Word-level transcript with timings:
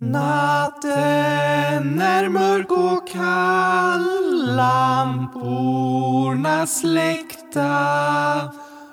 Natten 0.00 0.90
är 2.00 2.28
mörk 2.28 2.70
och 2.70 3.08
kall, 3.08 4.56
lamporna 4.56 5.86
släckta. 6.66 7.70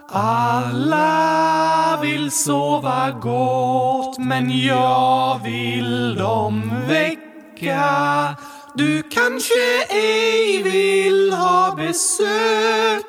Alla 0.10 2.00
vill 2.02 2.32
sova 2.32 3.12
gott, 3.12 4.18
men 4.18 4.60
jag 4.60 5.40
vill 5.44 6.16
dem 6.16 6.72
väcka. 6.88 8.36
Du 8.76 9.04
kanske 9.04 9.84
ej 9.90 10.64
vill 10.64 11.34
ha 11.34 11.76
besök, 11.76 13.06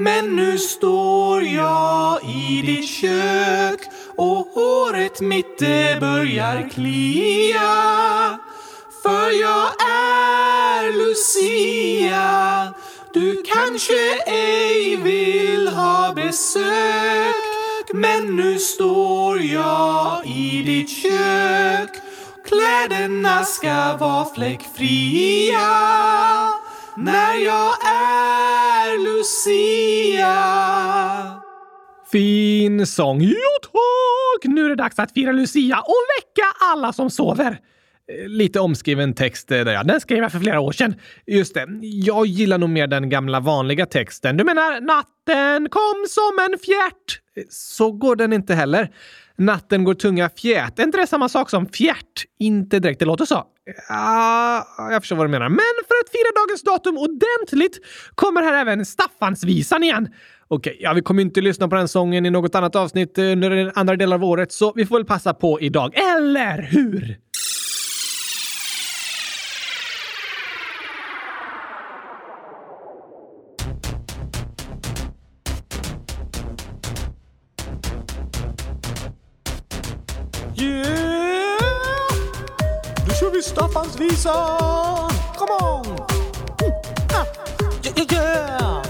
men 0.00 0.36
nu 0.36 0.58
står 0.58 1.42
jag 1.42 2.24
i 2.24 2.62
ditt 2.66 2.88
kök 2.88 3.79
och 4.20 4.46
håret 4.54 5.20
mitt 5.20 5.58
det 5.58 6.00
börjar 6.00 6.68
klia. 6.70 8.38
För 9.02 9.40
jag 9.40 9.68
är 9.90 10.92
Lucia. 10.92 12.74
Du 13.14 13.42
kanske 13.42 14.22
ej 14.26 14.96
vill 14.96 15.68
ha 15.68 16.12
besök 16.14 17.34
men 17.92 18.36
nu 18.36 18.58
står 18.58 19.40
jag 19.40 20.26
i 20.26 20.62
ditt 20.62 20.90
kök 20.90 21.90
Kläderna 22.44 23.44
ska 23.44 23.96
vara 23.96 24.24
fläckfria 24.34 25.70
när 26.96 27.34
jag 27.34 27.74
är 27.86 28.98
Lucia 28.98 30.40
Fin 32.12 32.86
sång. 32.86 33.20
Jo 33.20 33.34
tack! 33.62 34.52
Nu 34.52 34.64
är 34.64 34.68
det 34.68 34.74
dags 34.74 34.98
att 34.98 35.12
fira 35.12 35.32
Lucia 35.32 35.80
och 35.80 36.04
väcka 36.18 36.46
alla 36.72 36.92
som 36.92 37.10
sover. 37.10 37.58
Eh, 38.12 38.28
lite 38.28 38.60
omskriven 38.60 39.14
text 39.14 39.50
eh, 39.50 39.64
där 39.64 39.72
ja. 39.72 39.82
Den 39.82 40.00
skrev 40.00 40.18
jag 40.18 40.32
för 40.32 40.38
flera 40.38 40.60
år 40.60 40.72
sedan. 40.72 40.94
Just 41.26 41.54
det. 41.54 41.66
Jag 41.80 42.26
gillar 42.26 42.58
nog 42.58 42.70
mer 42.70 42.86
den 42.86 43.08
gamla 43.08 43.40
vanliga 43.40 43.86
texten. 43.86 44.36
Du 44.36 44.44
menar 44.44 44.80
natten 44.80 45.68
kom 45.68 46.04
som 46.08 46.52
en 46.52 46.58
fjärt? 46.58 47.20
Eh, 47.36 47.42
så 47.50 47.92
går 47.92 48.16
den 48.16 48.32
inte 48.32 48.54
heller. 48.54 48.90
Natten 49.40 49.84
går 49.84 49.94
tunga 49.94 50.28
fjät. 50.28 50.78
Är 50.78 50.82
inte 50.82 50.98
det 50.98 51.06
samma 51.06 51.28
sak 51.28 51.50
som 51.50 51.66
fjärt? 51.66 52.24
Inte 52.38 52.78
direkt, 52.78 52.98
det 52.98 53.04
låter 53.04 53.24
så. 53.24 53.44
Ja, 53.88 54.66
jag 54.90 55.02
förstår 55.02 55.16
vad 55.16 55.26
du 55.26 55.30
menar. 55.30 55.48
Men 55.48 55.58
för 55.58 55.94
att 56.04 56.10
fira 56.12 56.42
dagens 56.42 56.62
datum 56.62 56.98
ordentligt 56.98 57.78
kommer 58.14 58.42
här 58.42 58.60
även 58.60 58.86
Staffansvisan 58.86 59.82
igen. 59.82 60.08
Okej, 60.48 60.76
ja, 60.80 60.92
vi 60.92 61.02
kommer 61.02 61.22
inte 61.22 61.40
lyssna 61.40 61.68
på 61.68 61.76
den 61.76 61.88
sången 61.88 62.26
i 62.26 62.30
något 62.30 62.54
annat 62.54 62.76
avsnitt 62.76 63.18
eh, 63.18 63.24
under 63.24 63.50
den 63.50 63.72
andra 63.74 63.96
delen 63.96 64.12
av 64.12 64.24
året, 64.24 64.52
så 64.52 64.72
vi 64.76 64.86
får 64.86 64.96
väl 64.96 65.04
passa 65.04 65.34
på 65.34 65.60
idag. 65.60 65.94
Eller 65.94 66.62
hur? 66.62 67.16
Staffansvisan! 84.20 85.10
Come 85.38 85.50
on! 85.50 85.86
Mm, 85.86 86.72
ah. 87.12 87.26
Yeah, 87.82 88.12
yeah! 88.12 88.82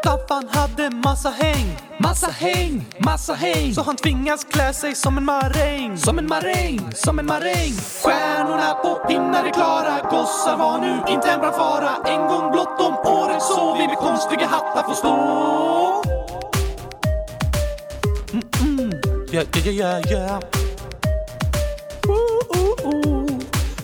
Staffan 0.00 0.48
hade 0.48 0.90
massa 0.90 1.30
häng 1.30 1.76
Massa 1.98 2.30
häng, 2.30 2.84
massa 2.98 3.34
häng 3.34 3.74
Så 3.74 3.82
han 3.82 3.96
tvingas 3.96 4.44
klä 4.44 4.72
sig 4.72 4.94
som 4.94 5.18
en 5.18 5.24
maräng 5.24 5.98
Som 5.98 6.18
en 6.18 6.28
maräng, 6.28 6.80
som 6.94 7.18
en 7.18 7.26
maräng 7.26 7.72
Stjärnorna 8.04 8.74
på 8.74 8.94
pinnar 9.08 9.44
är 9.44 9.50
klara 9.52 10.00
Gossar 10.10 10.56
var 10.56 10.78
nu 10.78 11.12
inte 11.12 11.30
en 11.30 11.40
brandfara 11.40 11.90
En 12.06 12.28
gång 12.28 12.52
blott 12.52 12.80
om 12.80 13.12
året 13.12 13.42
så 13.42 13.76
vi 13.78 13.86
med 13.86 13.96
konstiga 13.96 14.46
hattar 14.46 14.82
får 14.82 14.94
stå 14.94 15.14
Mm-mm. 18.32 18.92
Yeah, 19.32 19.46
yeah, 19.56 19.68
yeah, 19.68 20.12
yeah 20.12 20.63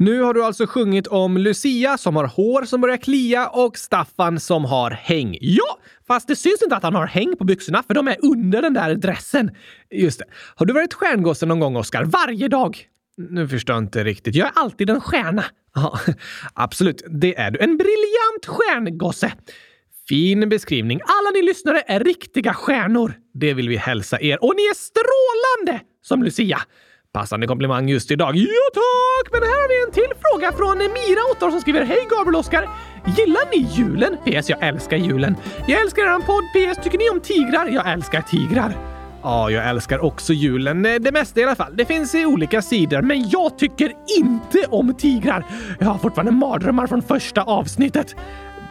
Nu 0.00 0.22
har 0.22 0.34
du 0.34 0.44
alltså 0.44 0.66
sjungit 0.66 1.06
om 1.06 1.36
Lucia 1.36 1.98
som 1.98 2.16
har 2.16 2.24
hår 2.24 2.64
som 2.64 2.80
börjar 2.80 2.96
klia 2.96 3.48
och 3.48 3.78
Staffan 3.78 4.40
som 4.40 4.64
har 4.64 4.90
häng. 4.90 5.38
Ja, 5.40 5.78
fast 6.06 6.28
det 6.28 6.36
syns 6.36 6.62
inte 6.62 6.76
att 6.76 6.82
han 6.82 6.94
har 6.94 7.06
häng 7.06 7.36
på 7.36 7.44
byxorna 7.44 7.82
för 7.82 7.94
de 7.94 8.08
är 8.08 8.16
under 8.22 8.62
den 8.62 8.74
där 8.74 8.94
dressen. 8.94 9.50
Just 9.90 10.18
det. 10.18 10.24
Har 10.54 10.66
du 10.66 10.72
varit 10.72 10.94
stjärngosse 10.94 11.46
någon 11.46 11.60
gång, 11.60 11.76
Oskar? 11.76 12.04
Varje 12.04 12.48
dag? 12.48 12.78
Nu 13.16 13.48
förstår 13.48 13.76
jag 13.76 13.82
inte 13.82 14.04
riktigt. 14.04 14.34
Jag 14.34 14.48
är 14.48 14.52
alltid 14.54 14.90
en 14.90 15.00
stjärna. 15.00 15.44
Ja, 15.74 16.00
absolut. 16.54 17.02
Det 17.08 17.38
är 17.38 17.50
du. 17.50 17.58
En 17.58 17.76
briljant 17.76 18.46
stjärngosse. 18.46 19.32
Fin 20.08 20.48
beskrivning. 20.48 21.00
Alla 21.04 21.30
ni 21.34 21.42
lyssnare 21.42 21.82
är 21.86 22.00
riktiga 22.00 22.54
stjärnor. 22.54 23.14
Det 23.34 23.54
vill 23.54 23.68
vi 23.68 23.76
hälsa 23.76 24.20
er. 24.20 24.44
Och 24.44 24.54
ni 24.56 24.62
är 24.62 24.74
strålande 24.74 25.84
som 26.02 26.22
Lucia. 26.22 26.60
Passande 27.12 27.46
komplimang 27.46 27.88
just 27.88 28.10
idag. 28.10 28.36
Ja 28.36 28.46
tack! 28.74 29.32
Men 29.32 29.42
här 29.42 29.60
har 29.62 29.68
vi 29.68 29.86
en 29.86 29.92
till 29.92 30.16
fråga 30.22 30.52
från 30.52 30.78
Mira, 30.78 31.20
8 31.32 31.46
år, 31.46 31.50
som 31.50 31.60
skriver 31.60 31.84
Hej 31.84 32.06
Gabriel 32.10 32.34
och 32.34 32.40
Oskar! 32.40 32.68
Gillar 33.16 33.50
ni 33.50 33.66
julen? 33.72 34.16
PS, 34.24 34.50
jag 34.50 34.62
älskar 34.62 34.96
julen. 34.96 35.36
Jag 35.66 35.82
älskar 35.82 36.02
er 36.02 36.20
podd. 36.26 36.44
PS, 36.54 36.84
tycker 36.84 36.98
ni 36.98 37.10
om 37.10 37.20
tigrar? 37.20 37.66
Jag 37.66 37.92
älskar 37.92 38.22
tigrar. 38.22 38.76
Ja, 39.22 39.50
jag 39.50 39.68
älskar 39.68 40.04
också 40.04 40.32
julen. 40.32 40.86
Eh, 40.86 40.94
det 40.94 41.12
mesta 41.12 41.40
i 41.40 41.44
alla 41.44 41.56
fall. 41.56 41.76
Det 41.76 41.84
finns 41.84 42.14
i 42.14 42.26
olika 42.26 42.62
sidor, 42.62 43.02
men 43.02 43.28
jag 43.28 43.58
tycker 43.58 43.92
inte 44.18 44.64
om 44.68 44.94
tigrar. 44.94 45.44
Jag 45.78 45.86
har 45.86 45.98
fortfarande 45.98 46.32
mardrömmar 46.32 46.86
från 46.86 47.02
första 47.02 47.42
avsnittet. 47.42 48.16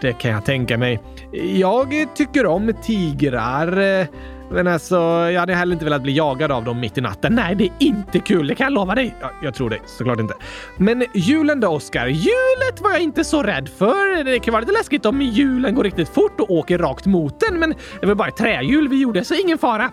Det 0.02 0.14
kan 0.14 0.32
jag 0.32 0.46
tänka 0.46 0.78
mig. 0.78 1.02
Jag 1.54 2.08
tycker 2.16 2.46
om 2.46 2.74
tigrar. 2.84 4.00
Eh, 4.00 4.08
men 4.52 4.68
alltså, 4.68 4.96
jag 5.32 5.40
hade 5.40 5.56
heller 5.56 5.74
inte 5.74 5.86
velat 5.86 6.02
bli 6.02 6.18
jagad 6.18 6.52
av 6.52 6.64
dem 6.64 6.80
mitt 6.80 6.98
i 6.98 7.02
natten. 7.02 7.36
Nej, 7.36 7.56
det 7.56 7.64
är 7.64 7.72
inte 7.80 8.20
kul. 8.20 8.48
Det 8.48 8.56
kan 8.56 8.64
jag 8.66 8.74
lova 8.74 8.96
dig. 8.96 9.16
Ja, 9.22 9.32
jag 9.44 9.54
tror 9.54 9.70
dig 9.70 9.82
Såklart 9.86 10.20
inte. 10.20 10.34
Men 10.78 11.06
julen 11.14 11.60
då, 11.60 11.68
Oskar? 11.68 12.08
Julet 12.08 12.82
var 12.82 12.92
jag 12.92 13.02
inte 13.02 13.24
så 13.24 13.44
rädd 13.44 13.70
för. 13.78 14.24
Det 14.24 14.40
kan 14.40 14.52
vara 14.52 14.62
lite 14.62 14.74
läskigt 14.74 15.06
om 15.06 15.22
julen 15.22 15.76
går 15.76 15.84
riktigt 15.84 16.10
fort 16.10 16.40
och 16.40 16.52
åker 16.52 16.78
rakt 16.78 17.06
mot 17.06 17.40
den, 17.40 17.60
men 17.60 17.74
det 18.02 18.08
var 18.08 18.16
bara 18.16 18.28
ett 18.28 18.38
trähjul 18.38 18.88
vi 18.88 19.02
gjorde, 19.02 19.24
så 19.24 19.34
ingen 19.34 19.58
fara. 19.58 19.92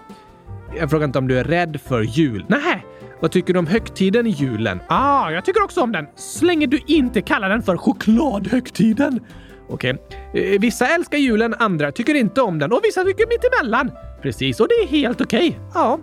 Jag 0.78 0.90
frågar 0.90 1.06
inte 1.06 1.18
om 1.18 1.28
du 1.28 1.38
är 1.38 1.44
rädd 1.44 1.80
för 1.84 2.02
jul. 2.02 2.44
Nej. 2.48 2.86
Vad 3.20 3.30
tycker 3.30 3.52
du 3.52 3.58
om 3.58 3.66
högtiden 3.66 4.26
i 4.26 4.30
julen? 4.30 4.80
Ah, 4.88 5.30
jag 5.30 5.44
tycker 5.44 5.64
också 5.64 5.80
om 5.80 5.92
den. 5.92 6.06
Så 6.14 6.44
länge 6.44 6.66
du 6.66 6.80
inte 6.86 7.20
kallar 7.20 7.48
den 7.48 7.62
för 7.62 7.76
chokladhögtiden. 7.76 9.20
Okej. 9.68 9.96
Eh, 10.34 10.60
Vissa 10.60 10.86
älskar 10.86 11.18
julen, 11.18 11.54
andra 11.58 11.92
tycker 11.92 12.14
inte 12.14 12.40
om 12.42 12.58
den 12.58 12.72
och 12.72 12.80
vissa 12.84 13.04
tycker 13.04 13.26
mittemellan. 13.26 13.90
Precis, 14.22 14.60
och 14.60 14.68
det 14.68 14.74
är 14.74 14.86
helt 14.86 15.20
okej. 15.20 15.60
Ja. 15.74 15.98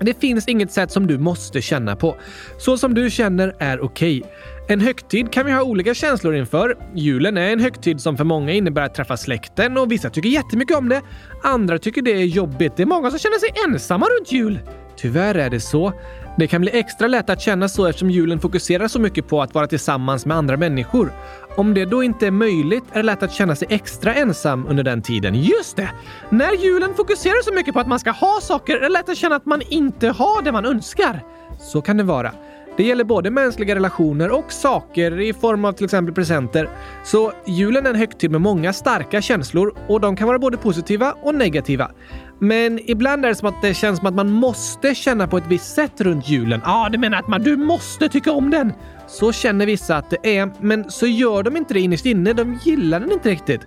Det 0.00 0.20
finns 0.20 0.48
inget 0.48 0.72
sätt 0.72 0.90
som 0.90 1.06
du 1.06 1.18
måste 1.18 1.62
känna 1.62 1.96
på. 1.96 2.16
Så 2.58 2.78
som 2.78 2.94
du 2.94 3.10
känner 3.10 3.54
är 3.58 3.80
okej. 3.84 4.22
En 4.68 4.80
högtid 4.80 5.32
kan 5.32 5.46
vi 5.46 5.52
ha 5.52 5.62
olika 5.62 5.94
känslor 5.94 6.34
inför. 6.34 6.76
Julen 6.94 7.36
är 7.36 7.52
en 7.52 7.60
högtid 7.60 8.00
som 8.00 8.16
för 8.16 8.24
många 8.24 8.52
innebär 8.52 8.82
att 8.82 8.94
träffa 8.94 9.16
släkten 9.16 9.76
och 9.78 9.92
vissa 9.92 10.10
tycker 10.10 10.28
jättemycket 10.28 10.76
om 10.76 10.88
det. 10.88 11.00
Andra 11.42 11.78
tycker 11.78 12.02
det 12.02 12.10
är 12.10 12.24
jobbigt. 12.24 12.76
Det 12.76 12.82
är 12.82 12.86
många 12.86 13.10
som 13.10 13.18
känner 13.18 13.38
sig 13.38 13.48
ensamma 13.68 14.06
runt 14.06 14.32
jul. 14.32 14.60
Tyvärr 14.96 15.34
är 15.34 15.50
det 15.50 15.60
så. 15.60 15.92
Det 16.36 16.46
kan 16.46 16.60
bli 16.60 16.78
extra 16.78 17.08
lätt 17.08 17.30
att 17.30 17.40
känna 17.40 17.68
så 17.68 17.86
eftersom 17.86 18.10
julen 18.10 18.40
fokuserar 18.40 18.88
så 18.88 19.00
mycket 19.00 19.28
på 19.28 19.42
att 19.42 19.54
vara 19.54 19.66
tillsammans 19.66 20.26
med 20.26 20.36
andra 20.36 20.56
människor. 20.56 21.12
Om 21.56 21.74
det 21.74 21.84
då 21.84 22.02
inte 22.02 22.26
är 22.26 22.30
möjligt 22.30 22.84
är 22.92 22.96
det 22.96 23.02
lätt 23.02 23.22
att 23.22 23.32
känna 23.32 23.56
sig 23.56 23.68
extra 23.70 24.14
ensam 24.14 24.66
under 24.66 24.84
den 24.84 25.02
tiden. 25.02 25.34
Just 25.34 25.76
det! 25.76 25.90
När 26.30 26.64
julen 26.64 26.94
fokuserar 26.94 27.42
så 27.42 27.54
mycket 27.54 27.74
på 27.74 27.80
att 27.80 27.86
man 27.86 28.00
ska 28.00 28.10
ha 28.10 28.40
saker 28.42 28.76
är 28.76 28.80
det 28.80 28.88
lätt 28.88 29.08
att 29.08 29.16
känna 29.16 29.36
att 29.36 29.46
man 29.46 29.62
inte 29.68 30.08
har 30.08 30.42
det 30.42 30.52
man 30.52 30.66
önskar. 30.66 31.24
Så 31.60 31.80
kan 31.82 31.96
det 31.96 32.02
vara. 32.02 32.32
Det 32.76 32.82
gäller 32.84 33.04
både 33.04 33.30
mänskliga 33.30 33.74
relationer 33.74 34.30
och 34.30 34.52
saker 34.52 35.20
i 35.20 35.32
form 35.32 35.64
av 35.64 35.72
till 35.72 35.84
exempel 35.84 36.14
presenter. 36.14 36.68
Så 37.04 37.32
julen 37.46 37.86
är 37.86 37.90
en 37.90 37.96
högtid 37.96 38.30
med 38.30 38.40
många 38.40 38.72
starka 38.72 39.22
känslor 39.22 39.74
och 39.88 40.00
de 40.00 40.16
kan 40.16 40.26
vara 40.26 40.38
både 40.38 40.56
positiva 40.56 41.14
och 41.22 41.34
negativa. 41.34 41.90
Men 42.38 42.90
ibland 42.90 43.24
är 43.24 43.28
det 43.28 43.34
som 43.34 43.48
att 43.48 43.62
det 43.62 43.74
känns 43.74 43.98
som 43.98 44.08
att 44.08 44.14
man 44.14 44.30
måste 44.30 44.94
känna 44.94 45.26
på 45.26 45.36
ett 45.36 45.46
visst 45.48 45.74
sätt 45.74 46.00
runt 46.00 46.28
julen. 46.28 46.60
Ja, 46.64 46.86
ah, 46.86 46.88
du 46.88 46.98
menar 46.98 47.18
att 47.18 47.28
man, 47.28 47.42
du 47.42 47.56
måste 47.56 48.08
tycka 48.08 48.32
om 48.32 48.50
den? 48.50 48.72
Så 49.14 49.32
känner 49.32 49.66
vissa 49.66 49.96
att 49.96 50.10
det 50.10 50.38
är, 50.38 50.50
men 50.60 50.90
så 50.90 51.06
gör 51.06 51.42
de 51.42 51.56
inte 51.56 51.74
det 51.74 51.80
innerst 51.80 52.06
inne. 52.06 52.32
De 52.32 52.58
gillar 52.64 53.00
den 53.00 53.12
inte 53.12 53.30
riktigt. 53.30 53.60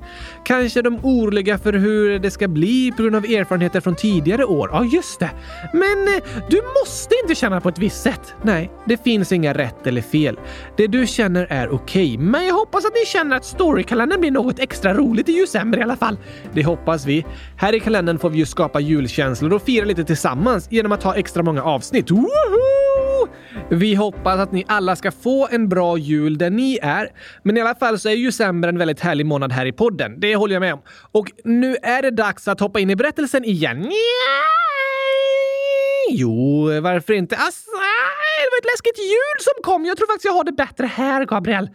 Kanske 0.46 0.80
är 0.80 0.84
de 0.84 1.00
oroliga 1.04 1.58
för 1.58 1.74
hur 1.74 2.20
det 2.20 2.32
ska 2.32 2.48
bli 2.48 2.92
på 2.92 3.04
grund 3.04 3.16
av 3.16 3.26
erfarenheter 3.26 3.82
från 3.82 3.96
tidigare 3.96 4.46
år. 4.46 4.70
Ja, 4.74 4.86
just 4.86 5.20
det. 5.20 5.30
Men 5.74 6.08
eh, 6.08 6.24
du 6.50 6.62
måste 6.82 7.16
inte 7.24 7.36
känna 7.36 7.62
på 7.62 7.70
ett 7.70 7.80
visst 7.80 8.02
sätt. 8.02 8.36
Nej, 8.42 8.72
det 8.86 9.04
finns 9.04 9.32
inga 9.32 9.54
rätt 9.54 9.88
eller 9.88 10.02
fel. 10.02 10.40
Det 10.78 10.88
du 10.88 11.08
känner 11.08 11.48
är 11.50 11.70
okej, 11.70 12.14
okay. 12.14 12.18
men 12.18 12.46
jag 12.46 12.54
hoppas 12.54 12.86
att 12.86 12.94
ni 12.94 13.06
känner 13.06 13.38
att 13.38 13.46
storykalendern 13.46 14.20
blir 14.20 14.32
något 14.32 14.60
extra 14.60 14.94
roligt 14.94 15.30
i 15.30 15.40
december 15.40 15.80
i 15.80 15.82
alla 15.82 15.96
fall. 15.96 16.18
Det 16.54 16.64
hoppas 16.64 17.06
vi. 17.06 17.26
Här 17.58 17.76
i 17.76 17.80
kalendern 17.80 18.20
får 18.20 18.30
vi 18.30 18.38
ju 18.38 18.46
skapa 18.46 18.80
julkänslor 18.80 19.54
och 19.54 19.62
fira 19.62 19.86
lite 19.86 20.04
tillsammans 20.04 20.68
genom 20.72 20.92
att 20.92 21.04
ha 21.04 21.16
extra 21.16 21.44
många 21.44 21.64
avsnitt. 21.64 22.12
Woho! 22.12 22.97
Vi 23.70 23.96
hoppas 23.96 24.40
att 24.40 24.52
ni 24.52 24.66
alla 24.68 24.96
ska 24.96 25.12
få 25.12 25.48
en 25.52 25.70
bra 25.70 25.98
jul 25.98 26.38
där 26.38 26.50
ni 26.50 26.80
är. 26.82 27.10
Men 27.44 27.58
i 27.58 27.62
alla 27.62 27.76
fall 27.76 28.00
så 28.00 28.10
är 28.10 28.14
ju 28.14 28.26
december 28.38 28.70
en 28.70 28.78
väldigt 28.78 29.00
härlig 29.00 29.26
månad 29.26 29.52
här 29.52 29.66
i 29.66 29.72
podden. 29.72 30.20
Det 30.20 30.36
håller 30.36 30.56
jag 30.56 30.62
med 30.62 30.74
om. 30.74 30.82
Och 31.12 31.32
nu 31.44 31.76
är 31.84 32.02
det 32.02 32.12
dags 32.12 32.48
att 32.48 32.60
hoppa 32.60 32.80
in 32.80 32.90
i 32.90 32.96
berättelsen 32.96 33.46
igen. 33.46 33.92
Jo, 36.10 36.64
varför 36.82 37.14
inte? 37.14 37.36
Asså, 37.36 37.72
det 37.72 38.50
var 38.52 38.60
ett 38.60 38.74
läskigt 38.74 39.00
ljud 39.00 39.42
som 39.42 39.64
kom. 39.64 39.86
Jag 39.86 39.98
tror 39.98 40.08
faktiskt 40.08 40.26
jag 40.26 40.34
har 40.34 40.44
det 40.44 40.52
bättre 40.52 40.86
här, 40.86 41.26
Gabriel. 41.26 41.70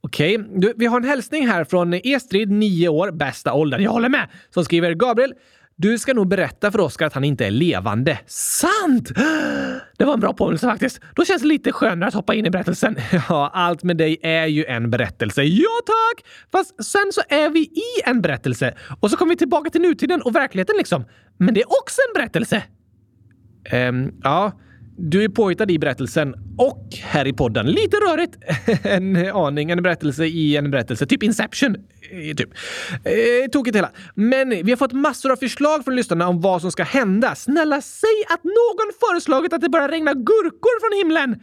Okej, 0.00 0.38
okay. 0.38 0.72
vi 0.76 0.86
har 0.86 1.00
en 1.00 1.08
hälsning 1.08 1.48
här 1.48 1.64
från 1.64 1.94
Estrid, 1.94 2.50
9 2.50 2.88
år, 2.88 3.10
bästa 3.10 3.52
åldern. 3.52 3.82
Jag 3.82 3.90
håller 3.90 4.08
med! 4.08 4.28
Som 4.50 4.64
skriver 4.64 4.94
Gabriel. 4.94 5.34
Du 5.80 5.98
ska 5.98 6.14
nog 6.14 6.28
berätta 6.28 6.70
för 6.70 6.80
Oskar 6.80 7.06
att 7.06 7.12
han 7.12 7.24
inte 7.24 7.46
är 7.46 7.50
levande. 7.50 8.18
Sant! 8.26 9.12
Det 9.98 10.04
var 10.04 10.14
en 10.14 10.20
bra 10.20 10.32
påminnelse 10.32 10.66
faktiskt. 10.66 11.00
Då 11.14 11.24
känns 11.24 11.42
det 11.42 11.48
lite 11.48 11.72
skönare 11.72 12.08
att 12.08 12.14
hoppa 12.14 12.34
in 12.34 12.46
i 12.46 12.50
berättelsen. 12.50 12.96
Ja, 13.28 13.50
allt 13.54 13.82
med 13.82 13.96
dig 13.96 14.18
är 14.22 14.46
ju 14.46 14.64
en 14.64 14.90
berättelse. 14.90 15.42
Ja, 15.42 15.70
tack! 15.86 16.26
Fast 16.52 16.84
sen 16.84 17.12
så 17.12 17.20
är 17.28 17.50
vi 17.50 17.60
i 17.60 18.02
en 18.06 18.20
berättelse 18.20 18.74
och 19.00 19.10
så 19.10 19.16
kommer 19.16 19.32
vi 19.32 19.36
tillbaka 19.36 19.70
till 19.70 19.80
nutiden 19.80 20.22
och 20.22 20.34
verkligheten 20.34 20.76
liksom. 20.76 21.04
Men 21.38 21.54
det 21.54 21.60
är 21.60 21.66
också 21.66 22.00
en 22.08 22.20
berättelse. 22.20 22.62
Um, 23.72 24.12
ja, 24.22 24.60
du 24.98 25.24
är 25.24 25.28
påhittad 25.28 25.70
i 25.70 25.78
berättelsen 25.78 26.34
och 26.58 26.88
här 27.02 27.26
i 27.26 27.32
podden. 27.32 27.66
Lite 27.66 27.96
rörigt. 27.96 28.36
en 28.82 29.16
aning. 29.16 29.70
En 29.70 29.82
berättelse 29.82 30.24
i 30.24 30.56
en 30.56 30.70
berättelse. 30.70 31.06
Typ 31.06 31.22
Inception. 31.22 31.74
Eh, 32.10 32.34
typ. 32.36 32.50
Eh, 33.04 33.50
tokigt 33.52 33.76
hela. 33.76 33.90
Men 34.14 34.48
vi 34.48 34.70
har 34.70 34.76
fått 34.76 34.92
massor 34.92 35.32
av 35.32 35.36
förslag 35.36 35.84
från 35.84 35.96
lyssnarna 35.96 36.28
om 36.28 36.40
vad 36.40 36.60
som 36.60 36.72
ska 36.72 36.82
hända. 36.82 37.34
Snälla, 37.34 37.80
säg 37.80 38.24
att 38.28 38.44
någon 38.44 38.92
föreslagit 39.00 39.52
att 39.52 39.60
det 39.60 39.68
börjar 39.68 39.88
regna 39.88 40.14
gurkor 40.14 40.80
från 40.80 40.98
himlen! 40.98 41.42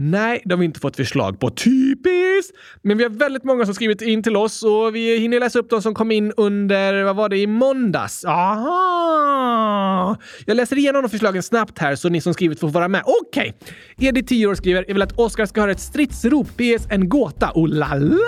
Nej, 0.00 0.42
det 0.44 0.54
har 0.54 0.58
vi 0.58 0.64
inte 0.64 0.80
fått 0.80 0.96
förslag 0.96 1.40
på. 1.40 1.50
Typiskt! 1.50 2.56
Men 2.82 2.98
vi 2.98 3.04
har 3.04 3.10
väldigt 3.10 3.44
många 3.44 3.64
som 3.64 3.74
skrivit 3.74 4.02
in 4.02 4.22
till 4.22 4.36
oss 4.36 4.62
och 4.62 4.94
vi 4.94 5.18
hinner 5.18 5.40
läsa 5.40 5.58
upp 5.58 5.70
de 5.70 5.82
som 5.82 5.94
kom 5.94 6.10
in 6.10 6.32
under, 6.36 7.02
vad 7.02 7.16
var 7.16 7.28
det, 7.28 7.38
i 7.38 7.46
måndags? 7.46 8.24
Aha! 8.24 10.16
Jag 10.46 10.56
läser 10.56 10.78
igenom 10.78 11.02
de 11.02 11.08
förslagen 11.08 11.42
snabbt 11.42 11.78
här 11.78 11.96
så 11.96 12.08
ni 12.08 12.20
som 12.20 12.34
skrivit 12.34 12.60
får 12.60 12.68
vara 12.68 12.88
med. 12.88 13.02
Okej! 13.06 13.54
Okay. 13.60 14.08
Edith, 14.08 14.28
10 14.28 14.46
år, 14.46 14.54
skriver 14.54 14.84
“Jag 14.88 14.94
vill 14.94 15.02
att 15.02 15.18
Oskar 15.18 15.46
ska 15.46 15.60
höra 15.60 15.70
ett 15.70 15.80
stridsrop. 15.80 16.56
BS 16.56 16.86
en 16.90 17.08
gåta. 17.08 17.52
Oh 17.54 17.68
la 17.68 17.94
la! 17.94 18.18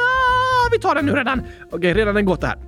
Vi 0.72 0.78
tar 0.78 0.94
den 0.94 1.06
nu 1.06 1.12
redan! 1.12 1.38
Okej, 1.38 1.78
okay, 1.78 1.94
redan 1.94 2.16
en 2.16 2.24
gåta 2.24 2.46
här. 2.46 2.58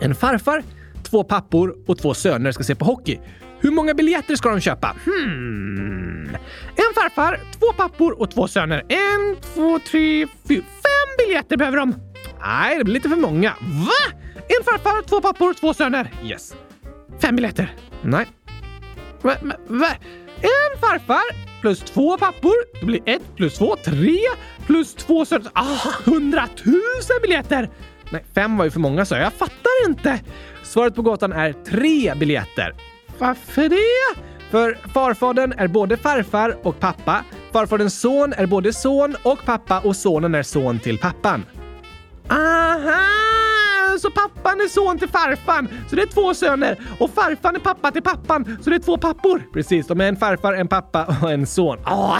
En 0.00 0.14
farfar, 0.14 0.62
två 1.02 1.24
pappor 1.24 1.76
och 1.86 1.98
två 1.98 2.14
söner 2.14 2.52
ska 2.52 2.64
se 2.64 2.74
på 2.74 2.84
hockey. 2.84 3.18
Hur 3.60 3.70
många 3.70 3.94
biljetter 3.94 4.36
ska 4.36 4.48
de 4.48 4.60
köpa? 4.60 4.96
Hmm. 5.04 6.28
En 6.76 6.94
farfar, 6.94 7.40
två 7.58 7.72
pappor 7.72 8.20
och 8.20 8.30
två 8.30 8.48
söner. 8.48 8.84
En, 8.88 9.36
två, 9.54 9.78
tre, 9.78 10.26
fyra, 10.48 10.62
fem 10.62 11.26
biljetter 11.26 11.56
behöver 11.56 11.78
de. 11.78 11.94
Nej, 12.40 12.78
det 12.78 12.84
blir 12.84 12.94
lite 12.94 13.08
för 13.08 13.16
många. 13.16 13.54
Va? 13.60 14.18
En 14.48 14.64
farfar, 14.64 15.02
två 15.02 15.20
pappor, 15.20 15.54
två 15.54 15.74
söner. 15.74 16.10
Yes. 16.24 16.54
Fem 17.20 17.36
biljetter. 17.36 17.74
Nej. 18.02 18.26
Va? 19.22 19.34
va? 19.66 19.88
En 20.40 20.80
farfar 20.80 21.22
plus 21.60 21.80
två 21.80 22.18
pappor. 22.18 22.54
Det 22.80 22.86
blir 22.86 23.00
ett 23.06 23.36
plus 23.36 23.54
två, 23.54 23.76
tre 23.84 24.18
plus 24.66 24.94
två 24.94 25.24
söner. 25.24 25.50
Ah, 25.52 25.92
hundratusen 26.04 27.16
biljetter! 27.22 27.70
Nej, 28.10 28.24
fem 28.34 28.56
var 28.56 28.64
ju 28.64 28.70
för 28.70 28.80
många 28.80 29.04
så 29.04 29.14
jag. 29.14 29.22
Jag 29.22 29.32
fattar 29.32 29.88
inte. 29.88 30.20
Svaret 30.62 30.94
på 30.94 31.02
gåtan 31.02 31.32
är 31.32 31.52
tre 31.52 32.14
biljetter. 32.14 32.74
Varför 33.18 33.68
det? 33.68 34.20
För 34.50 34.78
farfadern 34.94 35.52
är 35.56 35.68
både 35.68 35.96
farfar 35.96 36.56
och 36.62 36.80
pappa. 36.80 37.24
Farfaderns 37.52 38.00
son 38.00 38.32
är 38.32 38.46
både 38.46 38.72
son 38.72 39.16
och 39.22 39.38
pappa 39.44 39.80
och 39.80 39.96
sonen 39.96 40.34
är 40.34 40.42
son 40.42 40.78
till 40.78 40.98
pappan. 40.98 41.44
Aha! 42.30 42.98
Eh, 43.92 43.98
så 43.98 44.10
pappan 44.10 44.60
är 44.60 44.68
son 44.68 44.98
till 44.98 45.08
farfan, 45.08 45.68
så 45.90 45.96
det 45.96 46.02
är 46.02 46.06
två 46.06 46.34
söner. 46.34 46.76
Och 46.98 47.10
farfan 47.10 47.54
är 47.56 47.60
pappa 47.60 47.90
till 47.90 48.02
pappan, 48.02 48.58
så 48.62 48.70
det 48.70 48.76
är 48.76 48.80
två 48.80 48.96
pappor. 48.96 49.42
Precis, 49.52 49.86
de 49.86 50.00
är 50.00 50.08
en 50.08 50.16
farfar, 50.16 50.54
en 50.54 50.68
pappa 50.68 51.16
och 51.22 51.32
en 51.32 51.46
son. 51.46 51.78
Ah, 51.84 52.18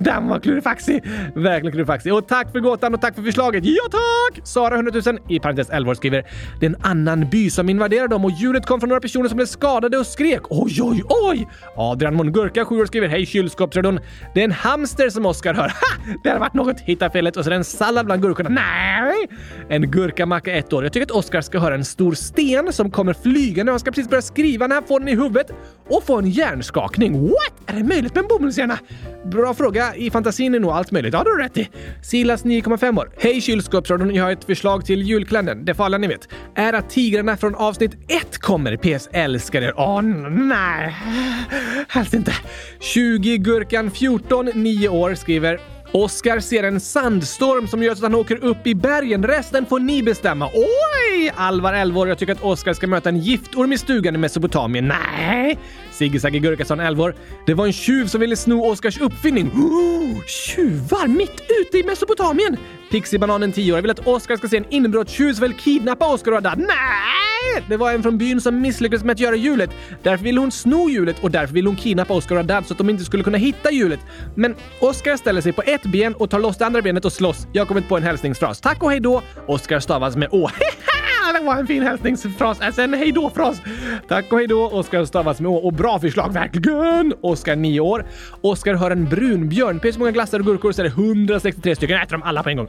den 0.00 0.28
var 0.28 0.38
klurifaxig! 0.40 1.04
Verkligen 1.34 1.72
klurifaxig. 1.72 2.14
Och 2.14 2.28
tack 2.28 2.52
för 2.52 2.60
gåtan 2.60 2.94
och 2.94 3.00
tack 3.00 3.14
för 3.14 3.22
förslaget. 3.22 3.64
Ja 3.64 3.82
tack! 3.90 4.46
Sara 4.46 4.74
100 4.74 4.92
000 5.06 5.18
i 5.28 5.40
parentes 5.40 5.70
11 5.70 5.90
år 5.90 5.94
skriver 5.94 6.24
“Det 6.60 6.66
är 6.66 6.70
en 6.70 6.76
annan 6.82 7.30
by 7.30 7.50
som 7.50 7.68
invaderar 7.68 8.08
dem 8.08 8.24
och 8.24 8.30
ljudet 8.30 8.66
kom 8.66 8.80
från 8.80 8.88
några 8.88 9.00
personer 9.00 9.28
som 9.28 9.36
blev 9.36 9.46
skadade 9.46 9.98
och 9.98 10.06
skrek. 10.06 10.40
Oj, 10.50 10.82
oj, 10.82 11.02
oj!” 11.08 11.48
Adrian 11.76 12.14
Mongurka 12.14 12.64
7 12.64 12.80
år 12.80 12.86
skriver 12.86 13.08
“Hej 13.08 13.26
kylskåpsradion! 13.26 14.00
Det 14.34 14.40
är 14.40 14.44
en 14.44 14.52
hamster 14.52 15.10
som 15.10 15.26
Oskar 15.26 15.54
hör. 15.54 15.64
Ha! 15.74 16.14
Det 16.22 16.30
har 16.30 16.38
varit 16.38 16.54
något 16.54 16.80
hitta 16.80 17.10
felet 17.10 17.36
och 17.36 17.44
så 17.44 17.48
är 17.48 17.50
det 17.50 17.56
en 17.56 17.64
sallad 17.64 18.06
bland 18.06 18.22
gurkorna. 18.22 18.48
Nej! 18.48 19.28
En 19.68 19.90
gurkamacka 19.90 20.52
1 20.52 20.72
år. 20.72 20.84
Jag 20.84 20.92
tycker 20.92 21.03
att 21.04 21.10
Oskar 21.10 21.40
ska 21.40 21.58
höra 21.58 21.74
en 21.74 21.84
stor 21.84 22.14
sten 22.14 22.72
som 22.72 22.90
kommer 22.90 23.12
flygande 23.12 23.72
och 23.72 23.74
han 23.74 23.80
ska 23.80 23.90
precis 23.90 24.08
börja 24.08 24.22
skriva 24.22 24.66
när 24.66 24.74
han 24.74 24.84
får 24.84 25.00
den 25.00 25.08
i 25.08 25.14
huvudet 25.14 25.50
och 25.88 26.04
få 26.04 26.18
en 26.18 26.30
hjärnskakning. 26.30 27.22
What? 27.22 27.54
Är 27.66 27.74
det 27.74 27.84
möjligt 27.84 28.14
med 28.14 28.22
en 28.22 28.28
bomullshjärna? 28.28 28.78
Bra 29.24 29.54
fråga. 29.54 29.94
I 29.94 30.10
fantasin 30.10 30.54
är 30.54 30.60
nog 30.60 30.70
allt 30.70 30.90
möjligt. 30.90 31.14
Ja, 31.14 31.24
det 31.24 31.30
har 31.30 31.36
du 31.36 31.42
rätt 31.42 31.58
i. 31.58 31.68
Silas 32.02 32.44
9,5 32.44 32.98
år. 32.98 33.10
Hej 33.18 33.40
kylskåpsradion, 33.40 34.14
jag 34.14 34.24
har 34.24 34.32
ett 34.32 34.44
förslag 34.44 34.84
till 34.86 35.02
julkalendern. 35.02 35.64
Det 35.64 35.74
får 35.74 35.84
alla 35.84 35.98
ni 35.98 36.06
vet. 36.06 36.28
Är 36.54 36.72
att 36.72 36.90
tigrarna 36.90 37.36
från 37.36 37.54
avsnitt 37.54 37.92
1 38.08 38.38
kommer. 38.38 38.76
PS 38.76 39.08
älskar 39.12 39.62
er. 39.62 39.72
Åh, 39.76 40.02
nej. 40.02 40.96
Helst 41.88 42.14
inte. 42.14 42.32
20 42.80 43.36
Gurkan 43.36 43.90
14, 43.90 44.50
9 44.54 44.88
år 44.88 45.14
skriver 45.14 45.73
Oskar 45.96 46.40
ser 46.40 46.62
en 46.62 46.80
sandstorm 46.80 47.68
som 47.68 47.82
gör 47.82 47.92
att 47.92 48.02
han 48.02 48.14
åker 48.14 48.44
upp 48.44 48.66
i 48.66 48.74
bergen. 48.74 49.22
Resten 49.22 49.66
får 49.66 49.80
ni 49.80 50.02
bestämma. 50.02 50.50
Oj! 50.54 51.32
Alvar 51.36 51.72
11 51.72 52.00
år. 52.00 52.08
Jag 52.08 52.18
tycker 52.18 52.32
att 52.32 52.42
Oskar 52.42 52.72
ska 52.72 52.86
möta 52.86 53.08
en 53.08 53.18
giftorm 53.18 53.72
i 53.72 53.78
stugan 53.78 54.14
i 54.14 54.18
Mesopotamien. 54.18 54.88
Nej! 54.88 55.58
Sigge 55.94 56.20
Sagge 56.20 56.38
11 56.38 57.04
år. 57.04 57.14
Det 57.46 57.54
var 57.54 57.66
en 57.66 57.72
tjuv 57.72 58.06
som 58.06 58.20
ville 58.20 58.36
sno 58.36 58.64
Oskars 58.64 58.98
uppfinning. 58.98 59.50
Oh, 59.54 60.24
tjuvar 60.26 61.08
mitt 61.08 61.42
ute 61.60 61.78
i 61.78 61.84
Mesopotamien! 61.84 62.56
Pixibananen 62.90 63.52
10 63.52 63.72
år. 63.72 63.78
Jag 63.78 63.82
vill 63.82 63.90
att 63.90 64.06
Oskar 64.06 64.36
ska 64.36 64.48
se 64.48 64.56
en 64.56 64.64
inbrottstjuv 64.70 65.32
som 65.32 65.42
vill 65.42 65.54
kidnappa 65.54 66.06
Oskar 66.06 66.32
och 66.32 66.42
döda. 66.42 66.54
Nej! 66.58 67.64
Det 67.68 67.76
var 67.76 67.92
en 67.92 68.02
från 68.02 68.18
byn 68.18 68.40
som 68.40 68.60
misslyckades 68.60 69.04
med 69.04 69.12
att 69.12 69.20
göra 69.20 69.36
hjulet. 69.36 69.70
Därför 70.02 70.24
ville 70.24 70.40
hon 70.40 70.52
sno 70.52 70.88
hjulet 70.88 71.16
och 71.22 71.30
därför 71.30 71.54
ville 71.54 71.68
hon 71.68 71.76
kidnappa 71.76 72.14
Oskar 72.14 72.34
och 72.34 72.40
Haddad 72.40 72.66
så 72.66 72.74
att 72.74 72.78
de 72.78 72.90
inte 72.90 73.04
skulle 73.04 73.22
kunna 73.22 73.38
hitta 73.38 73.70
hjulet. 73.70 74.00
Men 74.34 74.54
Oskar 74.80 75.16
ställer 75.16 75.40
sig 75.40 75.52
på 75.52 75.62
ett 75.62 75.82
ben 75.82 76.14
och 76.14 76.30
tar 76.30 76.38
loss 76.38 76.56
det 76.56 76.66
andra 76.66 76.82
benet 76.82 77.04
och 77.04 77.12
slåss. 77.12 77.46
Jag 77.52 77.60
har 77.60 77.66
kommit 77.66 77.88
på 77.88 77.96
en 77.96 78.02
hälsningsfras. 78.02 78.60
Tack 78.60 78.82
och 78.82 78.90
hej 78.90 79.00
då! 79.00 79.22
Oskar 79.46 79.80
stavas 79.80 80.16
med 80.16 80.28
Å. 80.32 80.50
det 81.32 81.40
var 81.40 81.56
en 81.56 81.66
fin 81.66 81.82
hälsningsfras. 81.82 82.60
Äh, 82.60 82.66
alltså 82.66 82.82
en 82.82 82.94
hejdå-fras. 82.94 83.62
Tack 84.08 84.32
och 84.32 84.38
hejdå. 84.38 84.68
Oskar 84.72 85.04
stavas 85.04 85.40
med 85.40 85.50
Å. 85.50 85.54
Och 85.54 85.72
bra 85.72 85.98
förslag, 85.98 86.32
verkligen! 86.32 87.14
Oskar, 87.20 87.56
9 87.56 87.80
år. 87.80 88.04
Oskar 88.40 88.74
hör 88.74 88.90
en 88.90 89.04
brunbjörn. 89.04 89.80
Finns 89.80 89.98
många 89.98 90.10
glassar 90.10 90.38
och 90.38 90.46
gurkor 90.46 90.72
så 90.72 90.82
är 90.82 90.84
det 90.84 90.90
163 90.90 91.76
stycken. 91.76 91.96
Jag 91.96 92.02
äter 92.02 92.12
dem 92.12 92.22
alla 92.22 92.42
på 92.42 92.48
en 92.48 92.56
gång. 92.56 92.68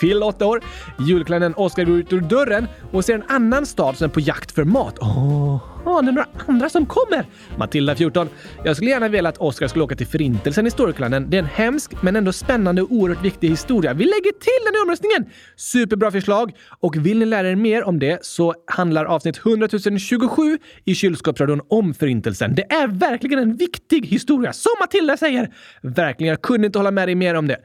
Phil, 0.00 0.22
8 0.22 0.46
år. 0.46 0.60
Julklänningen 0.98 1.54
Oskar 1.54 1.84
går 1.84 1.96
ut 1.96 2.12
ur 2.12 2.20
dörren 2.20 2.66
och 2.92 3.04
ser 3.04 3.14
en 3.14 3.24
annan 3.28 3.66
stad 3.66 3.96
som 3.96 4.04
är 4.04 4.08
på 4.08 4.20
jakt 4.20 4.52
för 4.52 4.64
mat. 4.64 4.98
Oh. 4.98 5.71
Jaha, 5.84 6.02
det 6.02 6.10
är 6.10 6.12
några 6.12 6.28
andra 6.48 6.68
som 6.68 6.86
kommer! 6.86 7.24
Matilda, 7.58 7.94
14. 7.94 8.28
Jag 8.64 8.76
skulle 8.76 8.90
gärna 8.90 9.08
vilja 9.08 9.28
att 9.28 9.38
Oskar 9.38 9.68
skulle 9.68 9.84
åka 9.84 9.96
till 9.96 10.06
Förintelsen 10.06 10.66
i 10.66 10.70
Storklanden. 10.70 11.30
Det 11.30 11.36
är 11.36 11.38
en 11.38 11.46
hemsk 11.46 12.02
men 12.02 12.16
ändå 12.16 12.32
spännande 12.32 12.82
och 12.82 12.92
oerhört 12.92 13.24
viktig 13.24 13.48
historia. 13.48 13.92
Vi 13.92 14.04
lägger 14.04 14.32
till 14.32 14.64
den 14.64 14.74
i 14.74 14.78
omröstningen! 14.84 15.26
Superbra 15.56 16.10
förslag! 16.10 16.52
Och 16.80 16.96
vill 16.96 17.18
ni 17.18 17.24
lära 17.24 17.50
er 17.50 17.56
mer 17.56 17.84
om 17.84 17.98
det 17.98 18.24
så 18.24 18.54
handlar 18.66 19.04
avsnitt 19.04 19.38
100 19.46 19.68
027 19.98 20.58
i 20.84 20.94
Kylskåpsradion 20.94 21.60
om 21.68 21.94
Förintelsen. 21.94 22.54
Det 22.54 22.72
är 22.72 22.86
verkligen 22.86 23.38
en 23.38 23.56
viktig 23.56 24.06
historia, 24.06 24.52
som 24.52 24.72
Matilda 24.80 25.16
säger! 25.16 25.50
Verkligen, 25.82 26.30
jag 26.30 26.42
kunde 26.42 26.66
inte 26.66 26.78
hålla 26.78 26.90
med 26.90 27.08
dig 27.08 27.14
mer 27.14 27.34
om 27.34 27.48
det. 27.48 27.56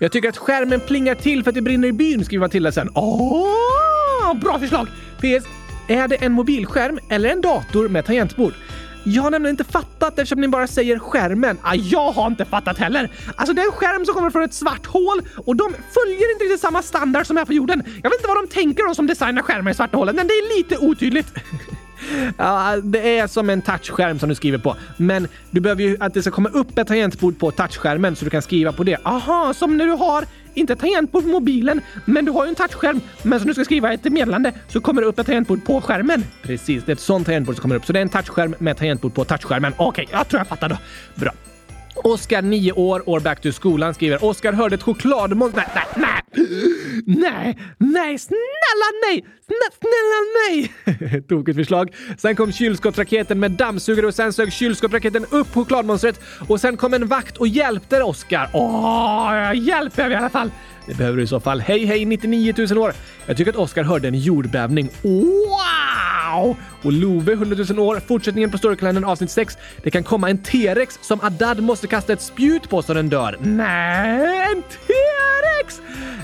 Jag 0.00 0.12
tycker 0.12 0.28
att 0.28 0.36
skärmen 0.36 0.80
plingar 0.80 1.14
till 1.14 1.42
för 1.42 1.50
att 1.50 1.54
det 1.54 1.62
brinner 1.62 1.88
i 1.88 1.92
byn, 1.92 2.24
skriver 2.24 2.44
Matilda 2.44 2.72
sen. 2.72 2.88
Åh, 2.94 4.40
bra 4.40 4.58
förslag! 4.58 4.86
PS. 5.16 5.65
Är 5.88 6.08
det 6.08 6.16
en 6.16 6.32
mobilskärm 6.32 6.98
eller 7.08 7.28
en 7.30 7.40
dator 7.40 7.88
med 7.88 8.04
tangentbord? 8.04 8.54
Jag 9.04 9.22
har 9.22 9.30
nämligen 9.30 9.52
inte 9.52 9.72
fattat 9.72 10.18
eftersom 10.18 10.40
ni 10.40 10.48
bara 10.48 10.66
säger 10.66 10.98
skärmen. 10.98 11.58
Ah, 11.62 11.74
jag 11.74 12.12
har 12.12 12.26
inte 12.26 12.44
fattat 12.44 12.78
heller. 12.78 13.10
Alltså 13.36 13.54
det 13.54 13.62
är 13.62 13.66
en 13.66 13.72
skärm 13.72 14.04
som 14.04 14.14
kommer 14.14 14.30
från 14.30 14.42
ett 14.42 14.54
svart 14.54 14.86
hål 14.86 15.22
och 15.36 15.56
de 15.56 15.64
följer 15.72 16.32
inte 16.32 16.44
riktigt 16.44 16.60
samma 16.60 16.82
standard 16.82 17.26
som 17.26 17.36
här 17.36 17.44
på 17.44 17.52
jorden. 17.52 17.82
Jag 18.02 18.10
vet 18.10 18.18
inte 18.18 18.28
vad 18.28 18.36
de 18.36 18.48
tänker 18.48 18.86
de 18.86 18.94
som 18.94 19.06
designar 19.06 19.42
skärmar 19.42 19.70
i 19.70 19.74
svarta 19.74 19.96
hålen, 19.96 20.16
men 20.16 20.26
det 20.26 20.32
är 20.32 20.56
lite 20.56 20.78
otydligt. 20.78 21.34
Ja, 22.38 22.76
det 22.82 23.18
är 23.18 23.26
som 23.26 23.50
en 23.50 23.62
touchskärm 23.62 24.18
som 24.18 24.28
du 24.28 24.34
skriver 24.34 24.58
på. 24.58 24.76
Men 24.96 25.28
du 25.50 25.60
behöver 25.60 25.82
ju 25.82 25.96
att 26.00 26.14
det 26.14 26.22
ska 26.22 26.30
komma 26.30 26.48
upp 26.48 26.78
ett 26.78 26.86
tangentbord 26.86 27.38
på 27.38 27.50
touchskärmen 27.50 28.16
så 28.16 28.24
du 28.24 28.30
kan 28.30 28.42
skriva 28.42 28.72
på 28.72 28.84
det. 28.84 28.96
Aha, 29.02 29.54
som 29.54 29.76
när 29.76 29.86
du 29.86 29.92
har 29.92 30.24
inte 30.56 30.76
tangentbord 30.76 31.22
på 31.22 31.28
mobilen, 31.28 31.80
men 32.04 32.24
du 32.24 32.32
har 32.32 32.44
ju 32.44 32.48
en 32.48 32.54
touchskärm. 32.54 33.00
Men 33.22 33.38
som 33.40 33.48
du 33.48 33.54
ska 33.54 33.64
skriva 33.64 33.92
ett 33.92 34.04
meddelande 34.04 34.52
så 34.68 34.80
kommer 34.80 35.02
det 35.02 35.08
upp 35.08 35.18
ett 35.18 35.26
tangentbord 35.26 35.64
på 35.64 35.80
skärmen. 35.80 36.24
Precis, 36.42 36.84
det 36.84 36.92
är 36.92 36.94
ett 36.94 37.00
sånt 37.00 37.26
tangentbord 37.26 37.54
som 37.54 37.62
kommer 37.62 37.76
upp. 37.76 37.86
Så 37.86 37.92
det 37.92 37.98
är 37.98 38.02
en 38.02 38.08
touchskärm 38.08 38.54
med 38.58 38.76
tangentbord 38.76 39.14
på 39.14 39.24
touchskärmen. 39.24 39.72
Okej, 39.76 40.04
okay, 40.04 40.18
jag 40.18 40.28
tror 40.28 40.40
jag 40.40 40.46
fattar 40.46 40.68
då. 40.68 40.76
Bra. 41.14 41.32
Oskar, 42.04 42.42
9 42.42 42.72
år, 42.72 43.08
år 43.10 43.20
back 43.20 43.40
to 43.40 43.52
skolan, 43.52 43.94
skriver 43.94 44.24
Oskar 44.24 44.52
hörde 44.52 44.74
ett 44.74 44.82
chokladmonster. 44.82 45.64
Nej, 45.74 45.84
nej, 45.96 46.22
nej! 46.34 47.06
Nej, 47.06 47.58
nej, 47.78 48.18
snälla 48.18 48.88
nej! 49.06 49.24
Snä, 49.46 49.78
snälla 49.80 50.20
nej! 50.48 51.22
Tokigt 51.28 51.58
förslag. 51.58 51.94
Sen 52.18 52.36
kom 52.36 52.52
kylskåpsraketen 52.52 53.40
med 53.40 53.50
dammsugare 53.50 54.06
och 54.06 54.14
sen 54.14 54.32
sög 54.32 54.52
kylskåpsraketen 54.52 55.26
upp 55.30 55.54
chokladmonstret 55.54 56.20
och 56.48 56.60
sen 56.60 56.76
kom 56.76 56.94
en 56.94 57.06
vakt 57.06 57.36
och 57.36 57.48
hjälpte 57.48 58.02
Oskar. 58.02 58.50
Åh, 58.52 59.52
hjälp 59.54 59.98
jag 59.98 60.12
i 60.12 60.14
alla 60.14 60.30
fall! 60.30 60.50
Det 60.86 60.94
behöver 60.94 61.16
du 61.16 61.22
i 61.22 61.26
så 61.26 61.40
fall. 61.40 61.60
Hej 61.60 61.84
hej 61.84 62.04
99 62.04 62.54
000 62.70 62.78
år! 62.78 62.92
Jag 63.26 63.36
tycker 63.36 63.50
att 63.50 63.56
Oskar 63.56 63.82
hörde 63.82 64.08
en 64.08 64.14
jordbävning. 64.14 64.88
Wow! 65.02 66.56
Och 66.82 66.92
Love 66.92 67.32
100 67.32 67.64
000 67.68 67.78
år, 67.78 68.00
fortsättningen 68.06 68.50
på 68.50 68.58
Storykalendern 68.58 69.04
avsnitt 69.04 69.30
6. 69.30 69.58
Det 69.82 69.90
kan 69.90 70.04
komma 70.04 70.30
en 70.30 70.38
T-rex 70.38 70.98
som 71.02 71.20
Adad 71.20 71.62
måste 71.62 71.86
kasta 71.86 72.12
ett 72.12 72.22
spjut 72.22 72.68
på 72.68 72.82
så 72.82 72.94
den 72.94 73.08
dör. 73.08 73.38
Nej, 73.40 74.46
en 74.52 74.62
T-rex! 74.62 75.80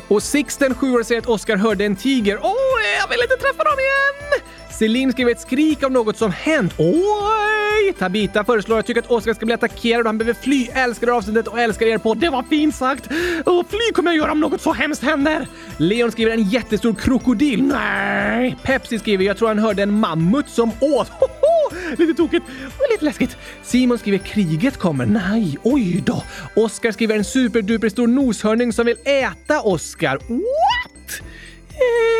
Och 0.08 0.22
Sixten 0.22 0.74
7 0.74 0.92
år 0.92 1.02
säger 1.02 1.20
att 1.20 1.26
Oskar 1.26 1.56
hörde 1.56 1.84
en 1.84 1.96
tiger. 1.96 2.38
Åh, 2.42 2.50
oh, 2.50 2.80
jag 3.00 3.08
vill 3.08 3.20
inte 3.22 3.36
träffa 3.36 3.64
dem 3.64 3.78
igen! 3.78 4.42
Celine 4.78 5.12
skriver 5.12 5.32
ett 5.32 5.40
skrik 5.40 5.82
av 5.82 5.92
något 5.92 6.16
som 6.16 6.32
hänt. 6.32 6.74
Oj! 6.78 7.92
Tabita 7.98 8.44
föreslår 8.44 8.78
att 8.78 8.86
tycker 8.86 9.00
att 9.00 9.10
Oskar 9.10 9.34
ska 9.34 9.46
bli 9.46 9.54
attackerad 9.54 10.00
och 10.00 10.06
han 10.06 10.18
behöver 10.18 10.40
fly. 10.40 10.68
Älskar 10.74 11.08
avsnittet 11.08 11.48
och 11.48 11.60
älskar 11.60 11.86
er 11.86 11.98
på. 11.98 12.14
Det 12.14 12.28
var 12.28 12.42
fint 12.42 12.74
sagt! 12.74 13.06
Och 13.44 13.70
fly 13.70 13.92
kommer 13.94 14.10
jag 14.10 14.18
göra 14.18 14.32
om 14.32 14.40
något 14.40 14.60
så 14.60 14.72
hemskt 14.72 15.02
händer. 15.02 15.46
Leon 15.76 16.12
skriver 16.12 16.32
en 16.32 16.42
jättestor 16.42 16.94
krokodil. 16.94 17.62
Nej! 17.62 18.56
Pepsi 18.62 18.98
skriver 18.98 19.24
jag 19.24 19.36
tror 19.36 19.48
han 19.48 19.58
hörde 19.58 19.82
en 19.82 19.92
mammut 19.92 20.48
som 20.48 20.70
åt. 20.80 21.08
Hoho! 21.08 21.76
Lite 21.98 22.14
tokigt 22.14 22.46
och 22.78 22.90
lite 22.90 23.04
läskigt. 23.04 23.36
Simon 23.62 23.98
skriver 23.98 24.18
kriget 24.18 24.76
kommer. 24.76 25.06
Nej, 25.06 25.58
oj 25.62 26.02
då. 26.06 26.22
Oskar 26.56 26.92
skriver 26.92 27.16
en 27.16 27.24
superduper 27.24 27.88
stor 27.88 28.06
noshörning 28.06 28.72
som 28.72 28.86
vill 28.86 28.96
äta 29.04 29.60
Oskar. 29.60 30.16
What? 30.16 31.22
Eh, 31.68 32.11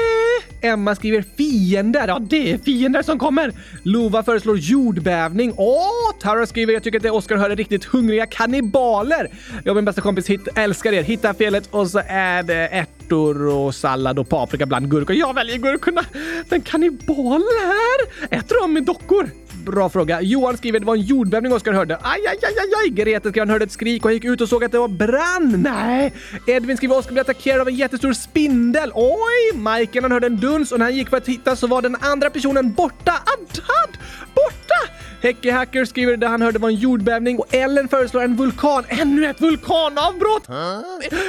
Emma 0.62 0.94
skriver 0.94 1.24
fiender. 1.36 2.08
Ja, 2.08 2.18
det 2.18 2.52
är 2.52 2.58
fiender 2.58 3.02
som 3.02 3.18
kommer. 3.18 3.52
Lova 3.82 4.22
föreslår 4.22 4.58
jordbävning. 4.58 5.54
Åh, 5.56 6.12
Tara 6.20 6.46
skriver 6.46 6.72
jag 6.72 6.82
tycker 6.82 6.98
att 6.98 7.02
det 7.02 7.10
Oskar 7.10 7.36
hör 7.36 7.50
är 7.50 7.56
riktigt 7.56 7.84
hungriga 7.84 8.26
kannibaler. 8.26 9.28
Jag 9.64 9.72
och 9.72 9.76
min 9.76 9.84
bästa 9.84 10.00
kompis 10.00 10.30
hit, 10.30 10.48
älskar 10.54 10.92
er. 10.92 11.02
Hitta 11.02 11.34
felet 11.34 11.68
och 11.70 11.90
så 11.90 12.02
är 12.06 12.42
det 12.42 12.68
ärtor 12.68 13.46
och 13.46 13.74
sallad 13.74 14.18
och 14.18 14.28
paprika 14.28 14.66
bland 14.66 14.90
gurkor. 14.90 15.16
Jag 15.16 15.34
väljer 15.34 15.58
gurkorna. 15.58 16.04
Men 16.48 16.60
kannibaler? 16.60 18.26
Äter 18.30 18.62
de 18.62 18.72
med 18.72 18.84
dockor? 18.84 19.30
Bra 19.64 19.88
fråga. 19.88 20.20
Johan 20.20 20.56
skriver 20.56 20.80
det 20.80 20.86
var 20.86 20.94
en 20.94 21.00
jordbävning 21.00 21.52
Oskar 21.52 21.72
hörde. 21.72 21.98
Aj, 22.02 22.20
aj, 22.28 22.38
aj, 22.42 22.54
aj, 22.58 22.74
aj. 22.82 22.88
Grete 22.90 23.30
skrev 23.30 23.42
han 23.42 23.50
hörde 23.50 23.64
ett 23.64 23.72
skrik 23.72 24.04
och 24.04 24.12
gick 24.12 24.24
ut 24.24 24.40
och 24.40 24.48
såg 24.48 24.64
att 24.64 24.72
det 24.72 24.78
var 24.78 24.88
brand. 24.88 25.58
Nej. 25.62 26.12
Edvin 26.46 26.76
skriver 26.76 26.98
Oskar 26.98 27.12
blev 27.12 27.20
attackerad 27.20 27.60
av 27.60 27.68
en 27.68 27.74
jättestor 27.74 28.12
spindel. 28.12 28.92
Oj! 28.94 29.58
Michael 29.58 30.02
han 30.02 30.12
hörde 30.12 30.26
en 30.26 30.36
duns 30.36 30.72
och 30.72 30.78
när 30.78 30.86
han 30.86 30.94
gick 30.94 31.08
för 31.08 31.16
att 31.16 31.28
hitta 31.28 31.56
så 31.56 31.66
var 31.66 31.82
den 31.82 31.96
andra 32.00 32.30
personen 32.30 32.72
borta. 32.72 33.12
Adad! 33.12 33.98
Borta! 34.34 34.92
Häcke 35.22 35.52
Hacker 35.52 35.84
skriver 35.84 36.16
det 36.16 36.26
han 36.26 36.42
hörde 36.42 36.58
var 36.58 36.68
en 36.68 36.74
jordbävning 36.74 37.38
och 37.38 37.54
Ellen 37.54 37.88
föreslår 37.88 38.22
en 38.22 38.36
vulkan. 38.36 38.84
Ännu 38.88 39.26
ett 39.26 39.40
vulkanavbrott! 39.40 40.48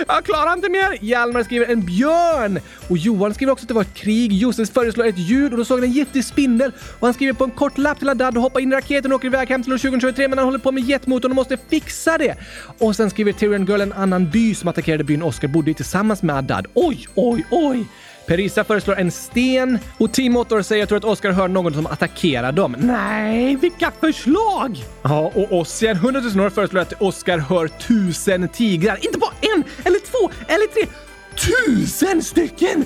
Jag 0.08 0.26
klarar 0.26 0.54
inte 0.54 0.70
mer! 0.70 0.98
Hjalmar 1.02 1.44
skriver 1.44 1.72
en 1.72 1.86
björn 1.86 2.60
och 2.90 2.98
Johan 2.98 3.34
skriver 3.34 3.54
också 3.54 3.64
att 3.64 3.68
det 3.68 3.74
var 3.74 3.82
ett 3.82 3.94
krig. 3.94 4.34
Josef 4.34 4.70
föreslår 4.70 5.06
ett 5.06 5.18
ljud 5.18 5.52
och 5.52 5.58
då 5.58 5.66
såg 5.66 5.78
han 5.80 5.88
en 5.88 5.92
giftig 5.92 6.26
spindel 6.26 6.72
och 7.00 7.08
han 7.08 7.14
skriver 7.14 7.34
på 7.34 7.44
en 7.44 7.52
kort 7.52 7.78
lapp 7.78 8.00
till 8.00 8.10
Adad 8.10 8.38
och 8.38 8.44
hoppar 8.44 8.60
in 8.60 8.74
i 8.74 8.76
raketen 8.76 9.12
och 9.12 9.16
åker 9.16 9.28
iväg 9.28 9.50
hem 9.50 9.64
till 9.64 9.74
år 9.74 9.78
2023 9.78 10.28
men 10.28 10.38
han 10.38 10.48
håller 10.48 10.60
på 10.60 10.72
med 10.72 10.84
jetmotorn 10.84 11.32
och 11.32 11.36
måste 11.36 11.58
fixa 11.58 12.18
det. 12.18 12.36
Och 12.78 12.96
sen 12.96 13.10
skriver 13.10 13.32
Tyrion 13.32 13.66
Girl 13.66 13.82
en 13.82 13.94
annan 13.94 14.30
by 14.30 14.56
som 14.56 14.70
attackerade 14.70 15.04
byn 15.04 15.24
Oscar 15.24 15.48
bodde 15.48 15.72
i 15.72 15.74
tillsammans 15.74 16.24
med 16.24 16.36
Adad. 16.36 16.68
Oj, 16.74 17.08
oj, 17.16 17.46
oj! 17.52 17.88
Perissa 18.26 18.64
föreslår 18.64 19.00
en 19.00 19.12
sten 19.12 19.80
och 19.98 20.14
Team 20.14 20.38
Ottor 20.38 20.62
säger 20.62 20.82
jag 20.82 20.90
tror 20.90 20.98
att 20.98 21.04
Oscar 21.04 21.32
hör 21.32 21.48
någon 21.48 21.74
som 21.74 21.88
attackerar 21.88 22.52
dem. 22.52 22.76
Nej, 22.80 23.56
vilka 23.56 23.92
förslag! 24.00 24.84
Ja, 25.02 25.32
och 25.36 25.60
Ossian 25.60 25.96
100 25.96 26.22
000 26.22 26.46
år 26.46 26.50
föreslår 26.50 26.82
att 26.82 27.02
Oscar 27.02 27.38
hör 27.38 27.68
tusen 27.68 28.50
tigrar. 28.50 29.00
Inte 29.02 29.18
bara 29.18 29.34
en, 29.56 29.64
eller 29.86 30.00
två, 30.00 30.32
eller 30.48 30.68
tre. 30.74 30.88
Tusen 31.36 32.24
stycken! 32.24 32.86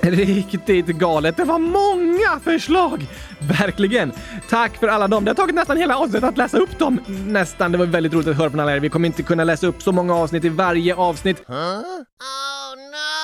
Riktigt 0.00 0.86
galet. 0.86 1.36
Det 1.36 1.44
var 1.44 1.58
många 1.58 2.40
förslag! 2.44 3.06
Verkligen! 3.38 4.12
Tack 4.50 4.76
för 4.76 4.88
alla 4.88 5.08
dem. 5.08 5.24
Det 5.24 5.30
har 5.30 5.34
tagit 5.34 5.54
nästan 5.54 5.76
hela 5.76 5.96
avsnittet 5.96 6.24
att 6.28 6.36
läsa 6.36 6.58
upp 6.58 6.78
dem. 6.78 7.00
Nästan. 7.06 7.72
Det 7.72 7.78
var 7.78 7.86
väldigt 7.86 8.12
roligt 8.12 8.28
att 8.28 8.36
höra 8.36 8.50
från 8.50 8.60
alla 8.60 8.76
er. 8.76 8.80
Vi 8.80 8.88
kommer 8.88 9.06
inte 9.06 9.22
kunna 9.22 9.44
läsa 9.44 9.66
upp 9.66 9.82
så 9.82 9.92
många 9.92 10.14
avsnitt 10.14 10.44
i 10.44 10.48
varje 10.48 10.94
avsnitt. 10.94 11.42
Huh? 11.46 11.54
Oh, 11.56 12.76
no. 12.76 13.17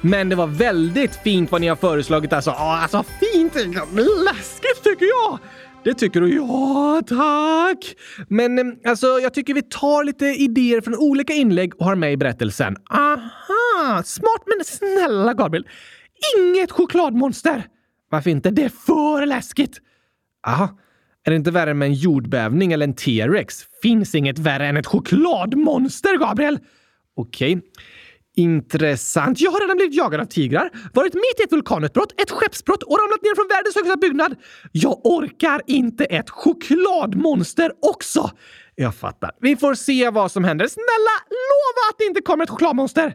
Men 0.00 0.28
det 0.28 0.36
var 0.36 0.46
väldigt 0.46 1.14
fint 1.14 1.52
vad 1.52 1.60
ni 1.60 1.68
har 1.68 1.76
föreslagit 1.76 2.32
alltså. 2.32 2.50
Ja, 2.50 2.78
alltså 2.82 3.04
fint! 3.20 3.54
Läskigt 4.24 4.82
tycker 4.84 5.06
jag! 5.06 5.38
Det 5.84 5.94
tycker 5.94 6.20
du? 6.20 6.34
Ja, 6.34 7.02
tack! 7.06 7.96
Men 8.28 8.58
eh, 8.58 8.90
alltså, 8.90 9.06
jag 9.06 9.34
tycker 9.34 9.54
vi 9.54 9.62
tar 9.62 10.04
lite 10.04 10.26
idéer 10.26 10.80
från 10.80 10.96
olika 10.96 11.32
inlägg 11.32 11.80
och 11.80 11.84
har 11.84 11.94
med 11.94 12.12
i 12.12 12.16
berättelsen. 12.16 12.76
Aha! 12.90 14.02
Smart, 14.04 14.42
men 14.46 14.64
snälla 14.64 15.34
Gabriel. 15.34 15.66
Inget 16.38 16.70
chokladmonster! 16.70 17.66
Varför 18.10 18.30
inte? 18.30 18.50
Det 18.50 18.64
är 18.64 18.68
för 18.68 19.26
läskigt! 19.26 19.80
Aha. 20.46 20.78
Är 21.24 21.30
det 21.30 21.36
inte 21.36 21.50
värre 21.50 21.74
med 21.74 21.86
en 21.86 21.94
jordbävning 21.94 22.72
eller 22.72 22.86
en 22.86 22.94
T-rex? 22.94 23.64
Finns 23.82 24.14
inget 24.14 24.38
värre 24.38 24.66
än 24.66 24.76
ett 24.76 24.86
chokladmonster, 24.86 26.18
Gabriel! 26.18 26.58
Okej. 27.16 27.56
Okay. 27.56 27.70
Intressant. 28.36 29.40
Jag 29.40 29.50
har 29.50 29.60
redan 29.60 29.76
blivit 29.76 29.94
jagad 29.94 30.20
av 30.20 30.24
tigrar, 30.24 30.70
varit 30.94 31.14
mitt 31.14 31.40
i 31.40 31.42
ett 31.42 31.52
vulkanutbrott, 31.52 32.20
ett 32.22 32.30
skeppsbrott 32.30 32.82
och 32.82 32.98
ramlat 32.98 33.22
ner 33.22 33.34
från 33.34 33.48
världens 33.48 33.74
högsta 33.74 33.96
byggnad. 33.96 34.36
Jag 34.72 35.00
orkar 35.06 35.62
inte 35.66 36.04
ett 36.04 36.30
chokladmonster 36.30 37.72
också! 37.82 38.30
Jag 38.74 38.94
fattar. 38.94 39.30
Vi 39.40 39.56
får 39.56 39.74
se 39.74 40.10
vad 40.10 40.32
som 40.32 40.44
händer. 40.44 40.66
Snälla, 40.66 41.16
lova 41.30 41.90
att 41.90 41.98
det 41.98 42.04
inte 42.04 42.20
kommer 42.20 42.44
ett 42.44 42.50
chokladmonster! 42.50 43.14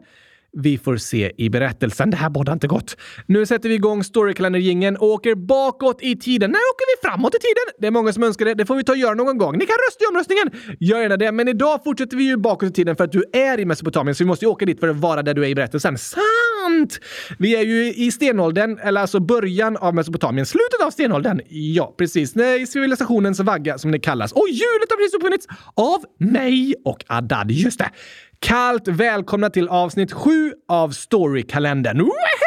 Vi 0.57 0.77
får 0.77 0.97
se 0.97 1.31
i 1.37 1.49
berättelsen. 1.49 2.09
Det 2.09 2.17
här 2.17 2.29
bådar 2.29 2.53
inte 2.53 2.67
gott. 2.67 2.97
Nu 3.25 3.45
sätter 3.45 3.69
vi 3.69 3.75
igång 3.75 4.03
Storykalender-gingen 4.03 4.97
och 4.97 5.07
åker 5.07 5.35
bakåt 5.35 6.01
i 6.01 6.15
tiden. 6.15 6.51
När 6.51 6.57
åker 6.57 6.85
vi 6.95 7.09
framåt 7.09 7.35
i 7.35 7.39
tiden? 7.39 7.75
Det 7.79 7.87
är 7.87 7.91
många 7.91 8.13
som 8.13 8.23
önskar 8.23 8.45
det. 8.45 8.53
Det 8.53 8.65
får 8.65 8.75
vi 8.75 8.83
ta 8.83 8.91
och 8.91 8.97
göra 8.97 9.13
någon 9.13 9.37
gång. 9.37 9.57
Ni 9.57 9.65
kan 9.65 9.75
rösta 9.89 10.03
i 10.03 10.07
omröstningen! 10.07 10.51
Gör 10.79 11.01
gärna 11.01 11.17
det. 11.17 11.31
Men 11.31 11.47
idag 11.47 11.83
fortsätter 11.83 12.17
vi 12.17 12.23
ju 12.23 12.37
bakåt 12.37 12.69
i 12.69 12.73
tiden 12.73 12.95
för 12.95 13.03
att 13.03 13.11
du 13.11 13.23
är 13.33 13.59
i 13.59 13.65
Mesopotamien, 13.65 14.15
så 14.15 14.23
vi 14.23 14.27
måste 14.27 14.45
ju 14.45 14.51
åka 14.51 14.65
dit 14.65 14.79
för 14.79 14.87
att 14.87 14.95
vara 14.95 15.23
där 15.23 15.33
du 15.33 15.45
är 15.45 15.49
i 15.49 15.55
berättelsen. 15.55 15.97
Sant! 15.97 16.99
Vi 17.39 17.55
är 17.55 17.61
ju 17.61 17.93
i 17.93 18.11
stenåldern, 18.11 18.79
eller 18.79 19.01
alltså 19.01 19.19
början 19.19 19.77
av 19.77 19.95
Mesopotamien. 19.95 20.45
Slutet 20.45 20.81
av 20.85 20.91
stenåldern. 20.91 21.41
Ja, 21.49 21.95
precis. 21.97 22.35
Nej, 22.35 22.67
civilisationens 22.67 23.39
vagga 23.39 23.77
som 23.77 23.91
det 23.91 23.99
kallas. 23.99 24.31
Och 24.31 24.47
hjulet 24.49 24.89
har 24.89 24.97
precis 24.97 25.15
uppfunnits 25.15 25.47
av 25.73 26.03
mig 26.19 26.75
och 26.85 27.03
Adad. 27.07 27.51
Just 27.51 27.79
det. 27.79 27.89
Kallt 28.39 28.87
välkomna 28.87 29.49
till 29.49 29.67
avsnitt 29.67 30.11
7 30.13 30.53
av 30.69 30.89
Storykalendern. 30.89 32.01
Woohoo! 32.01 32.44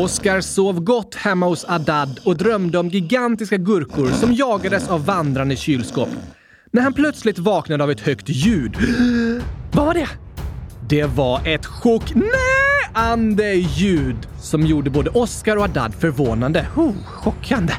Oskar 0.00 0.40
sov 0.40 0.80
gott 0.80 1.14
hemma 1.14 1.46
hos 1.46 1.64
Adad 1.64 2.20
och 2.24 2.36
drömde 2.36 2.78
om 2.78 2.88
gigantiska 2.88 3.56
gurkor 3.56 4.08
som 4.08 4.34
jagades 4.34 4.88
av 4.88 5.04
vandrande 5.04 5.56
kylskåp. 5.56 6.08
När 6.70 6.82
han 6.82 6.92
plötsligt 6.92 7.38
vaknade 7.38 7.84
av 7.84 7.90
ett 7.90 8.00
högt 8.00 8.28
ljud. 8.28 8.76
Vad 9.72 9.86
var 9.86 9.94
det? 9.94 10.08
Det 10.88 11.04
var 11.04 11.46
ett 11.46 11.66
chockande 11.66 13.52
ljud 13.54 14.16
som 14.42 14.66
gjorde 14.66 14.90
både 14.90 15.10
Oskar 15.10 15.56
och 15.56 15.62
Adad 15.62 15.94
förvånande. 15.94 16.66
Oh, 16.76 16.94
chockande. 17.04 17.72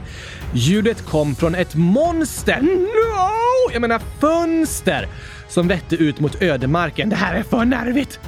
Ljudet 0.53 1.05
kom 1.05 1.35
från 1.35 1.55
ett 1.55 1.75
monster. 1.75 2.61
No! 2.61 3.73
Jag 3.73 3.81
menar 3.81 4.01
fönster 4.19 5.07
som 5.49 5.67
vette 5.67 5.95
ut 5.95 6.19
mot 6.19 6.41
ödemarken. 6.41 7.09
Det 7.09 7.15
här 7.15 7.35
är 7.35 7.43
för 7.43 7.65
nervigt. 7.65 8.19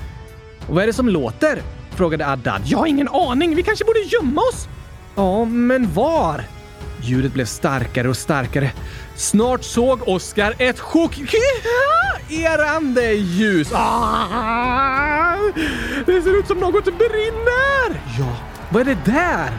Och 0.67 0.75
vad 0.75 0.83
är 0.83 0.87
det 0.87 0.93
som 0.93 1.09
låter? 1.09 1.61
Frågade 1.93 2.27
Adad. 2.27 2.61
Jag 2.65 2.77
har 2.77 2.87
ingen 2.87 3.09
aning. 3.09 3.55
Vi 3.55 3.63
kanske 3.63 3.85
borde 3.85 3.99
gömma 3.99 4.41
oss? 4.41 4.67
Ja, 5.15 5.45
men 5.45 5.93
var? 5.93 6.43
Ljudet 7.01 7.33
blev 7.33 7.45
starkare 7.45 8.09
och 8.09 8.17
starkare. 8.17 8.71
Snart 9.15 9.63
såg 9.63 10.07
Oskar 10.07 10.53
ett 10.57 10.79
chockerande 10.79 11.41
ljus. 13.13 13.71
Ah! 13.73 15.37
Det 16.05 16.21
ser 16.21 16.39
ut 16.39 16.47
som 16.47 16.57
något 16.57 16.85
brinner! 16.85 18.01
Ja, 18.19 18.37
vad 18.69 18.81
är 18.81 18.85
det 18.85 18.97
där? 19.11 19.51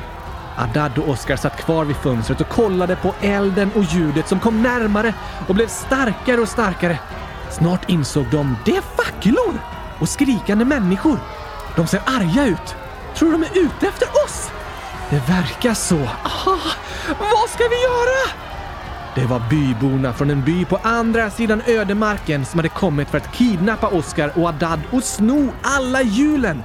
Adad 0.57 0.99
och 0.99 1.09
Oskar 1.09 1.37
satt 1.37 1.64
kvar 1.64 1.85
vid 1.85 1.97
fönstret 1.97 2.41
och 2.41 2.49
kollade 2.49 2.97
på 2.97 3.14
elden 3.21 3.71
och 3.75 3.85
ljudet 3.85 4.29
som 4.29 4.41
kom 4.41 4.62
närmare 4.62 5.14
och 5.49 5.55
blev 5.55 5.69
starkare 5.69 6.41
och 6.41 6.49
starkare. 6.49 6.99
Snart 7.50 7.91
insåg 7.91 8.26
de 8.31 8.57
det 8.64 8.76
är 8.76 8.83
facklor 8.83 9.59
och 10.00 10.09
skrikande 10.09 10.64
människor. 10.64 11.19
De 11.76 11.87
ser 11.87 12.00
arga 12.07 12.47
ut. 12.47 12.76
Tror 13.14 13.33
de 13.33 13.43
är 13.43 13.59
ute 13.59 13.87
efter 13.87 14.09
oss? 14.25 14.50
Det 15.11 15.23
verkar 15.28 15.75
så. 15.75 15.99
Aha, 16.25 16.59
vad 17.19 17.50
ska 17.50 17.64
vi 17.69 17.83
göra? 17.83 18.45
Det 19.14 19.26
var 19.26 19.43
byborna 19.50 20.12
från 20.12 20.31
en 20.31 20.45
by 20.45 20.64
på 20.64 20.81
andra 20.83 21.31
sidan 21.31 21.62
ödemarken 21.66 22.45
som 22.45 22.59
hade 22.59 22.69
kommit 22.69 23.09
för 23.09 23.19
att 23.19 23.33
kidnappa 23.33 23.88
Oskar 23.88 24.33
och 24.35 24.49
Adad 24.49 24.81
och 24.93 25.04
sno 25.04 25.52
alla 25.62 26.02
hjulen. 26.02 26.62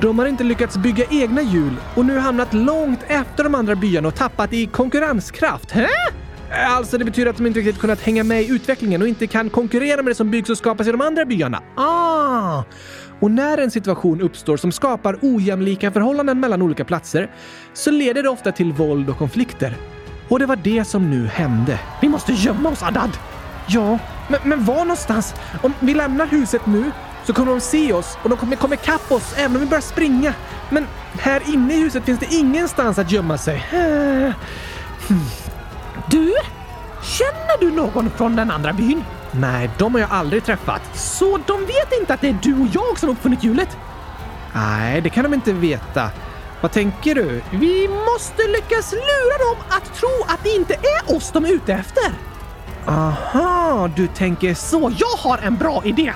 De 0.00 0.18
har 0.18 0.26
inte 0.26 0.44
lyckats 0.44 0.76
bygga 0.76 1.04
egna 1.10 1.42
hjul 1.42 1.76
och 1.94 2.04
nu 2.04 2.18
hamnat 2.18 2.54
långt 2.54 3.00
efter 3.06 3.44
de 3.44 3.54
andra 3.54 3.74
byarna 3.74 4.08
och 4.08 4.14
tappat 4.14 4.52
i 4.52 4.66
konkurrenskraft. 4.66 5.70
Hä? 5.70 5.88
Alltså, 6.68 6.98
det 6.98 7.04
betyder 7.04 7.30
att 7.30 7.36
de 7.36 7.46
inte 7.46 7.60
riktigt 7.60 7.78
kunnat 7.80 8.00
hänga 8.00 8.24
med 8.24 8.42
i 8.42 8.48
utvecklingen 8.50 9.02
och 9.02 9.08
inte 9.08 9.26
kan 9.26 9.50
konkurrera 9.50 9.96
med 10.02 10.10
det 10.10 10.14
som 10.14 10.30
byggs 10.30 10.50
och 10.50 10.58
skapas 10.58 10.86
i 10.86 10.92
de 10.92 11.00
andra 11.00 11.24
byarna. 11.24 11.62
Ah! 11.76 12.62
Och 13.20 13.30
när 13.30 13.58
en 13.58 13.70
situation 13.70 14.20
uppstår 14.20 14.56
som 14.56 14.72
skapar 14.72 15.18
ojämlika 15.22 15.90
förhållanden 15.90 16.40
mellan 16.40 16.62
olika 16.62 16.84
platser 16.84 17.30
så 17.74 17.90
leder 17.90 18.22
det 18.22 18.28
ofta 18.28 18.52
till 18.52 18.72
våld 18.72 19.10
och 19.10 19.18
konflikter. 19.18 19.76
Och 20.28 20.38
det 20.38 20.46
var 20.46 20.56
det 20.56 20.84
som 20.84 21.10
nu 21.10 21.26
hände. 21.26 21.80
Vi 22.02 22.08
måste 22.08 22.32
gömma 22.32 22.68
oss, 22.68 22.82
Adad! 22.82 23.10
Ja, 23.68 23.98
men, 24.28 24.40
men 24.44 24.64
var 24.64 24.78
någonstans? 24.78 25.34
Om 25.62 25.72
vi 25.80 25.94
lämnar 25.94 26.26
huset 26.26 26.66
nu 26.66 26.90
så 27.24 27.32
kommer 27.32 27.52
de 27.52 27.60
se 27.60 27.92
oss 27.92 28.18
och 28.22 28.30
de 28.30 28.38
kommer 28.38 28.56
komma 28.56 28.74
ikapp 28.74 29.12
oss 29.12 29.34
även 29.36 29.56
om 29.56 29.60
vi 29.60 29.66
börjar 29.68 29.80
springa. 29.82 30.34
Men 30.70 30.86
här 31.18 31.42
inne 31.54 31.74
i 31.74 31.80
huset 31.80 32.04
finns 32.04 32.20
det 32.20 32.34
ingenstans 32.34 32.98
att 32.98 33.12
gömma 33.12 33.38
sig. 33.38 33.58
Hm. 35.08 35.20
Du? 36.10 36.32
Känner 37.02 37.60
du 37.60 37.70
någon 37.76 38.10
från 38.10 38.36
den 38.36 38.50
andra 38.50 38.72
byn? 38.72 39.04
Nej, 39.32 39.70
de 39.78 39.94
har 39.94 40.00
jag 40.00 40.10
aldrig 40.10 40.44
träffat. 40.44 40.96
Så 40.96 41.38
de 41.46 41.60
vet 41.60 42.00
inte 42.00 42.14
att 42.14 42.20
det 42.20 42.28
är 42.28 42.38
du 42.42 42.54
och 42.54 42.68
jag 42.72 42.98
som 42.98 43.08
uppfunnit 43.08 43.44
hjulet? 43.44 43.76
Nej, 44.54 45.00
det 45.00 45.10
kan 45.10 45.22
de 45.22 45.34
inte 45.34 45.52
veta. 45.52 46.10
Vad 46.60 46.72
tänker 46.72 47.14
du? 47.14 47.42
Vi 47.50 47.88
måste 47.88 48.42
lyckas 48.42 48.92
lura 48.92 49.38
dem 49.38 49.56
att 49.68 49.94
tro 49.94 50.08
att 50.28 50.44
det 50.44 50.50
inte 50.50 50.74
är 50.74 51.16
oss 51.16 51.32
de 51.32 51.44
är 51.44 51.52
ute 51.52 51.72
efter. 51.72 52.12
Aha, 52.86 53.90
du 53.96 54.06
tänker 54.06 54.54
så. 54.54 54.92
Jag 54.98 55.30
har 55.30 55.38
en 55.38 55.56
bra 55.56 55.82
idé. 55.84 56.12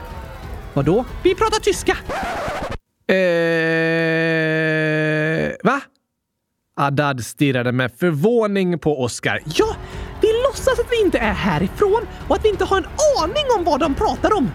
Vadå? 0.73 1.05
Vi 1.23 1.35
pratar 1.35 1.61
tyska. 1.61 1.97
Eh... 3.14 3.16
Va? 5.62 5.81
Adad 6.77 7.25
stirrade 7.25 7.73
med 7.73 7.92
förvåning 7.99 8.79
på 8.79 9.03
Oskar. 9.03 9.42
Ja, 9.44 9.77
låtsas 10.51 10.79
att 10.79 10.93
vi 10.93 11.01
inte 11.01 11.19
är 11.19 11.33
härifrån 11.33 12.07
och 12.29 12.37
att 12.37 12.45
vi 12.45 12.49
inte 12.49 12.65
har 12.65 12.77
en 12.77 12.87
aning 13.23 13.45
om 13.59 13.65
vad 13.65 13.81
de 13.81 13.95
pratar 13.95 14.37
om. 14.37 14.51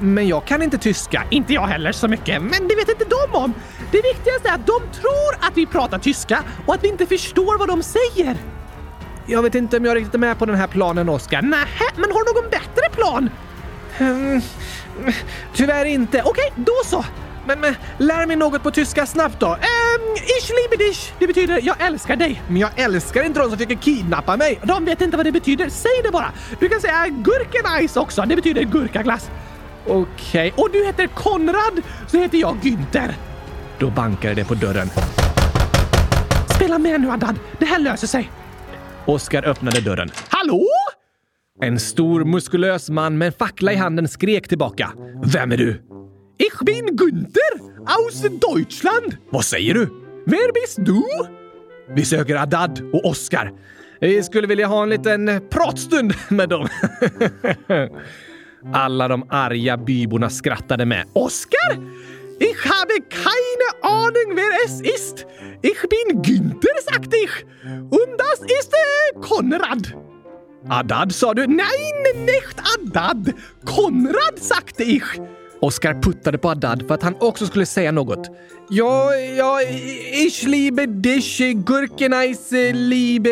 Men 0.00 0.28
jag 0.28 0.44
kan 0.44 0.62
inte 0.62 0.78
tyska. 0.78 1.24
Inte 1.30 1.52
jag 1.52 1.66
heller 1.66 1.92
så 1.92 2.08
mycket. 2.08 2.42
Men 2.42 2.68
det 2.68 2.74
vet 2.74 2.88
inte 2.88 3.04
de 3.04 3.38
om. 3.38 3.54
Det 3.92 4.02
viktigaste 4.02 4.48
är 4.48 4.54
att 4.54 4.66
de 4.66 4.80
tror 5.00 5.34
att 5.40 5.56
vi 5.56 5.66
pratar 5.66 5.98
tyska 5.98 6.42
och 6.66 6.74
att 6.74 6.84
vi 6.84 6.88
inte 6.88 7.06
förstår 7.06 7.58
vad 7.58 7.68
de 7.68 7.82
säger. 7.82 8.36
Jag 9.26 9.42
vet 9.42 9.54
inte 9.54 9.76
om 9.76 9.84
jag 9.84 9.96
riktigt 9.96 10.14
är 10.14 10.18
med 10.18 10.38
på 10.38 10.46
den 10.46 10.56
här 10.56 10.66
planen, 10.66 11.08
Oskar. 11.08 11.42
Nähä, 11.42 11.84
men 11.96 12.12
har 12.12 12.24
du 12.24 12.40
någon 12.40 12.50
bättre 12.50 12.90
plan? 12.92 13.30
Hmm, 13.98 14.40
tyvärr 15.54 15.84
inte. 15.84 16.22
Okej, 16.24 16.52
då 16.56 16.72
så. 16.84 17.04
Men, 17.46 17.60
men 17.60 17.74
lär 17.98 18.26
mig 18.26 18.36
något 18.36 18.62
på 18.62 18.70
tyska 18.70 19.06
snabbt 19.06 19.40
då. 19.40 19.46
Um, 19.46 20.14
ich 20.14 20.50
liebe 20.50 20.84
dich. 20.84 21.12
Det 21.18 21.26
betyder 21.26 21.60
jag 21.62 21.80
älskar 21.80 22.16
dig. 22.16 22.42
Men 22.48 22.56
jag 22.56 22.70
älskar 22.76 23.22
inte 23.22 23.40
de 23.40 23.48
som 23.48 23.58
försöker 23.58 23.74
kidnappa 23.74 24.36
mig. 24.36 24.60
De 24.62 24.84
vet 24.84 25.00
inte 25.00 25.16
vad 25.16 25.26
det 25.26 25.32
betyder. 25.32 25.68
Säg 25.68 26.02
det 26.04 26.10
bara. 26.10 26.32
Du 26.60 26.68
kan 26.68 26.80
säga 26.80 27.08
gurkenais 27.08 27.96
också. 27.96 28.22
Det 28.22 28.36
betyder 28.36 28.62
gurkaglass. 28.62 29.30
Okej, 29.86 30.02
okay. 30.52 30.64
och 30.64 30.70
du 30.72 30.86
heter 30.86 31.06
Konrad, 31.06 31.82
så 32.06 32.18
heter 32.18 32.38
jag 32.38 32.56
Günther. 32.62 33.12
Då 33.78 33.90
bankade 33.90 34.34
det 34.34 34.44
på 34.44 34.54
dörren. 34.54 34.90
Spela 36.54 36.78
med 36.78 37.00
nu, 37.00 37.10
Adad. 37.10 37.38
Det 37.58 37.64
här 37.64 37.78
löser 37.78 38.06
sig. 38.06 38.30
Oskar 39.06 39.44
öppnade 39.44 39.80
dörren. 39.80 40.10
Hallå? 40.28 40.66
En 41.62 41.80
stor 41.80 42.24
muskulös 42.24 42.90
man 42.90 43.18
med 43.18 43.26
en 43.26 43.32
fackla 43.32 43.72
i 43.72 43.76
handen 43.76 44.08
skrek 44.08 44.48
tillbaka. 44.48 44.92
Vem 45.24 45.52
är 45.52 45.56
du? 45.56 45.82
Ich 46.36 46.58
bin 46.64 46.96
Günther 46.96 47.60
aus 47.86 48.22
Deutschland. 48.40 49.18
Vad 49.30 49.44
säger 49.44 49.74
du? 49.74 49.88
Wer 50.26 50.52
bist 50.52 50.78
du? 50.78 51.04
Vi 51.88 52.04
söker 52.04 52.36
Adad 52.36 52.82
och 52.92 53.04
Oskar. 53.04 53.52
Vi 54.00 54.22
skulle 54.22 54.46
vilja 54.46 54.66
ha 54.66 54.82
en 54.82 54.88
liten 54.88 55.40
pratstund 55.50 56.14
med 56.28 56.48
dem. 56.48 56.68
Alla 58.72 59.08
de 59.08 59.26
arga 59.30 59.76
byborna 59.76 60.30
skrattade 60.30 60.84
med. 60.86 61.06
Oskar? 61.12 61.72
Ich 62.40 62.64
habe 62.64 63.00
keine 63.10 63.94
Ahnung, 63.94 64.36
wer 64.36 64.50
es 64.64 64.80
ist. 64.80 65.26
Ich 65.62 65.80
bin 65.82 66.22
Günther, 66.22 66.74
sagte 66.92 67.16
ich. 67.16 67.44
Und 67.80 68.18
das 68.18 68.40
ist 68.40 68.72
äh, 68.72 69.20
Konrad. 69.20 69.94
Adad 70.68 71.12
sa 71.12 71.34
du? 71.34 71.46
Nein, 71.46 72.24
nicht 72.24 72.56
Adad. 72.74 73.34
Konrad, 73.64 74.38
sagte 74.38 74.82
ich. 74.82 75.04
Oskar 75.64 75.94
puttade 76.02 76.38
på 76.38 76.50
Adad 76.50 76.84
för 76.86 76.94
att 76.94 77.02
han 77.02 77.14
också 77.20 77.46
skulle 77.46 77.66
säga 77.66 77.92
något. 77.92 78.30
Ja, 78.70 79.14
ja, 79.14 79.62
ich 80.26 80.42
liebe 80.42 80.86
dich, 80.86 81.38
Gurkeneis 81.54 82.52
eh, 82.52 82.74
liebe 82.74 83.30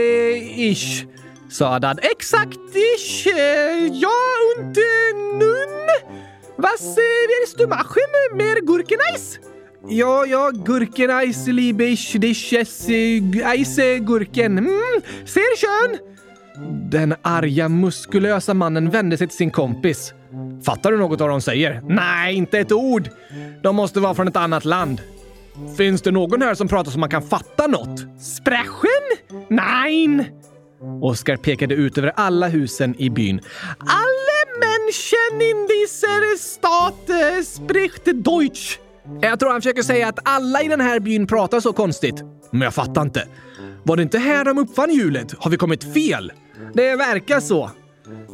ich, 0.71 1.07
sa 1.51 1.75
Adad. 1.75 2.01
Exakt, 2.03 2.59
ich, 2.97 3.27
eh, 3.27 3.87
ja 3.93 4.21
und 4.57 4.77
eh, 4.77 5.15
nun? 5.15 5.87
Was 6.57 6.97
willst 6.97 7.59
du 7.59 7.67
machen 7.67 8.13
med 8.35 8.67
Gurkeneis? 8.67 9.39
Ja, 9.89 10.25
ja, 10.27 10.51
Gurkeneis 10.51 11.47
liebe 11.47 11.85
ich 11.85 12.21
dich, 12.21 12.53
es, 12.53 12.89
eis 13.45 13.77
Gurken. 14.01 14.55
Mm, 14.59 15.03
sehr 15.25 15.57
schön! 15.57 15.99
Den 16.91 17.15
arga, 17.23 17.69
muskulösa 17.69 18.55
mannen 18.55 18.91
vände 18.91 19.17
sig 19.17 19.29
till 19.29 19.37
sin 19.37 19.51
kompis. 19.51 20.15
Fattar 20.65 20.93
du 20.93 20.99
något 20.99 21.21
av 21.21 21.27
vad 21.27 21.35
de 21.35 21.41
säger? 21.41 21.81
Nej, 21.89 22.35
inte 22.35 22.59
ett 22.59 22.73
ord. 22.73 23.09
De 23.63 23.77
måste 23.77 24.01
vara 24.01 24.15
från 24.15 24.29
ett 24.29 24.37
annat 24.37 24.65
land. 24.65 25.01
Finns 25.77 26.03
det 26.03 26.11
någon 26.11 26.43
här 26.43 26.55
som 26.55 26.69
pratar 26.69 26.91
så 26.91 26.99
man 26.99 27.09
kan 27.09 27.23
fatta 27.23 27.67
något? 27.67 28.01
Sprechen? 28.21 29.39
Nein! 29.49 30.25
Oskar 31.01 31.37
pekade 31.37 31.75
ut 31.75 31.99
över 31.99 32.13
alla 32.17 32.49
husen 32.49 32.95
i 32.99 33.11
byn. 33.11 33.41
Alle 33.79 34.59
Menschen 34.61 35.43
in 35.43 35.67
dieser 35.67 36.37
Stadt 36.39 37.11
eh, 37.11 37.45
spricht 37.45 38.05
Deutsch. 38.05 38.79
Jag 39.21 39.41
tror 39.41 39.51
han 39.51 39.61
försöker 39.61 39.83
säga 39.83 40.09
att 40.09 40.19
alla 40.25 40.63
i 40.63 40.69
den 40.69 40.81
här 40.81 41.01
byn 41.01 41.27
pratar 41.27 41.61
så 41.61 41.73
konstigt. 41.73 42.23
Men 42.51 42.61
jag 42.61 42.75
fattar 42.75 43.03
inte. 43.03 43.27
Var 43.83 43.97
det 43.97 44.03
inte 44.03 44.19
här 44.19 44.45
de 44.45 44.59
uppfann 44.59 44.91
hjulet? 44.91 45.35
Har 45.39 45.51
vi 45.51 45.57
kommit 45.57 45.93
fel? 45.95 46.33
Det 46.75 46.97
verkar 46.97 47.41
så. 47.41 47.71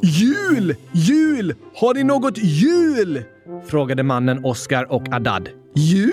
Jul! 0.03 0.75
Jul! 0.93 1.55
Har 1.75 1.95
ni 1.95 2.05
något 2.05 2.39
jul? 2.39 3.23
Frågade 3.67 4.03
mannen 4.03 4.45
Oskar 4.45 4.93
och 4.93 5.03
Adad. 5.13 5.49
Jul? 5.75 6.13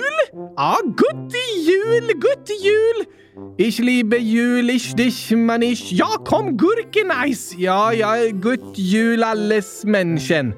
Ja, 0.55 0.77
gott 0.83 1.33
jul, 1.67 2.11
gott 2.15 2.49
jul! 2.63 3.05
Ich 3.57 3.79
liebe 3.79 4.17
jul, 4.17 4.69
ich 4.69 4.93
dich 4.95 5.31
manisch. 5.31 5.91
Ja, 5.91 6.07
kom 6.25 6.57
gurkenais! 6.57 7.55
Ja, 7.57 7.93
ja, 7.93 8.29
gott 8.31 8.77
jul 8.77 9.23
alles 9.23 9.83
Menschen. 9.85 10.53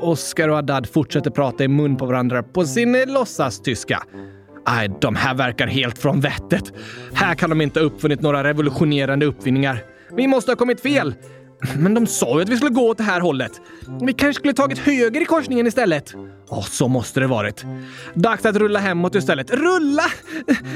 Oskar 0.00 0.48
och 0.48 0.56
Adad 0.56 0.86
fortsätter 0.86 1.30
prata 1.30 1.64
i 1.64 1.68
mun 1.68 1.96
på 1.96 2.06
varandra 2.06 2.42
på 2.42 2.64
sin 2.64 3.04
låtsastyska. 3.06 4.02
Nej, 4.66 4.90
de 5.00 5.16
här 5.16 5.34
verkar 5.34 5.66
helt 5.66 5.98
från 5.98 6.20
vettet. 6.20 6.72
Här 7.12 7.34
kan 7.34 7.50
de 7.50 7.60
inte 7.60 7.80
ha 7.80 7.84
uppfunnit 7.84 8.20
några 8.20 8.44
revolutionerande 8.44 9.26
uppfinningar. 9.26 9.78
Vi 10.16 10.26
måste 10.26 10.50
ha 10.50 10.56
kommit 10.56 10.80
fel. 10.80 11.14
Men 11.78 11.94
de 11.94 12.06
sa 12.06 12.36
ju 12.36 12.42
att 12.42 12.48
vi 12.48 12.56
skulle 12.56 12.70
gå 12.70 12.88
åt 12.88 12.98
det 12.98 13.04
här 13.04 13.20
hållet. 13.20 13.52
Vi 14.02 14.12
kanske 14.12 14.40
skulle 14.40 14.54
tagit 14.54 14.78
höger 14.78 15.20
i 15.20 15.24
korsningen 15.24 15.66
istället. 15.66 16.14
Ja, 16.50 16.62
så 16.62 16.88
måste 16.88 17.20
det 17.20 17.26
varit. 17.26 17.64
Dags 18.14 18.46
att 18.46 18.56
rulla 18.56 18.78
hemåt 18.78 19.14
istället. 19.14 19.50
Rulla? 19.50 20.04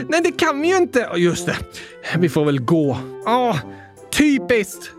Nej, 0.09 0.21
det 0.25 0.33
kan 0.33 0.61
vi 0.61 0.69
ju 0.69 0.77
inte. 0.77 1.09
Just 1.17 1.47
det. 1.47 1.57
Vi 2.19 2.29
får 2.29 2.45
väl 2.45 2.61
gå. 2.61 2.99
Ja, 3.25 3.59
typiskt. 4.13 4.91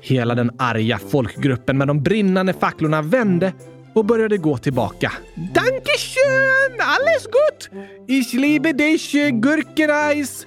Hela 0.00 0.34
den 0.34 0.50
arga 0.58 0.98
folkgruppen 1.10 1.78
med 1.78 1.88
de 1.88 2.02
brinnande 2.02 2.52
facklorna 2.52 3.02
vände 3.02 3.52
och 3.94 4.04
började 4.04 4.36
gå 4.36 4.58
tillbaka. 4.58 5.12
Dankeschön! 5.34 6.80
Alles 6.80 7.24
gut! 7.24 7.70
Ich 8.08 8.34
liebe 8.34 8.72
dich, 8.72 9.12
Gurkereis! 9.32 10.46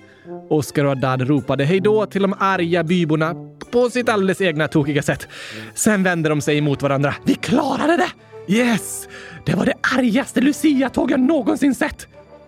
Oskar 0.49 0.83
och 0.85 0.89
Haddad 0.89 1.21
ropade 1.21 1.65
hejdå 1.65 2.05
till 2.05 2.21
de 2.21 2.33
arga 2.39 2.83
byborna 2.83 3.35
på 3.71 3.89
sitt 3.89 4.09
alldeles 4.09 4.41
egna 4.41 4.67
tokiga 4.67 5.01
sätt. 5.01 5.27
Sen 5.73 6.03
vände 6.03 6.29
de 6.29 6.41
sig 6.41 6.57
emot 6.57 6.81
varandra. 6.81 7.15
Vi 7.23 7.35
klarade 7.35 7.97
det! 7.97 8.09
Yes! 8.53 9.07
Det 9.45 9.55
var 9.55 9.65
det 9.65 9.73
argaste 9.97 10.41
Lucia-tåg 10.41 11.11
jag 11.11 11.19
någonsin 11.19 11.75
sett! 11.75 12.07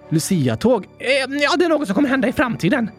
Lucia-tåg? 0.09 0.85
Eh, 0.99 1.35
ja, 1.41 1.55
det 1.57 1.65
är 1.65 1.69
något 1.69 1.87
som 1.87 1.95
kommer 1.95 2.09
hända 2.09 2.27
i 2.27 2.31
framtiden. 2.31 2.89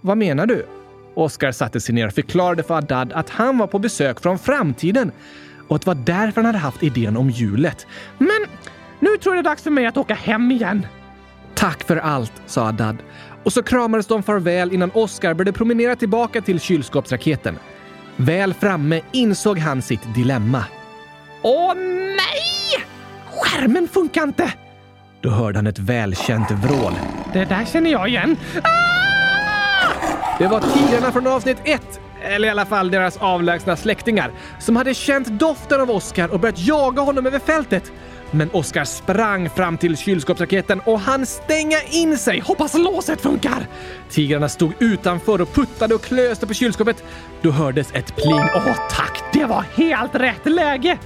Vad 0.00 0.18
menar 0.18 0.46
du? 0.46 0.66
Oskar 1.14 1.52
satte 1.52 1.80
sig 1.80 1.94
ner 1.94 2.06
och 2.06 2.12
förklarade 2.12 2.62
för 2.62 2.74
Haddad 2.74 3.12
att 3.12 3.30
han 3.30 3.58
var 3.58 3.66
på 3.66 3.78
besök 3.78 4.20
från 4.20 4.38
framtiden 4.38 5.12
och 5.68 5.76
att 5.76 5.82
det 5.82 5.86
var 5.86 5.94
därför 5.94 6.40
han 6.40 6.46
hade 6.46 6.58
haft 6.58 6.82
idén 6.82 7.16
om 7.16 7.30
hjulet. 7.30 7.86
Men 8.18 8.46
nu 9.00 9.16
tror 9.16 9.36
jag 9.36 9.44
det 9.44 9.48
är 9.48 9.50
dags 9.50 9.62
för 9.62 9.70
mig 9.70 9.86
att 9.86 9.96
åka 9.96 10.14
hem 10.14 10.50
igen. 10.50 10.86
Tack 11.54 11.84
för 11.84 11.96
allt, 11.96 12.32
sa 12.46 12.64
Haddad. 12.64 12.96
Och 13.46 13.52
så 13.52 13.62
kramades 13.62 14.06
de 14.06 14.22
farväl 14.22 14.72
innan 14.72 14.90
Oskar 14.94 15.34
började 15.34 15.52
promenera 15.52 15.96
tillbaka 15.96 16.40
till 16.40 16.60
kylskåpsraketen. 16.60 17.58
Väl 18.16 18.54
framme 18.54 19.00
insåg 19.12 19.58
han 19.58 19.82
sitt 19.82 20.14
dilemma. 20.14 20.64
Åh 21.42 21.74
nej! 21.74 22.86
Skärmen 23.30 23.88
funkar 23.88 24.22
inte! 24.22 24.52
Då 25.20 25.30
hörde 25.30 25.58
han 25.58 25.66
ett 25.66 25.78
välkänt 25.78 26.50
vrål. 26.50 26.92
Det 27.32 27.44
där 27.44 27.64
känner 27.64 27.90
jag 27.90 28.08
igen. 28.08 28.36
Ah! 28.62 28.68
Det 30.38 30.46
var 30.46 30.60
tigrarna 30.60 31.12
från 31.12 31.26
avsnitt 31.26 31.58
ett 31.64 32.00
eller 32.22 32.48
i 32.48 32.50
alla 32.50 32.66
fall 32.66 32.90
deras 32.90 33.16
avlägsna 33.16 33.76
släktingar, 33.76 34.30
som 34.58 34.76
hade 34.76 34.94
känt 34.94 35.26
doften 35.26 35.80
av 35.80 35.90
Oskar 35.90 36.28
och 36.28 36.40
börjat 36.40 36.58
jaga 36.58 37.02
honom 37.02 37.26
över 37.26 37.38
fältet. 37.38 37.92
Men 38.30 38.50
Oskar 38.52 38.84
sprang 38.84 39.50
fram 39.50 39.78
till 39.78 39.96
kylskåpsraketen 39.96 40.80
och 40.80 41.00
han 41.00 41.26
stänga 41.26 41.82
in 41.82 42.18
sig. 42.18 42.40
Hoppas 42.40 42.74
låset 42.74 43.20
funkar! 43.20 43.66
Tigrarna 44.10 44.48
stod 44.48 44.72
utanför 44.78 45.40
och 45.40 45.54
puttade 45.54 45.94
och 45.94 46.02
klöste 46.02 46.46
på 46.46 46.54
kylskåpet. 46.54 47.04
Då 47.42 47.50
hördes 47.50 47.92
ett 47.94 48.16
pling. 48.16 48.48
Åh 48.54 48.88
tack, 48.90 49.22
det 49.32 49.44
var 49.44 49.64
helt 49.76 50.14
rätt 50.14 50.46
läge! 50.46 50.98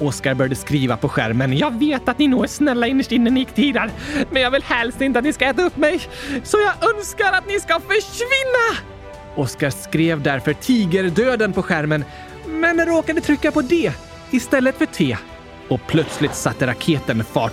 Oskar 0.00 0.34
började 0.34 0.54
skriva 0.54 0.96
på 0.96 1.08
skärmen. 1.08 1.58
Jag 1.58 1.78
vet 1.78 2.08
att 2.08 2.18
ni 2.18 2.28
nog 2.28 2.44
är 2.44 2.48
snälla 2.48 2.86
innerst 2.86 3.12
inne 3.12 3.30
ni 3.30 3.44
tigrar, 3.44 3.90
men 4.30 4.42
jag 4.42 4.50
vill 4.50 4.62
helst 4.62 5.00
inte 5.00 5.18
att 5.18 5.24
ni 5.24 5.32
ska 5.32 5.44
äta 5.44 5.62
upp 5.62 5.76
mig. 5.76 6.00
Så 6.44 6.56
jag 6.58 6.96
önskar 6.96 7.32
att 7.32 7.46
ni 7.48 7.60
ska 7.60 7.80
försvinna! 7.80 8.88
Oskar 9.36 9.70
skrev 9.70 10.22
därför 10.22 10.52
tigerdöden 10.52 11.52
på 11.52 11.62
skärmen, 11.62 12.04
men 12.46 12.86
råkade 12.86 13.20
trycka 13.20 13.52
på 13.52 13.62
D 13.62 13.92
istället 14.30 14.78
för 14.78 14.86
T. 14.86 15.16
Och 15.68 15.80
plötsligt 15.86 16.34
satte 16.34 16.66
raketen 16.66 17.24
fart. 17.24 17.52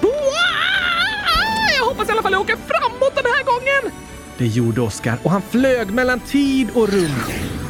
Jag 1.77 1.85
hoppas 1.85 2.09
i 2.09 2.11
alla 2.11 2.21
fall 2.21 2.31
jag 2.31 2.41
åker 2.41 2.55
framåt 2.55 3.15
den 3.15 3.25
här 3.25 3.43
gången! 3.43 3.95
Det 4.37 4.47
gjorde 4.47 4.81
Oskar 4.81 5.17
och 5.23 5.31
han 5.31 5.41
flög 5.41 5.91
mellan 5.91 6.19
tid 6.19 6.69
och 6.73 6.89
rum 6.89 7.15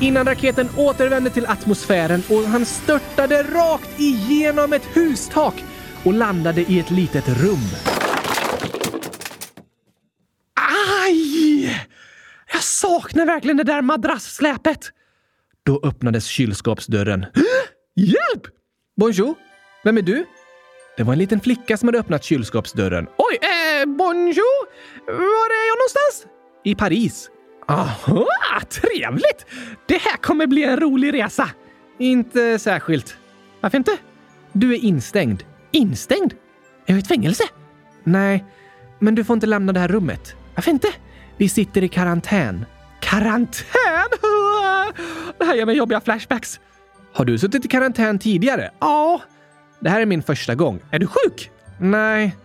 innan 0.01 0.25
raketen 0.25 0.69
återvände 0.77 1.29
till 1.29 1.45
atmosfären 1.45 2.23
och 2.29 2.43
han 2.43 2.65
störtade 2.65 3.43
rakt 3.43 3.99
igenom 3.99 4.73
ett 4.73 4.85
hustak 4.93 5.63
och 6.03 6.13
landade 6.13 6.61
i 6.61 6.79
ett 6.79 6.91
litet 6.91 7.27
rum. 7.27 7.59
Aj! 11.05 11.85
Jag 12.53 12.63
saknar 12.63 13.25
verkligen 13.25 13.57
det 13.57 13.63
där 13.63 13.81
madrassläpet! 13.81 14.91
Då 15.63 15.81
öppnades 15.83 16.25
kylskåpsdörren. 16.25 17.25
Hjälp! 17.95 18.47
Bonjour! 18.97 19.35
Vem 19.83 19.97
är 19.97 20.01
du? 20.01 20.25
Det 20.97 21.03
var 21.03 21.13
en 21.13 21.19
liten 21.19 21.39
flicka 21.39 21.77
som 21.77 21.87
hade 21.87 21.99
öppnat 21.99 22.23
kylskåpsdörren. 22.23 23.07
Oj, 23.17 23.37
eh, 23.41 23.85
bonjour! 23.85 24.65
Var 25.07 25.49
är 25.49 25.67
jag 25.69 25.77
någonstans? 25.77 26.33
I 26.63 26.75
Paris. 26.75 27.29
Aha, 27.67 28.25
trevligt! 28.69 29.45
Det 29.85 29.97
här 30.01 30.17
kommer 30.17 30.47
bli 30.47 30.63
en 30.63 30.79
rolig 30.79 31.13
resa. 31.13 31.49
Inte 31.99 32.59
särskilt. 32.59 33.17
Varför 33.61 33.77
inte? 33.77 33.97
Du 34.53 34.73
är 34.73 34.77
instängd. 34.77 35.43
Instängd? 35.71 36.33
Är 36.33 36.37
jag 36.85 36.97
i 36.97 36.99
ett 36.99 37.07
fängelse? 37.07 37.43
Nej, 38.03 38.45
men 38.99 39.15
du 39.15 39.23
får 39.23 39.33
inte 39.33 39.47
lämna 39.47 39.73
det 39.73 39.79
här 39.79 39.87
rummet. 39.87 40.35
Varför 40.55 40.71
inte? 40.71 40.87
Vi 41.37 41.49
sitter 41.49 41.83
i 41.83 41.87
karantän. 41.89 42.65
Karantän? 43.01 43.65
Det 45.39 45.45
här 45.45 45.55
ger 45.55 45.65
mig 45.65 45.77
jobbiga 45.77 46.01
flashbacks. 46.01 46.59
Har 47.13 47.25
du 47.25 47.37
suttit 47.37 47.65
i 47.65 47.67
karantän 47.67 48.19
tidigare? 48.19 48.71
Ja. 48.79 49.21
Det 49.85 49.89
här 49.89 50.01
är 50.01 50.05
min 50.05 50.23
första 50.23 50.55
gång. 50.55 50.79
Är 50.91 50.99
du 50.99 51.07
sjuk? 51.07 51.51
Nej. 51.79 52.35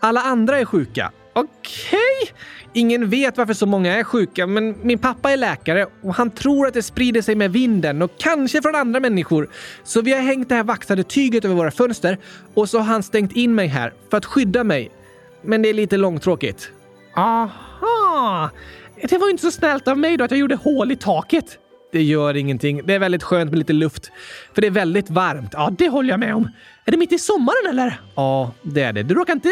Alla 0.00 0.20
andra 0.20 0.58
är 0.58 0.64
sjuka. 0.64 1.12
Okej. 1.32 1.98
Okay. 2.22 2.36
Ingen 2.72 3.10
vet 3.10 3.36
varför 3.36 3.54
så 3.54 3.66
många 3.66 3.94
är 3.94 4.04
sjuka, 4.04 4.46
men 4.46 4.74
min 4.82 4.98
pappa 4.98 5.30
är 5.30 5.36
läkare 5.36 5.86
och 6.02 6.14
han 6.14 6.30
tror 6.30 6.66
att 6.66 6.74
det 6.74 6.82
sprider 6.82 7.22
sig 7.22 7.34
med 7.34 7.52
vinden 7.52 8.02
och 8.02 8.10
kanske 8.18 8.62
från 8.62 8.74
andra 8.74 9.00
människor. 9.00 9.50
Så 9.84 10.00
vi 10.00 10.12
har 10.12 10.20
hängt 10.20 10.48
det 10.48 10.54
här 10.54 10.64
vaxade 10.64 11.02
tyget 11.02 11.44
över 11.44 11.54
våra 11.54 11.70
fönster 11.70 12.18
och 12.54 12.68
så 12.68 12.78
har 12.78 12.84
han 12.84 13.02
stängt 13.02 13.32
in 13.32 13.54
mig 13.54 13.66
här 13.66 13.92
för 14.10 14.16
att 14.16 14.24
skydda 14.24 14.64
mig. 14.64 14.90
Men 15.42 15.62
det 15.62 15.68
är 15.68 15.74
lite 15.74 15.96
långtråkigt. 15.96 16.70
Aha! 17.16 18.50
Det 19.08 19.18
var 19.18 19.30
inte 19.30 19.42
så 19.42 19.50
snällt 19.50 19.88
av 19.88 19.98
mig 19.98 20.16
då 20.16 20.24
att 20.24 20.30
jag 20.30 20.40
gjorde 20.40 20.56
hål 20.56 20.92
i 20.92 20.96
taket. 20.96 21.58
Det 21.94 22.02
gör 22.02 22.36
ingenting. 22.36 22.80
Det 22.86 22.94
är 22.94 22.98
väldigt 22.98 23.22
skönt 23.22 23.50
med 23.50 23.58
lite 23.58 23.72
luft. 23.72 24.12
För 24.54 24.60
det 24.60 24.66
är 24.66 24.70
väldigt 24.70 25.10
varmt. 25.10 25.50
Ja, 25.52 25.72
det 25.78 25.88
håller 25.88 26.10
jag 26.10 26.20
med 26.20 26.34
om. 26.34 26.48
Är 26.84 26.90
det 26.90 26.96
mitt 26.96 27.12
i 27.12 27.18
sommaren 27.18 27.70
eller? 27.70 28.00
Ja, 28.14 28.52
det 28.62 28.82
är 28.82 28.92
det. 28.92 29.02
Du 29.02 29.14
råkar 29.14 29.32
inte 29.32 29.48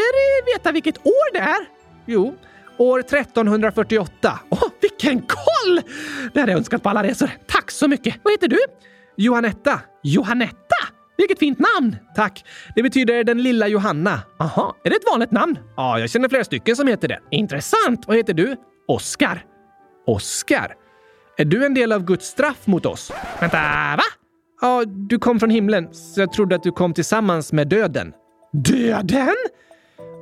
veta 0.56 0.72
vilket 0.72 0.98
år 1.06 1.32
det 1.32 1.38
är? 1.38 1.56
Jo, 2.06 2.34
år 2.78 2.98
1348. 2.98 4.38
Åh, 4.50 4.62
vilken 4.80 5.20
koll! 5.20 5.80
Det 6.34 6.40
hade 6.40 6.52
jag 6.52 6.58
önskat 6.58 6.82
på 6.82 6.88
alla 6.88 7.02
resor. 7.02 7.30
Tack 7.46 7.70
så 7.70 7.88
mycket. 7.88 8.14
Vad 8.22 8.32
heter 8.32 8.48
du? 8.48 8.58
Johannetta. 9.16 9.80
Johannetta? 10.02 10.76
Vilket 11.16 11.38
fint 11.38 11.58
namn! 11.58 11.96
Tack. 12.16 12.44
Det 12.74 12.82
betyder 12.82 13.24
den 13.24 13.42
lilla 13.42 13.68
Johanna. 13.68 14.22
Aha, 14.38 14.76
är 14.84 14.90
det 14.90 14.96
ett 14.96 15.10
vanligt 15.10 15.30
namn? 15.30 15.58
Ja, 15.76 15.98
jag 15.98 16.10
känner 16.10 16.28
flera 16.28 16.44
stycken 16.44 16.76
som 16.76 16.88
heter 16.88 17.08
det. 17.08 17.18
Intressant. 17.30 18.06
Vad 18.06 18.16
heter 18.16 18.34
du? 18.34 18.56
Oskar. 18.88 19.44
Oskar? 20.06 20.74
Är 21.36 21.44
du 21.44 21.66
en 21.66 21.74
del 21.74 21.92
av 21.92 22.04
Guds 22.04 22.26
straff 22.26 22.66
mot 22.66 22.86
oss? 22.86 23.12
Vänta, 23.40 23.56
va? 23.96 24.02
Ja, 24.60 24.84
du 24.86 25.18
kom 25.18 25.40
från 25.40 25.50
himlen, 25.50 25.94
så 25.94 26.20
jag 26.20 26.32
trodde 26.32 26.56
att 26.56 26.62
du 26.62 26.72
kom 26.72 26.94
tillsammans 26.94 27.52
med 27.52 27.68
döden. 27.68 28.12
Döden? 28.52 29.34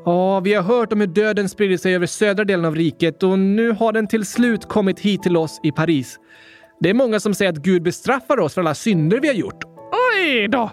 Ja, 0.04 0.40
vi 0.40 0.54
har 0.54 0.62
hört 0.62 0.92
om 0.92 1.00
hur 1.00 1.06
döden 1.06 1.48
sprider 1.48 1.76
sig 1.76 1.94
över 1.94 2.06
södra 2.06 2.44
delen 2.44 2.64
av 2.64 2.74
riket 2.74 3.22
och 3.22 3.38
nu 3.38 3.72
har 3.72 3.92
den 3.92 4.06
till 4.06 4.26
slut 4.26 4.68
kommit 4.68 5.00
hit 5.00 5.22
till 5.22 5.36
oss 5.36 5.60
i 5.62 5.72
Paris. 5.72 6.18
Det 6.80 6.90
är 6.90 6.94
många 6.94 7.20
som 7.20 7.34
säger 7.34 7.52
att 7.52 7.58
Gud 7.58 7.82
bestraffar 7.82 8.40
oss 8.40 8.54
för 8.54 8.60
alla 8.60 8.74
synder 8.74 9.20
vi 9.20 9.28
har 9.28 9.34
gjort. 9.34 9.64
Oj 10.16 10.48
då! 10.48 10.70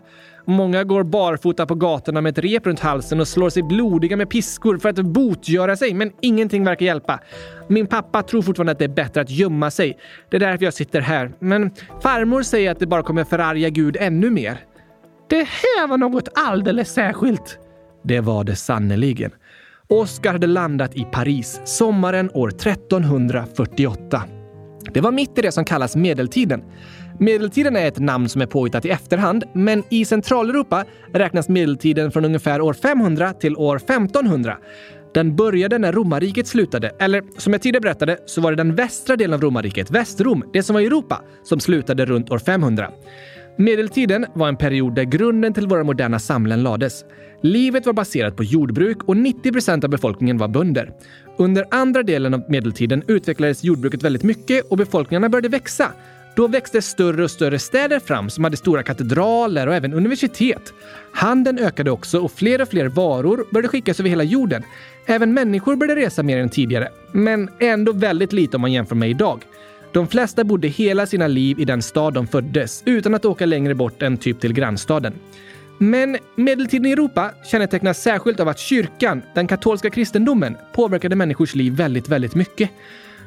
Många 0.49 0.83
går 0.83 1.03
barfota 1.03 1.65
på 1.65 1.75
gatorna 1.75 2.21
med 2.21 2.38
ett 2.38 2.43
rep 2.43 2.65
runt 2.65 2.79
halsen 2.79 3.19
och 3.19 3.27
slår 3.27 3.49
sig 3.49 3.63
blodiga 3.63 4.17
med 4.17 4.29
piskor 4.29 4.77
för 4.77 4.89
att 4.89 4.95
botgöra 4.95 5.75
sig, 5.75 5.93
men 5.93 6.12
ingenting 6.21 6.63
verkar 6.63 6.86
hjälpa. 6.86 7.19
Min 7.67 7.88
pappa 7.88 8.23
tror 8.23 8.41
fortfarande 8.41 8.71
att 8.71 8.79
det 8.79 8.86
är 8.86 8.89
bättre 8.89 9.21
att 9.21 9.29
gömma 9.29 9.71
sig. 9.71 9.97
Det 10.29 10.38
är 10.38 10.39
därför 10.39 10.65
jag 10.65 10.73
sitter 10.73 11.01
här. 11.01 11.31
Men 11.39 11.71
farmor 12.01 12.43
säger 12.43 12.71
att 12.71 12.79
det 12.79 12.88
bara 12.88 13.03
kommer 13.03 13.23
förarga 13.23 13.69
Gud 13.69 13.97
ännu 13.99 14.29
mer. 14.29 14.60
Det 15.29 15.43
här 15.43 15.88
var 15.88 15.97
något 15.97 16.29
alldeles 16.36 16.93
särskilt. 16.93 17.60
Det 18.03 18.19
var 18.19 18.43
det 18.43 18.55
sannerligen. 18.55 19.31
Oscar 19.88 20.31
hade 20.31 20.47
landat 20.47 20.95
i 20.95 21.03
Paris 21.03 21.62
sommaren 21.65 22.31
år 22.33 22.47
1348. 22.47 24.23
Det 24.93 25.01
var 25.01 25.12
mitt 25.12 25.38
i 25.38 25.41
det 25.41 25.51
som 25.51 25.65
kallas 25.65 25.95
medeltiden. 25.95 26.63
Medeltiden 27.19 27.75
är 27.75 27.88
ett 27.88 27.99
namn 27.99 28.30
som 28.30 28.41
är 28.41 28.45
påhittat 28.45 28.86
i 28.86 28.89
efterhand, 28.89 29.43
men 29.53 29.84
i 29.89 30.06
Centraleuropa 30.06 30.86
räknas 31.13 31.49
medeltiden 31.49 32.12
från 32.12 32.25
ungefär 32.25 32.62
år 32.62 32.73
500 32.73 33.34
till 33.34 33.56
år 33.56 33.75
1500. 33.75 34.58
Den 35.13 35.36
började 35.36 35.77
när 35.77 35.91
romarriket 35.91 36.47
slutade, 36.47 36.91
eller 36.99 37.23
som 37.38 37.53
jag 37.53 37.62
tidigare 37.62 37.82
berättade 37.82 38.17
så 38.25 38.41
var 38.41 38.51
det 38.51 38.58
den 38.58 38.75
västra 38.75 39.15
delen 39.15 39.34
av 39.34 39.41
romarriket, 39.41 39.91
Västrom, 39.91 40.43
det 40.53 40.63
som 40.63 40.73
var 40.73 40.82
Europa, 40.82 41.21
som 41.43 41.60
slutade 41.60 42.06
runt 42.06 42.32
år 42.32 42.39
500. 42.39 42.91
Medeltiden 43.58 44.25
var 44.34 44.47
en 44.47 44.58
period 44.58 44.95
där 44.95 45.03
grunden 45.03 45.53
till 45.53 45.67
våra 45.67 45.84
moderna 45.84 46.19
samhällen 46.19 46.63
lades. 46.63 47.06
Livet 47.41 47.86
var 47.86 47.93
baserat 47.93 48.36
på 48.36 48.43
jordbruk 48.43 49.03
och 49.03 49.17
90 49.17 49.51
procent 49.51 49.84
av 49.84 49.89
befolkningen 49.89 50.38
var 50.38 50.47
bönder. 50.47 50.91
Under 51.38 51.65
andra 51.71 52.03
delen 52.03 52.34
av 52.34 52.43
medeltiden 52.49 53.03
utvecklades 53.08 53.63
jordbruket 53.63 54.03
väldigt 54.03 54.23
mycket 54.23 54.71
och 54.71 54.77
befolkningarna 54.77 55.30
började 55.30 55.49
växa. 55.49 55.91
Då 56.38 56.47
växte 56.47 56.82
större 56.82 57.23
och 57.23 57.32
större 57.32 57.60
städer 57.60 58.00
fram 58.00 58.30
som 58.30 58.43
hade 58.43 58.58
stora 58.58 58.84
katedraler 58.84 59.67
och 59.67 59.76
även 59.76 59.93
universitet. 59.93 60.73
Handeln 61.12 61.60
ökade 61.60 61.91
också 61.91 62.19
och 62.19 62.32
fler 62.32 62.62
och 62.62 62.67
fler 62.67 62.88
varor 62.88 63.45
började 63.52 63.67
skickas 63.67 64.00
över 64.00 64.10
hela 64.10 64.23
jorden. 64.23 64.63
Även 65.06 65.34
människor 65.34 65.76
började 65.76 66.02
resa 66.02 66.23
mer 66.23 66.38
än 66.38 66.50
tidigare, 66.50 66.89
men 67.12 67.50
ändå 67.60 67.91
väldigt 67.91 68.34
lite 68.34 68.58
om 68.58 68.62
man 68.62 68.71
jämför 68.71 68.95
med 68.95 69.10
idag. 69.10 69.41
De 69.91 70.08
flesta 70.08 70.43
bodde 70.43 70.67
hela 70.67 71.06
sina 71.06 71.28
liv 71.28 71.60
i 71.60 71.65
den 71.65 71.82
stad 71.82 72.13
de 72.13 72.28
föddes 72.28 72.84
utan 72.86 73.15
att 73.15 73.26
åka 73.26 73.45
längre 73.45 73.76
bort 73.76 74.02
än 74.02 74.17
typ 74.17 74.39
till 74.39 74.54
grannstaden. 74.54 75.13
Men 75.78 76.17
medeltiden 76.36 76.86
i 76.86 76.91
Europa 76.91 77.32
kännetecknas 77.45 78.02
särskilt 78.02 78.39
av 78.39 78.47
att 78.47 78.60
kyrkan, 78.60 79.21
den 79.36 79.47
katolska 79.47 79.89
kristendomen, 79.89 80.58
påverkade 80.73 81.15
människors 81.15 81.56
liv 81.56 81.73
väldigt, 81.73 82.10
väldigt 82.10 82.36
mycket. 82.36 82.69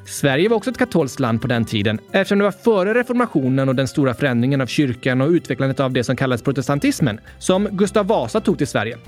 Sverige 0.06 0.48
var 0.48 0.56
också 0.56 0.70
ett 0.70 0.78
katolskt 0.78 1.20
land 1.20 1.42
på 1.42 1.48
den 1.48 1.64
tiden 1.64 1.98
eftersom 2.12 2.38
det 2.38 2.44
var 2.44 2.50
före 2.50 2.94
reformationen 2.94 3.68
och 3.68 3.74
den 3.74 3.88
stora 3.88 4.14
förändringen 4.14 4.60
av 4.60 4.66
kyrkan 4.66 5.20
och 5.20 5.28
utvecklandet 5.28 5.80
av 5.80 5.92
det 5.92 6.04
som 6.04 6.16
kallades 6.16 6.42
protestantismen, 6.42 7.20
som 7.38 7.68
Gustav 7.70 8.06
Vasa 8.06 8.40
tog 8.40 8.58
till 8.58 8.66
Sverige. 8.66 8.98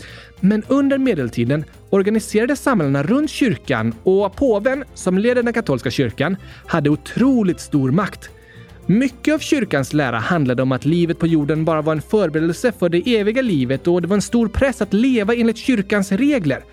Men 0.40 0.62
under 0.68 0.98
medeltiden 0.98 1.64
organiserades 1.90 2.62
samhällena 2.62 3.02
runt 3.02 3.30
kyrkan 3.30 3.94
och 4.02 4.36
påven, 4.36 4.84
som 4.94 5.18
leder 5.18 5.42
den 5.42 5.52
katolska 5.52 5.90
kyrkan, 5.90 6.36
hade 6.66 6.90
otroligt 6.90 7.60
stor 7.60 7.90
makt. 7.90 8.30
Mycket 8.86 9.34
av 9.34 9.38
kyrkans 9.38 9.92
lära 9.92 10.18
handlade 10.18 10.62
om 10.62 10.72
att 10.72 10.84
livet 10.84 11.18
på 11.18 11.26
jorden 11.26 11.64
bara 11.64 11.82
var 11.82 11.92
en 11.92 12.02
förberedelse 12.02 12.72
för 12.72 12.88
det 12.88 13.16
eviga 13.16 13.42
livet 13.42 13.86
och 13.86 14.02
det 14.02 14.08
var 14.08 14.16
en 14.16 14.22
stor 14.22 14.48
press 14.48 14.82
att 14.82 14.92
leva 14.92 15.34
enligt 15.34 15.56
kyrkans 15.56 16.12
regler. 16.12 16.64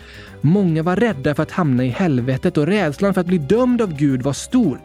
Många 0.42 0.84
var 0.84 0.96
rädda 0.96 1.36
för 1.36 1.44
att 1.44 1.52
hamna 1.52 1.86
i 1.86 1.88
helvetet 1.90 2.58
och 2.58 2.68
rädslan 2.68 3.14
för 3.14 3.22
att 3.22 3.28
bli 3.28 3.38
dömd 3.38 3.82
av 3.82 3.94
Gud 3.96 4.22
var 4.22 4.34
stor. 4.34 4.80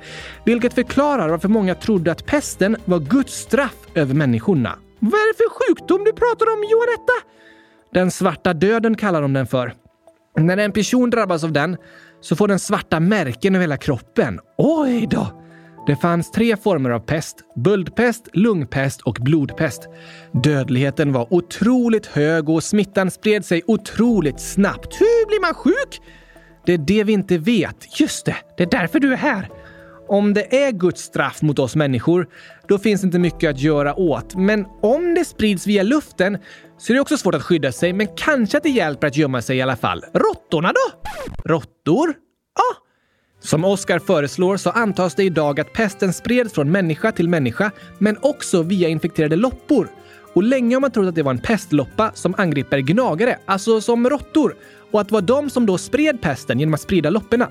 Vilket 0.45 0.75
förklarar 0.75 1.29
varför 1.29 1.49
många 1.49 1.75
trodde 1.75 2.13
att 2.13 2.27
pesten 2.27 2.77
var 2.85 2.99
Guds 2.99 3.35
straff 3.35 3.77
över 3.95 4.15
människorna. 4.15 4.79
Vad 4.99 5.15
är 5.15 5.33
det 5.33 5.37
för 5.37 5.51
sjukdom 5.51 6.05
du 6.05 6.13
pratar 6.13 6.47
om, 6.47 6.65
Johanetta? 6.71 7.13
Den 7.95 8.11
svarta 8.11 8.55
döden 8.55 8.97
kallar 8.97 9.23
de 9.23 9.33
den 9.33 9.47
för. 9.47 9.75
När 10.39 10.57
en 10.57 10.73
person 10.73 11.11
drabbas 11.11 11.45
av 11.45 11.53
den 11.53 11.77
så 12.21 12.37
får 12.37 12.49
den 12.49 12.59
svarta 12.59 13.01
märken 13.01 13.55
över 13.55 13.63
hela 13.63 13.77
kroppen. 13.77 14.41
Oj 14.59 15.07
då! 15.11 15.44
Det 15.87 15.97
fanns 15.97 16.31
tre 16.31 16.57
former 16.57 16.91
av 16.91 17.01
pest. 17.01 17.37
Böldpest, 17.57 18.29
lungpest 18.33 19.01
och 19.01 19.19
blodpest. 19.21 19.89
Dödligheten 20.33 21.13
var 21.13 21.35
otroligt 21.35 22.07
hög 22.07 22.49
och 22.49 22.65
smittan 22.65 23.11
spred 23.11 23.45
sig 23.45 23.63
otroligt 23.67 24.41
snabbt. 24.41 25.01
Hur 25.01 25.27
blir 25.27 25.41
man 25.41 25.55
sjuk? 25.55 26.01
Det 26.67 26.73
är 26.73 26.79
det 26.79 27.05
vi 27.05 27.13
inte 27.13 27.39
vet. 27.39 28.01
Just 28.01 28.27
det, 28.27 28.37
det 28.57 28.63
är 28.63 28.71
därför 28.71 29.01
du 29.01 29.13
är 29.13 29.17
här. 29.17 29.49
Om 30.09 30.35
det 30.35 30.65
är 30.65 30.73
Guds 30.73 31.03
straff 31.03 31.43
mot 31.43 31.59
oss 31.59 31.77
människor, 31.77 32.29
då 32.69 32.79
finns 32.79 33.05
inte 33.05 33.19
mycket 33.19 33.51
att 33.51 33.61
göra 33.61 33.95
åt. 33.95 34.35
Men 34.35 34.67
om 34.83 35.15
det 35.15 35.25
sprids 35.25 35.67
via 35.67 35.83
luften 35.83 36.39
så 36.79 36.93
är 36.93 36.95
det 36.95 37.01
också 37.01 37.17
svårt 37.17 37.35
att 37.35 37.43
skydda 37.43 37.73
sig, 37.73 37.93
men 37.93 38.07
kanske 38.17 38.57
att 38.57 38.63
det 38.63 38.71
hjälper 38.71 39.07
att 39.07 39.17
gömma 39.17 39.43
sig 39.43 39.57
i 39.57 39.63
alla 39.63 39.77
fall. 39.77 40.05
Råttorna 40.15 40.73
då? 40.73 41.11
Råttor? 41.45 42.15
Ja, 42.55 42.84
som 43.45 43.65
Oskar 43.65 43.99
föreslår 43.99 44.57
så 44.57 44.71
antas 44.71 45.15
det 45.15 45.25
idag 45.25 45.61
att 45.61 45.73
pesten 45.73 46.13
spreds 46.13 46.55
från 46.55 46.73
människa 46.73 47.13
till 47.13 47.29
människa, 47.29 47.71
men 47.99 48.17
också 48.21 48.63
via 48.63 48.89
infekterade 48.89 49.37
loppor. 49.37 49.89
Och 50.35 50.43
länge 50.43 50.77
har 50.77 50.81
man 50.81 50.91
trott 50.91 51.09
att 51.09 51.15
det 51.15 51.23
var 51.23 51.31
en 51.31 51.39
pestloppa 51.39 52.11
som 52.15 52.35
angriper 52.39 52.79
gnagare, 52.79 53.39
alltså 53.45 53.81
som 53.81 54.11
råttor, 54.11 54.57
och 54.91 55.01
att 55.01 55.09
det 55.09 55.15
var 55.15 55.21
de 55.21 55.51
som 55.51 55.67
då 55.67 55.79
spred 55.79 56.23
pesten 56.23 56.61
genom 56.61 56.75
att 56.75 56.81
sprida 56.81 57.11
lopporna. 57.11 57.49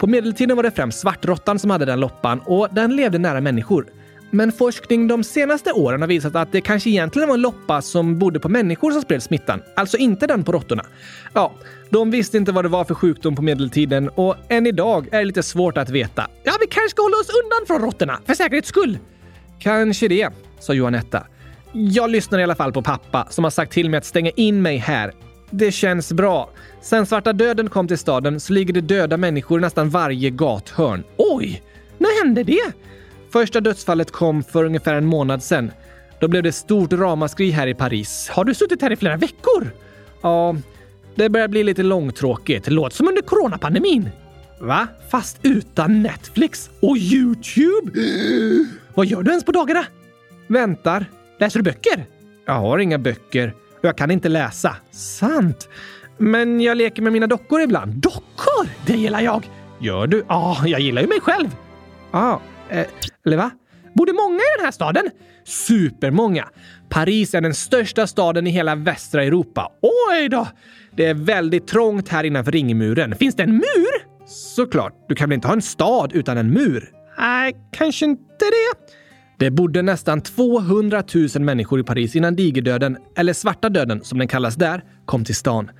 På 0.00 0.06
medeltiden 0.06 0.56
var 0.56 0.62
det 0.62 0.70
främst 0.70 1.00
svartråttan 1.00 1.58
som 1.58 1.70
hade 1.70 1.84
den 1.84 2.00
loppan 2.00 2.40
och 2.44 2.68
den 2.72 2.96
levde 2.96 3.18
nära 3.18 3.40
människor. 3.40 3.86
Men 4.30 4.52
forskning 4.52 5.08
de 5.08 5.24
senaste 5.24 5.72
åren 5.72 6.00
har 6.00 6.08
visat 6.08 6.36
att 6.36 6.52
det 6.52 6.60
kanske 6.60 6.90
egentligen 6.90 7.28
var 7.28 7.34
en 7.34 7.40
loppa 7.40 7.82
som 7.82 8.18
bodde 8.18 8.40
på 8.40 8.48
människor 8.48 8.90
som 8.90 9.02
spred 9.02 9.22
smittan, 9.22 9.62
alltså 9.76 9.96
inte 9.96 10.26
den 10.26 10.44
på 10.44 10.52
råttorna. 10.52 10.84
Ja, 11.32 11.54
de 11.90 12.10
visste 12.10 12.36
inte 12.36 12.52
vad 12.52 12.64
det 12.64 12.68
var 12.68 12.84
för 12.84 12.94
sjukdom 12.94 13.36
på 13.36 13.42
medeltiden 13.42 14.08
och 14.08 14.36
än 14.48 14.66
idag 14.66 15.08
är 15.12 15.18
det 15.18 15.24
lite 15.24 15.42
svårt 15.42 15.78
att 15.78 15.90
veta. 15.90 16.26
Ja, 16.44 16.52
vi 16.60 16.66
kanske 16.66 16.88
ska 16.88 17.02
hålla 17.02 17.16
oss 17.16 17.30
undan 17.44 17.66
från 17.66 17.82
råttorna, 17.82 18.20
för 18.26 18.34
säkerhets 18.34 18.68
skull. 18.68 18.98
Kanske 19.58 20.08
det, 20.08 20.28
sa 20.60 20.72
Johanetta. 20.72 21.26
Jag 21.72 22.10
lyssnar 22.10 22.38
i 22.38 22.42
alla 22.42 22.54
fall 22.54 22.72
på 22.72 22.82
pappa 22.82 23.26
som 23.30 23.44
har 23.44 23.50
sagt 23.50 23.72
till 23.72 23.90
mig 23.90 23.98
att 23.98 24.06
stänga 24.06 24.30
in 24.30 24.62
mig 24.62 24.76
här. 24.76 25.12
Det 25.50 25.72
känns 25.72 26.12
bra. 26.12 26.50
Sen 26.82 27.06
svarta 27.06 27.32
döden 27.32 27.68
kom 27.68 27.88
till 27.88 27.98
staden 27.98 28.40
så 28.40 28.52
ligger 28.52 28.74
det 28.74 28.80
döda 28.80 29.16
människor 29.16 29.58
i 29.58 29.62
nästan 29.62 29.90
varje 29.90 30.30
gathörn. 30.30 31.04
Oj! 31.16 31.62
När 31.98 32.24
hände 32.24 32.42
det? 32.42 32.72
Första 33.32 33.60
dödsfallet 33.60 34.10
kom 34.10 34.42
för 34.42 34.64
ungefär 34.64 34.94
en 34.94 35.06
månad 35.06 35.42
sedan. 35.42 35.70
Då 36.20 36.28
blev 36.28 36.42
det 36.42 36.52
stort 36.52 36.92
ramaskri 36.92 37.50
här 37.50 37.66
i 37.66 37.74
Paris. 37.74 38.28
Har 38.28 38.44
du 38.44 38.54
suttit 38.54 38.82
här 38.82 38.90
i 38.92 38.96
flera 38.96 39.16
veckor? 39.16 39.70
Ja, 40.22 40.56
det 41.14 41.28
börjar 41.28 41.48
bli 41.48 41.64
lite 41.64 41.82
långtråkigt. 41.82 42.68
Låter 42.70 42.96
som 42.96 43.08
under 43.08 43.22
coronapandemin. 43.22 44.10
Va? 44.60 44.86
Fast 45.10 45.38
utan 45.42 46.02
Netflix 46.02 46.70
och 46.80 46.96
YouTube? 46.96 48.00
Vad 48.94 49.06
gör 49.06 49.22
du 49.22 49.30
ens 49.30 49.44
på 49.44 49.52
dagarna? 49.52 49.84
Väntar. 50.46 51.06
Läser 51.40 51.58
du 51.58 51.62
böcker? 51.62 52.06
Jag 52.46 52.54
har 52.54 52.78
inga 52.78 52.98
böcker 52.98 53.54
och 53.78 53.84
jag 53.84 53.96
kan 53.96 54.10
inte 54.10 54.28
läsa. 54.28 54.76
Sant. 54.90 55.68
Men 56.18 56.60
jag 56.60 56.76
leker 56.76 57.02
med 57.02 57.12
mina 57.12 57.26
dockor 57.26 57.60
ibland. 57.60 57.92
Dockor? 57.94 58.68
Det 58.86 58.92
gillar 58.96 59.20
jag. 59.20 59.50
Gör 59.78 60.06
du? 60.06 60.24
Ja, 60.28 60.56
jag 60.66 60.80
gillar 60.80 61.02
ju 61.02 61.08
mig 61.08 61.20
själv. 61.20 61.48
Ja, 62.10 62.40
eh, 62.68 62.86
eller 63.28 63.36
va? 63.36 63.50
Bor 63.94 64.06
det 64.06 64.12
många 64.12 64.36
i 64.36 64.56
den 64.58 64.64
här 64.64 64.72
staden? 64.72 65.10
Supermånga. 65.44 66.48
Paris 66.88 67.34
är 67.34 67.40
den 67.40 67.54
största 67.54 68.06
staden 68.06 68.46
i 68.46 68.50
hela 68.50 68.74
västra 68.74 69.24
Europa. 69.24 69.72
Oj 69.82 70.28
då! 70.28 70.48
Det 70.96 71.06
är 71.06 71.14
väldigt 71.14 71.66
trångt 71.66 72.08
här 72.08 72.24
innanför 72.24 72.52
ringmuren. 72.52 73.14
Finns 73.14 73.34
det 73.36 73.42
en 73.42 73.56
mur? 73.56 74.08
Såklart. 74.26 74.92
Du 75.08 75.14
kan 75.14 75.28
väl 75.28 75.34
inte 75.34 75.48
ha 75.48 75.54
en 75.54 75.62
stad 75.62 76.12
utan 76.14 76.38
en 76.38 76.50
mur? 76.50 76.92
Nej, 77.18 77.56
kanske 77.72 78.04
inte 78.04 78.44
det. 78.44 78.94
Det 79.38 79.50
bodde 79.50 79.82
nästan 79.82 80.20
200 80.20 81.02
000 81.14 81.42
människor 81.42 81.80
i 81.80 81.82
Paris 81.82 82.16
innan 82.16 82.36
digerdöden, 82.36 82.96
eller 83.16 83.32
svarta 83.32 83.68
döden 83.68 84.04
som 84.04 84.18
den 84.18 84.28
kallas 84.28 84.54
där, 84.54 84.84
kom 85.04 85.24
till 85.24 85.34
stan. 85.34 85.70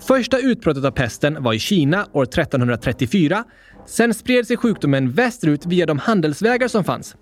Första 0.00 0.38
utbrottet 0.38 0.84
av 0.84 0.90
pesten 0.90 1.42
var 1.42 1.52
i 1.52 1.58
Kina 1.58 2.06
år 2.12 2.22
1334. 2.22 3.44
Sen 3.86 4.14
spred 4.14 4.46
sig 4.46 4.56
sjukdomen 4.56 5.10
västerut 5.10 5.66
via 5.66 5.86
de 5.86 5.98
handelsvägar 5.98 6.68
som 6.68 6.84
fanns. 6.84 7.16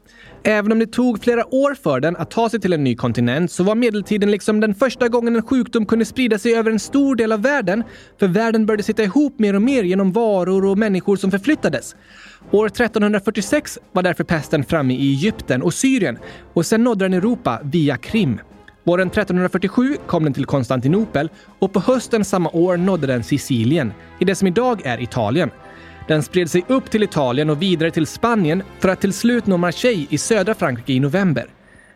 Även 0.45 0.73
om 0.73 0.79
det 0.79 0.87
tog 0.87 1.23
flera 1.23 1.55
år 1.55 1.75
för 1.75 2.01
den 2.01 2.17
att 2.17 2.31
ta 2.31 2.49
sig 2.49 2.61
till 2.61 2.73
en 2.73 2.85
ny 2.85 2.97
kontinent 2.97 3.53
så 3.53 3.65
var 3.65 3.75
medeltiden 3.75 4.31
liksom 4.31 4.61
den 4.61 4.75
första 4.75 5.09
gången 5.09 5.37
en 5.37 5.43
sjukdom 5.43 5.87
kunde 5.87 6.05
sprida 6.05 6.39
sig 6.39 6.55
över 6.55 6.71
en 6.71 6.79
stor 6.79 7.17
del 7.17 7.33
av 7.33 7.43
världen. 7.43 7.85
För 8.19 8.29
världen 8.29 8.67
började 8.67 8.83
sitta 8.83 9.03
ihop 9.03 9.39
mer 9.39 9.55
och 9.55 9.63
mer 9.63 9.83
genom 9.83 10.13
varor 10.13 10.65
och 10.65 10.79
människor 10.79 11.17
som 11.17 11.31
förflyttades. 11.31 11.97
År 12.51 12.67
1346 12.67 13.79
var 13.93 14.03
därför 14.03 14.25
pesten 14.25 14.65
framme 14.65 14.95
i 14.95 15.11
Egypten 15.11 15.63
och 15.63 15.75
Syrien 15.75 16.19
och 16.53 16.67
sen 16.67 16.85
nådde 16.85 17.05
den 17.05 17.15
Europa 17.15 17.61
via 17.65 17.97
Krim. 17.97 18.41
Våren 18.85 19.09
1347 19.09 19.97
kom 20.07 20.25
den 20.25 20.33
till 20.33 20.47
Konstantinopel 20.47 21.31
och 21.59 21.73
på 21.73 21.81
hösten 21.81 22.25
samma 22.25 22.51
år 22.51 22.77
nådde 22.77 23.07
den 23.07 23.25
Sicilien, 23.25 23.93
i 24.21 24.25
det 24.25 24.35
som 24.35 24.49
idag 24.49 24.87
är 24.87 25.01
Italien. 25.01 25.51
Den 26.09 26.23
spred 26.23 26.51
sig 26.51 26.65
upp 26.69 26.91
till 26.91 27.03
Italien 27.03 27.51
och 27.51 27.63
vidare 27.63 27.91
till 27.91 28.07
Spanien 28.07 28.63
för 28.79 28.89
att 28.89 29.01
till 29.01 29.13
slut 29.13 29.47
nå 29.47 29.57
Marseille 29.57 30.07
i 30.11 30.19
södra 30.19 30.55
Frankrike 30.55 30.93
i 30.93 31.01
november. 31.01 31.47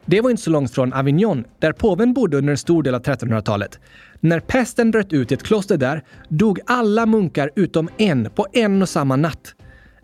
Det 0.06 0.20
var 0.20 0.30
inte 0.30 0.42
så 0.42 0.50
långt 0.50 0.74
från 0.74 0.92
Avignon, 0.92 1.44
där 1.58 1.72
påven 1.72 2.12
bodde 2.12 2.36
under 2.36 2.50
en 2.50 2.58
stor 2.58 2.82
del 2.82 2.94
av 2.94 3.02
1300-talet. 3.02 3.78
När 4.20 4.40
pesten 4.40 4.90
bröt 4.90 5.12
ut 5.12 5.30
i 5.30 5.34
ett 5.34 5.42
kloster 5.42 5.76
där 5.76 6.02
dog 6.28 6.60
alla 6.66 7.06
munkar 7.06 7.50
utom 7.56 7.88
en 7.96 8.30
på 8.30 8.46
en 8.52 8.82
och 8.82 8.88
samma 8.88 9.16
natt. 9.16 9.54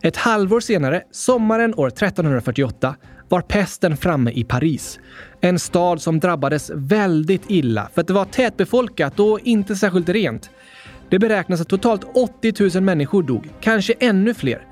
Ett 0.03 0.17
halvår 0.17 0.61
senare, 0.61 1.03
sommaren 1.11 1.75
år 1.75 1.89
1348, 1.89 2.97
var 3.31 3.41
pesten 3.41 3.97
framme 3.97 4.31
i 4.31 4.45
Paris. 4.45 5.01
En 5.41 5.59
stad 5.59 6.03
som 6.03 6.21
drabbades 6.21 6.71
väldigt 6.75 7.43
illa 7.49 7.89
för 7.95 8.01
att 8.01 8.07
det 8.07 8.13
var 8.13 8.25
tätbefolkat 8.25 9.21
och 9.21 9.41
inte 9.45 9.77
särskilt 9.77 10.09
rent. 10.09 10.51
Det 11.09 11.19
beräknas 11.19 11.61
att 11.61 11.69
totalt 11.69 12.05
80 12.15 12.71
000 12.75 12.83
människor 12.83 13.23
dog, 13.23 13.49
kanske 13.61 13.95
ännu 14.01 14.35
fler. 14.35 14.63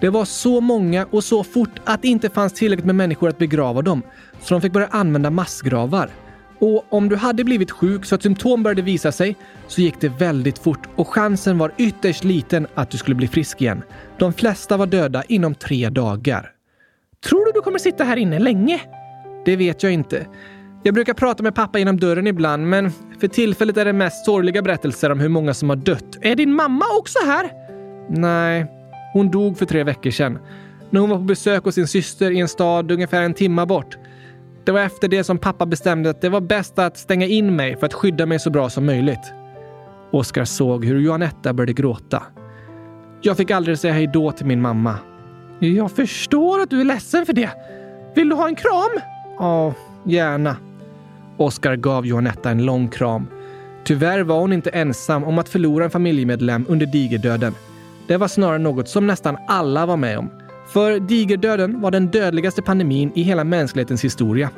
Det 0.00 0.08
var 0.10 0.24
så 0.24 0.60
många 0.60 1.06
och 1.10 1.24
så 1.24 1.44
fort 1.44 1.80
att 1.84 2.02
det 2.02 2.08
inte 2.08 2.30
fanns 2.30 2.52
tillräckligt 2.52 2.86
med 2.86 2.94
människor 2.94 3.28
att 3.28 3.38
begrava 3.38 3.82
dem, 3.82 4.02
så 4.42 4.54
de 4.54 4.60
fick 4.60 4.72
börja 4.72 4.86
använda 4.86 5.30
massgravar. 5.30 6.10
Och 6.58 6.84
om 6.88 7.08
du 7.08 7.16
hade 7.16 7.44
blivit 7.44 7.70
sjuk 7.70 8.04
så 8.04 8.14
att 8.14 8.22
symptom 8.22 8.62
började 8.62 8.82
visa 8.82 9.12
sig 9.12 9.36
så 9.66 9.80
gick 9.80 10.00
det 10.00 10.08
väldigt 10.08 10.58
fort 10.58 10.88
och 10.96 11.08
chansen 11.08 11.58
var 11.58 11.72
ytterst 11.76 12.24
liten 12.24 12.66
att 12.74 12.90
du 12.90 12.98
skulle 12.98 13.14
bli 13.14 13.28
frisk 13.28 13.60
igen. 13.60 13.82
De 14.18 14.32
flesta 14.32 14.76
var 14.76 14.86
döda 14.86 15.22
inom 15.22 15.54
tre 15.54 15.88
dagar. 15.88 16.57
Tror 17.26 17.44
du 17.44 17.52
du 17.52 17.60
kommer 17.60 17.78
sitta 17.78 18.04
här 18.04 18.16
inne 18.16 18.38
länge? 18.38 18.80
Det 19.44 19.56
vet 19.56 19.82
jag 19.82 19.92
inte. 19.92 20.26
Jag 20.82 20.94
brukar 20.94 21.14
prata 21.14 21.42
med 21.42 21.54
pappa 21.54 21.78
genom 21.78 22.00
dörren 22.00 22.26
ibland, 22.26 22.68
men 22.68 22.90
för 23.20 23.28
tillfället 23.28 23.76
är 23.76 23.84
det 23.84 23.92
mest 23.92 24.24
sorgliga 24.24 24.62
berättelser 24.62 25.10
om 25.10 25.20
hur 25.20 25.28
många 25.28 25.54
som 25.54 25.68
har 25.68 25.76
dött. 25.76 26.18
Är 26.20 26.36
din 26.36 26.54
mamma 26.54 26.84
också 26.98 27.18
här? 27.26 27.50
Nej, 28.08 28.66
hon 29.12 29.30
dog 29.30 29.58
för 29.58 29.66
tre 29.66 29.84
veckor 29.84 30.10
sedan. 30.10 30.38
När 30.90 31.00
hon 31.00 31.10
var 31.10 31.16
på 31.16 31.22
besök 31.22 31.64
hos 31.64 31.74
sin 31.74 31.86
syster 31.86 32.30
i 32.30 32.40
en 32.40 32.48
stad 32.48 32.90
ungefär 32.90 33.22
en 33.22 33.34
timme 33.34 33.66
bort. 33.66 33.98
Det 34.64 34.72
var 34.72 34.80
efter 34.80 35.08
det 35.08 35.24
som 35.24 35.38
pappa 35.38 35.66
bestämde 35.66 36.10
att 36.10 36.20
det 36.20 36.28
var 36.28 36.40
bäst 36.40 36.78
att 36.78 36.98
stänga 36.98 37.26
in 37.26 37.56
mig 37.56 37.76
för 37.76 37.86
att 37.86 37.94
skydda 37.94 38.26
mig 38.26 38.38
så 38.38 38.50
bra 38.50 38.70
som 38.70 38.86
möjligt. 38.86 39.32
Oskar 40.10 40.44
såg 40.44 40.84
hur 40.84 41.00
Johanetta 41.00 41.52
började 41.52 41.72
gråta. 41.72 42.22
Jag 43.20 43.36
fick 43.36 43.50
aldrig 43.50 43.78
säga 43.78 43.94
hej 43.94 44.06
då 44.06 44.32
till 44.32 44.46
min 44.46 44.60
mamma. 44.60 44.98
Jag 45.58 45.92
förstår 45.92 46.60
att 46.60 46.70
du 46.70 46.80
är 46.80 46.84
ledsen 46.84 47.26
för 47.26 47.32
det. 47.32 47.50
Vill 48.14 48.28
du 48.28 48.34
ha 48.34 48.48
en 48.48 48.54
kram? 48.54 49.00
Ja, 49.38 49.74
gärna. 50.04 50.56
Oskar 51.36 51.76
gav 51.76 52.06
Johanetta 52.06 52.50
en 52.50 52.64
lång 52.64 52.88
kram. 52.88 53.26
Tyvärr 53.84 54.20
var 54.20 54.40
hon 54.40 54.52
inte 54.52 54.70
ensam 54.70 55.24
om 55.24 55.38
att 55.38 55.48
förlora 55.48 55.84
en 55.84 55.90
familjemedlem 55.90 56.66
under 56.68 56.86
digerdöden. 56.86 57.54
Det 58.06 58.16
var 58.16 58.28
snarare 58.28 58.58
något 58.58 58.88
som 58.88 59.06
nästan 59.06 59.36
alla 59.46 59.86
var 59.86 59.96
med 59.96 60.18
om. 60.18 60.30
För 60.72 61.00
digerdöden 61.00 61.80
var 61.80 61.90
den 61.90 62.06
dödligaste 62.06 62.62
pandemin 62.62 63.12
i 63.14 63.22
hela 63.22 63.44
mänsklighetens 63.44 64.04
historia. 64.04 64.50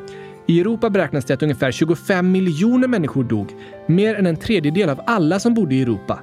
I 0.47 0.61
Europa 0.61 0.91
beräknas 0.91 1.25
det 1.25 1.35
att 1.35 1.43
ungefär 1.43 1.73
25 1.73 2.31
miljoner 2.31 2.89
människor 2.89 3.25
dog, 3.25 3.49
mer 3.87 4.15
än 4.15 4.27
en 4.27 4.37
tredjedel 4.37 4.91
av 4.91 5.01
alla 5.07 5.41
som 5.41 5.55
bodde 5.55 5.75
i 5.75 5.83
Europa. 5.83 6.21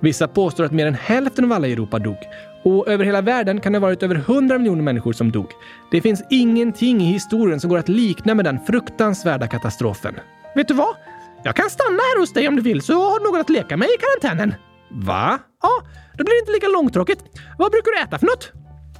Vissa 0.00 0.28
påstår 0.28 0.64
att 0.64 0.72
mer 0.72 0.86
än 0.86 0.94
hälften 0.94 1.44
av 1.44 1.52
alla 1.52 1.66
i 1.66 1.72
Europa 1.72 1.98
dog. 1.98 2.16
Och 2.62 2.88
över 2.88 3.04
hela 3.04 3.20
världen 3.20 3.60
kan 3.60 3.72
det 3.72 3.78
ha 3.78 3.86
varit 3.86 4.02
över 4.02 4.14
100 4.14 4.58
miljoner 4.58 4.82
människor 4.82 5.12
som 5.12 5.32
dog. 5.32 5.50
Det 5.90 6.00
finns 6.00 6.22
ingenting 6.30 7.00
i 7.00 7.12
historien 7.12 7.60
som 7.60 7.70
går 7.70 7.78
att 7.78 7.88
likna 7.88 8.34
med 8.34 8.44
den 8.44 8.60
fruktansvärda 8.66 9.46
katastrofen. 9.46 10.14
Vet 10.54 10.68
du 10.68 10.74
vad? 10.74 10.96
Jag 11.42 11.56
kan 11.56 11.70
stanna 11.70 11.98
här 11.98 12.20
hos 12.20 12.32
dig 12.32 12.48
om 12.48 12.56
du 12.56 12.62
vill, 12.62 12.82
så 12.82 12.92
har 12.92 13.20
du 13.20 13.24
något 13.30 13.40
att 13.40 13.50
leka 13.50 13.76
med 13.76 13.88
i 13.88 13.96
karantänen. 14.00 14.54
Va? 14.90 15.38
Ja, 15.62 15.70
då 16.14 16.24
blir 16.24 16.34
det 16.34 16.40
inte 16.40 16.52
lika 16.52 16.68
långtråkigt. 16.68 17.24
Vad 17.58 17.70
brukar 17.70 17.90
du 17.92 18.02
äta 18.02 18.18
för 18.18 18.26
något? 18.26 18.52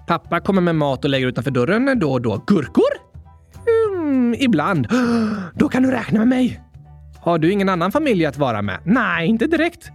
Pappa 0.06 0.40
kommer 0.40 0.62
med 0.62 0.74
mat 0.74 1.04
och 1.04 1.10
lägger 1.10 1.26
utanför 1.26 1.50
dörren 1.50 1.98
då 1.98 2.12
och 2.12 2.22
då. 2.22 2.44
Gurkor? 2.46 3.08
Mm, 3.92 4.34
ibland. 4.38 4.88
Då 5.54 5.68
kan 5.68 5.82
du 5.82 5.90
räkna 5.90 6.18
med 6.18 6.28
mig. 6.28 6.60
Har 7.20 7.38
du 7.38 7.52
ingen 7.52 7.68
annan 7.68 7.92
familj 7.92 8.26
att 8.26 8.38
vara 8.38 8.62
med? 8.62 8.78
Nej, 8.84 9.28
inte 9.28 9.46
direkt. 9.46 9.90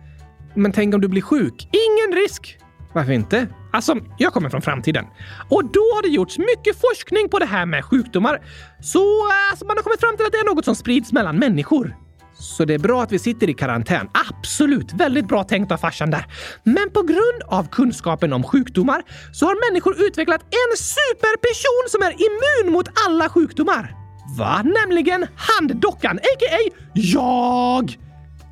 Men 0.53 0.71
tänk 0.71 0.95
om 0.95 1.01
du 1.01 1.07
blir 1.07 1.21
sjuk? 1.21 1.69
Ingen 1.71 2.21
risk. 2.23 2.57
Varför 2.93 3.11
inte? 3.11 3.47
Alltså, 3.71 3.95
jag 4.17 4.33
kommer 4.33 4.49
från 4.49 4.61
framtiden. 4.61 5.05
Och 5.49 5.65
då 5.65 5.79
har 5.79 6.01
det 6.01 6.07
gjorts 6.07 6.37
mycket 6.37 6.81
forskning 6.81 7.29
på 7.29 7.39
det 7.39 7.45
här 7.45 7.65
med 7.65 7.85
sjukdomar. 7.85 8.41
Så 8.81 9.27
alltså, 9.51 9.65
man 9.65 9.77
har 9.77 9.83
kommit 9.83 9.99
fram 9.99 10.17
till 10.17 10.25
att 10.25 10.31
det 10.31 10.37
är 10.37 10.55
något 10.55 10.65
som 10.65 10.75
sprids 10.75 11.11
mellan 11.11 11.39
människor. 11.39 11.95
Så 12.33 12.65
det 12.65 12.73
är 12.73 12.79
bra 12.79 13.03
att 13.03 13.11
vi 13.11 13.19
sitter 13.19 13.49
i 13.49 13.53
karantän. 13.53 14.09
Absolut! 14.29 14.93
Väldigt 14.93 15.27
bra 15.27 15.43
tänkt 15.43 15.71
av 15.71 15.77
farsan 15.77 16.11
där. 16.11 16.25
Men 16.63 16.89
på 16.89 17.01
grund 17.01 17.43
av 17.47 17.69
kunskapen 17.69 18.33
om 18.33 18.43
sjukdomar 18.43 19.03
så 19.33 19.45
har 19.45 19.71
människor 19.71 20.05
utvecklat 20.07 20.41
en 20.41 20.77
superperson 20.77 21.89
som 21.89 22.01
är 22.01 22.11
immun 22.11 22.73
mot 22.73 22.87
alla 23.07 23.29
sjukdomar. 23.29 23.95
Va? 24.37 24.63
Nämligen 24.63 25.27
handdockan, 25.35 26.17
a.k.a. 26.17 26.71
jag! 26.93 27.97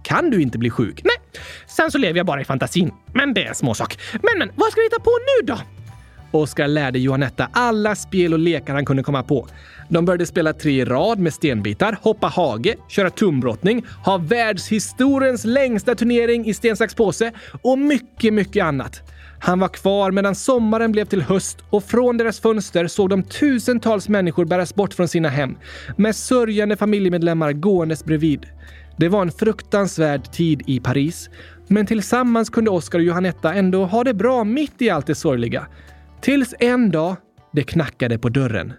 Kan 0.04 0.30
du 0.30 0.42
inte 0.42 0.58
bli 0.58 0.70
sjuk? 0.70 1.02
Nej. 1.04 1.42
Sen 1.68 1.92
så 1.92 1.98
lever 1.98 2.18
jag 2.18 2.26
bara 2.26 2.42
i 2.42 2.46
fantasin. 2.46 2.92
Men 3.14 3.34
det 3.34 3.44
är 3.44 3.50
en 3.50 3.56
småsak. 3.56 4.00
Men, 4.14 4.40
men, 4.40 4.52
vad 4.56 4.72
ska 4.72 4.82
vi 4.82 4.86
hitta 4.86 5.00
på 5.00 5.12
nu 5.12 5.46
då? 5.46 5.58
Oskar 6.32 6.68
lärde 6.68 7.00
Johanetta 7.00 7.50
alla 7.54 7.96
spel 7.96 8.34
och 8.34 8.40
lekar 8.40 8.74
han 8.74 8.86
kunde 8.86 9.04
komma 9.04 9.24
på. 9.24 9.48
De 9.90 10.06
började 10.06 10.26
spela 10.26 10.54
tre 10.54 10.82
i 10.82 10.86
rad 10.86 11.20
med 11.20 11.34
stenbitar, 11.34 11.98
hoppa 12.02 12.28
hage, 12.28 12.76
köra 12.88 13.10
tumbrottning, 13.10 13.86
ha 14.06 14.18
världshistoriens 14.18 15.46
längsta 15.46 15.96
turnering 15.96 16.46
i 16.46 16.54
sten, 16.54 16.78
sax, 16.78 16.96
påse 16.96 17.32
och 17.62 17.80
mycket, 17.80 18.34
mycket 18.34 18.64
annat. 18.64 19.02
Han 19.40 19.60
var 19.60 19.68
kvar 19.68 20.12
medan 20.12 20.36
sommaren 20.36 20.92
blev 20.92 21.06
till 21.06 21.22
höst 21.22 21.58
och 21.70 21.84
från 21.84 22.18
deras 22.18 22.40
fönster 22.40 22.88
såg 22.88 23.10
de 23.10 23.24
tusentals 23.24 24.10
människor 24.10 24.46
bäras 24.46 24.76
bort 24.76 24.94
från 24.94 25.08
sina 25.08 25.30
hem 25.30 25.58
med 25.98 26.16
sörjande 26.16 26.78
familjemedlemmar 26.78 27.54
gåendes 27.54 28.06
bredvid. 28.06 28.46
Det 28.98 29.10
var 29.10 29.22
en 29.22 29.32
fruktansvärd 29.32 30.32
tid 30.32 30.64
i 30.68 30.80
Paris, 30.80 31.30
men 31.68 31.86
tillsammans 31.86 32.50
kunde 32.50 32.72
Oscar 32.72 33.00
och 33.00 33.06
Johanetta 33.06 33.54
ändå 33.54 33.86
ha 33.86 34.04
det 34.04 34.14
bra 34.14 34.44
mitt 34.44 34.82
i 34.82 34.90
allt 34.90 35.08
det 35.08 35.16
sorgliga. 35.16 35.68
Tills 36.22 36.54
en 36.60 36.92
dag 36.92 37.16
det 37.54 37.64
knackade 37.64 38.18
på 38.18 38.30
dörren. 38.30 38.74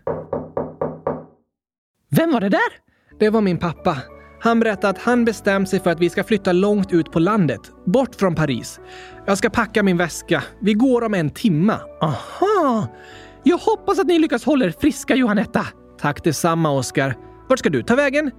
Vem 2.11 2.33
var 2.33 2.41
det 2.41 2.49
där? 2.49 2.73
Det 3.19 3.31
var 3.31 3.41
min 3.41 3.59
pappa. 3.59 3.99
Han 4.41 4.61
berättade 4.61 4.89
att 4.89 4.99
han 4.99 5.25
bestämt 5.25 5.69
sig 5.69 5.81
för 5.81 5.91
att 5.91 6.01
vi 6.01 6.11
ska 6.11 6.25
flytta 6.25 6.53
långt 6.53 6.93
ut 6.93 7.13
på 7.13 7.19
landet, 7.19 7.61
bort 7.87 8.15
från 8.15 8.35
Paris. 8.35 8.81
Jag 9.27 9.39
ska 9.39 9.51
packa 9.51 9.83
min 9.83 9.97
väska. 9.97 10.45
Vi 10.61 10.75
går 10.75 11.05
om 11.05 11.15
en 11.15 11.31
timma. 11.31 11.81
Aha! 12.01 12.89
Jag 13.43 13.59
hoppas 13.59 13.99
att 13.99 14.07
ni 14.07 14.19
lyckas 14.19 14.45
hålla 14.45 14.65
er 14.65 14.75
friska, 14.81 15.15
Johanetta. 15.15 15.67
Tack 16.01 16.25
detsamma, 16.25 16.71
Oskar. 16.71 17.17
Vart 17.49 17.59
ska 17.59 17.71
du 17.71 17.83
ta 17.83 17.97
vägen? 17.97 18.31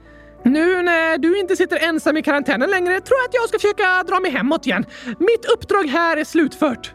Nu 0.43 0.81
när 0.81 1.17
du 1.17 1.39
inte 1.39 1.55
sitter 1.55 1.77
ensam 1.89 2.17
i 2.17 2.21
karantänen 2.21 2.69
längre 2.69 3.01
tror 3.01 3.17
jag 3.19 3.29
att 3.29 3.33
jag 3.33 3.49
ska 3.49 3.59
försöka 3.59 4.03
dra 4.07 4.19
mig 4.19 4.31
hemåt 4.31 4.65
igen. 4.65 4.85
Mitt 5.05 5.45
uppdrag 5.53 5.83
här 5.83 6.17
är 6.17 6.23
slutfört. 6.23 6.93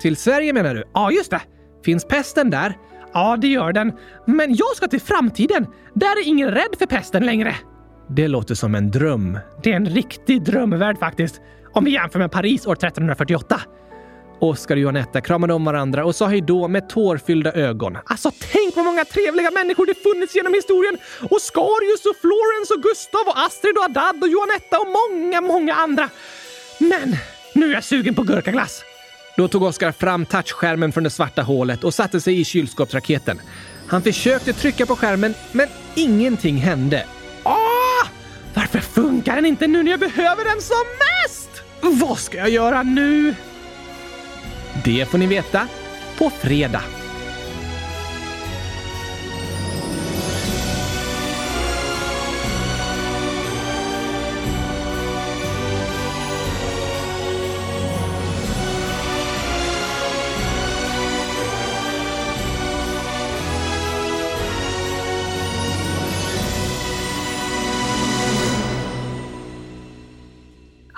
Till 0.00 0.16
Sverige 0.16 0.52
menar 0.52 0.74
du? 0.74 0.84
Ja, 0.94 1.10
just 1.10 1.30
det. 1.30 1.40
Finns 1.84 2.04
pesten 2.04 2.50
där? 2.50 2.76
Ja, 3.12 3.36
det 3.36 3.48
gör 3.48 3.72
den. 3.72 3.92
Men 4.26 4.54
jag 4.54 4.76
ska 4.76 4.88
till 4.88 5.00
framtiden. 5.00 5.66
Där 5.94 6.20
är 6.20 6.26
ingen 6.26 6.50
rädd 6.50 6.76
för 6.78 6.86
pesten 6.86 7.26
längre. 7.26 7.54
Det 8.08 8.28
låter 8.28 8.54
som 8.54 8.74
en 8.74 8.90
dröm. 8.90 9.38
Det 9.62 9.72
är 9.72 9.76
en 9.76 9.86
riktig 9.86 10.42
drömvärld 10.44 10.98
faktiskt. 10.98 11.40
Om 11.72 11.84
vi 11.84 11.90
jämför 11.90 12.18
med 12.18 12.30
Paris 12.32 12.66
år 12.66 12.72
1348. 12.72 13.60
Oskar 14.40 14.74
och 14.76 14.80
Johanetta 14.80 15.20
kramade 15.20 15.54
om 15.54 15.64
varandra 15.64 16.04
och 16.04 16.16
sa 16.16 16.26
hejdå 16.26 16.68
med 16.68 16.88
tårfyllda 16.88 17.52
ögon. 17.52 17.98
Alltså 18.06 18.30
tänk 18.52 18.76
vad 18.76 18.84
många 18.84 19.04
trevliga 19.04 19.50
människor 19.50 19.86
det 19.86 19.94
funnits 19.94 20.34
genom 20.34 20.54
historien! 20.54 20.98
Oscarius 21.30 22.06
och 22.06 22.16
Florence 22.20 22.74
och 22.74 22.82
Gustav 22.82 23.20
och 23.26 23.38
Astrid 23.38 23.76
och 23.78 23.84
Adad 23.84 24.22
och 24.22 24.28
Johanetta 24.28 24.78
och 24.78 24.86
många, 24.86 25.40
många 25.40 25.74
andra. 25.74 26.10
Men 26.78 27.16
nu 27.54 27.70
är 27.70 27.74
jag 27.74 27.84
sugen 27.84 28.14
på 28.14 28.22
gurkaglass. 28.22 28.84
Då 29.36 29.48
tog 29.48 29.62
Oskar 29.62 29.92
fram 29.92 30.26
touchskärmen 30.26 30.92
från 30.92 31.04
det 31.04 31.10
svarta 31.10 31.42
hålet 31.42 31.84
och 31.84 31.94
satte 31.94 32.20
sig 32.20 32.40
i 32.40 32.44
kylskåpsraketen. 32.44 33.40
Han 33.88 34.02
försökte 34.02 34.52
trycka 34.52 34.86
på 34.86 34.96
skärmen, 34.96 35.34
men 35.52 35.68
ingenting 35.94 36.56
hände. 36.56 37.06
Åh! 37.44 38.08
Varför 38.54 38.78
funkar 38.78 39.36
den 39.36 39.46
inte 39.46 39.66
nu 39.66 39.82
när 39.82 39.90
jag 39.90 40.00
behöver 40.00 40.44
den 40.44 40.62
som 40.62 40.76
mest? 40.98 41.62
Vad 41.80 42.18
ska 42.18 42.38
jag 42.38 42.50
göra 42.50 42.82
nu? 42.82 43.34
Det 44.86 45.08
får 45.08 45.18
ni 45.18 45.26
veta 45.26 45.68
på 46.18 46.30
fredag. 46.30 46.82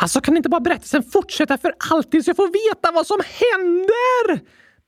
Alltså 0.09 0.21
kan 0.21 0.37
inte 0.37 0.49
bara 0.49 0.61
berättelsen 0.61 1.03
fortsätta 1.03 1.59
för 1.59 1.73
alltid 1.91 2.25
så 2.25 2.29
jag 2.29 2.37
får 2.37 2.47
veta 2.47 2.93
vad 2.95 3.07
som 3.07 3.21
händer? 3.25 4.41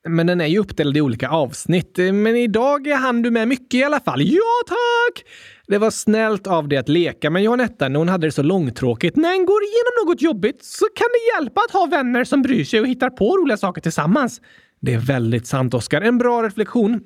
Men 0.09 0.27
den 0.27 0.41
är 0.41 0.45
ju 0.45 0.59
uppdelad 0.59 0.97
i 0.97 1.01
olika 1.01 1.29
avsnitt. 1.29 1.97
Men 1.97 2.35
idag 2.35 2.87
hann 2.87 3.21
du 3.21 3.31
med 3.31 3.47
mycket 3.47 3.73
i 3.73 3.83
alla 3.83 3.99
fall. 3.99 4.21
Ja, 4.21 4.63
tack! 4.67 5.25
Det 5.67 5.77
var 5.77 5.91
snällt 5.91 6.47
av 6.47 6.67
dig 6.67 6.77
att 6.77 6.89
leka 6.89 7.29
med 7.29 7.43
Johanetta 7.43 7.89
när 7.89 7.99
hon 7.99 8.09
hade 8.09 8.27
det 8.27 8.31
så 8.31 8.43
långtråkigt. 8.43 9.15
När 9.15 9.31
en 9.33 9.45
går 9.45 9.63
igenom 9.63 10.05
något 10.05 10.21
jobbigt 10.21 10.63
så 10.63 10.85
kan 10.95 11.07
det 11.13 11.35
hjälpa 11.35 11.61
att 11.61 11.71
ha 11.71 11.85
vänner 11.85 12.23
som 12.23 12.41
bryr 12.41 12.63
sig 12.63 12.79
och 12.79 12.87
hittar 12.87 13.09
på 13.09 13.37
roliga 13.37 13.57
saker 13.57 13.81
tillsammans. 13.81 14.41
Det 14.79 14.93
är 14.93 14.99
väldigt 14.99 15.47
sant, 15.47 15.73
Oskar. 15.73 16.01
En 16.01 16.17
bra 16.17 16.43
reflektion. 16.43 17.01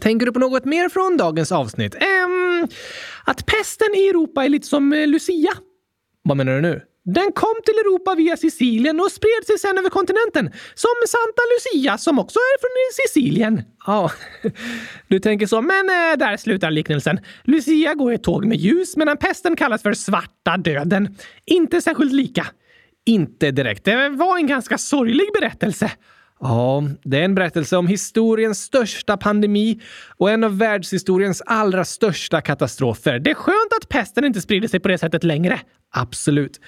Tänker 0.00 0.26
du 0.26 0.32
på 0.32 0.38
något 0.38 0.64
mer 0.64 0.88
från 0.88 1.16
dagens 1.16 1.52
avsnitt? 1.52 1.94
Ehm, 1.94 2.68
att 3.24 3.46
pesten 3.46 3.94
i 3.94 4.08
Europa 4.08 4.44
är 4.44 4.48
lite 4.48 4.66
som 4.66 4.92
eh, 4.92 5.06
Lucia. 5.06 5.52
Vad 6.22 6.36
menar 6.36 6.54
du 6.54 6.60
nu? 6.60 6.82
Den 7.14 7.32
kom 7.32 7.54
till 7.64 7.74
Europa 7.74 8.14
via 8.14 8.36
Sicilien 8.36 9.00
och 9.00 9.12
spred 9.12 9.46
sig 9.46 9.58
sen 9.58 9.78
över 9.78 9.90
kontinenten. 9.90 10.50
Som 10.74 10.96
Santa 11.08 11.42
Lucia 11.52 11.98
som 11.98 12.18
också 12.18 12.38
är 12.38 12.60
från 12.60 13.06
Sicilien. 13.06 13.62
Ja, 13.86 14.10
du 15.08 15.18
tänker 15.18 15.46
så. 15.46 15.62
Men 15.62 15.88
eh, 15.88 16.18
där 16.18 16.36
slutar 16.36 16.70
liknelsen. 16.70 17.20
Lucia 17.44 17.94
går 17.94 18.12
i 18.12 18.18
tåg 18.18 18.44
med 18.44 18.58
ljus 18.58 18.96
medan 18.96 19.16
pesten 19.16 19.56
kallas 19.56 19.82
för 19.82 19.92
svarta 19.92 20.56
döden. 20.56 21.16
Inte 21.44 21.80
särskilt 21.80 22.12
lika. 22.12 22.46
Inte 23.06 23.50
direkt. 23.50 23.84
Det 23.84 24.08
var 24.08 24.36
en 24.36 24.46
ganska 24.46 24.78
sorglig 24.78 25.26
berättelse. 25.40 25.90
Ja, 26.40 26.82
det 27.04 27.18
är 27.18 27.22
en 27.24 27.34
berättelse 27.34 27.76
om 27.76 27.86
historiens 27.86 28.60
största 28.60 29.16
pandemi 29.16 29.80
och 30.16 30.30
en 30.30 30.44
av 30.44 30.58
världshistoriens 30.58 31.42
allra 31.46 31.84
största 31.84 32.40
katastrofer. 32.40 33.18
Det 33.18 33.30
är 33.30 33.34
skönt 33.34 33.72
att 33.80 33.88
pesten 33.88 34.24
inte 34.24 34.40
sprider 34.40 34.68
sig 34.68 34.80
på 34.80 34.88
det 34.88 34.98
sättet 34.98 35.24
längre. 35.24 35.60
Absolut. 35.90 36.60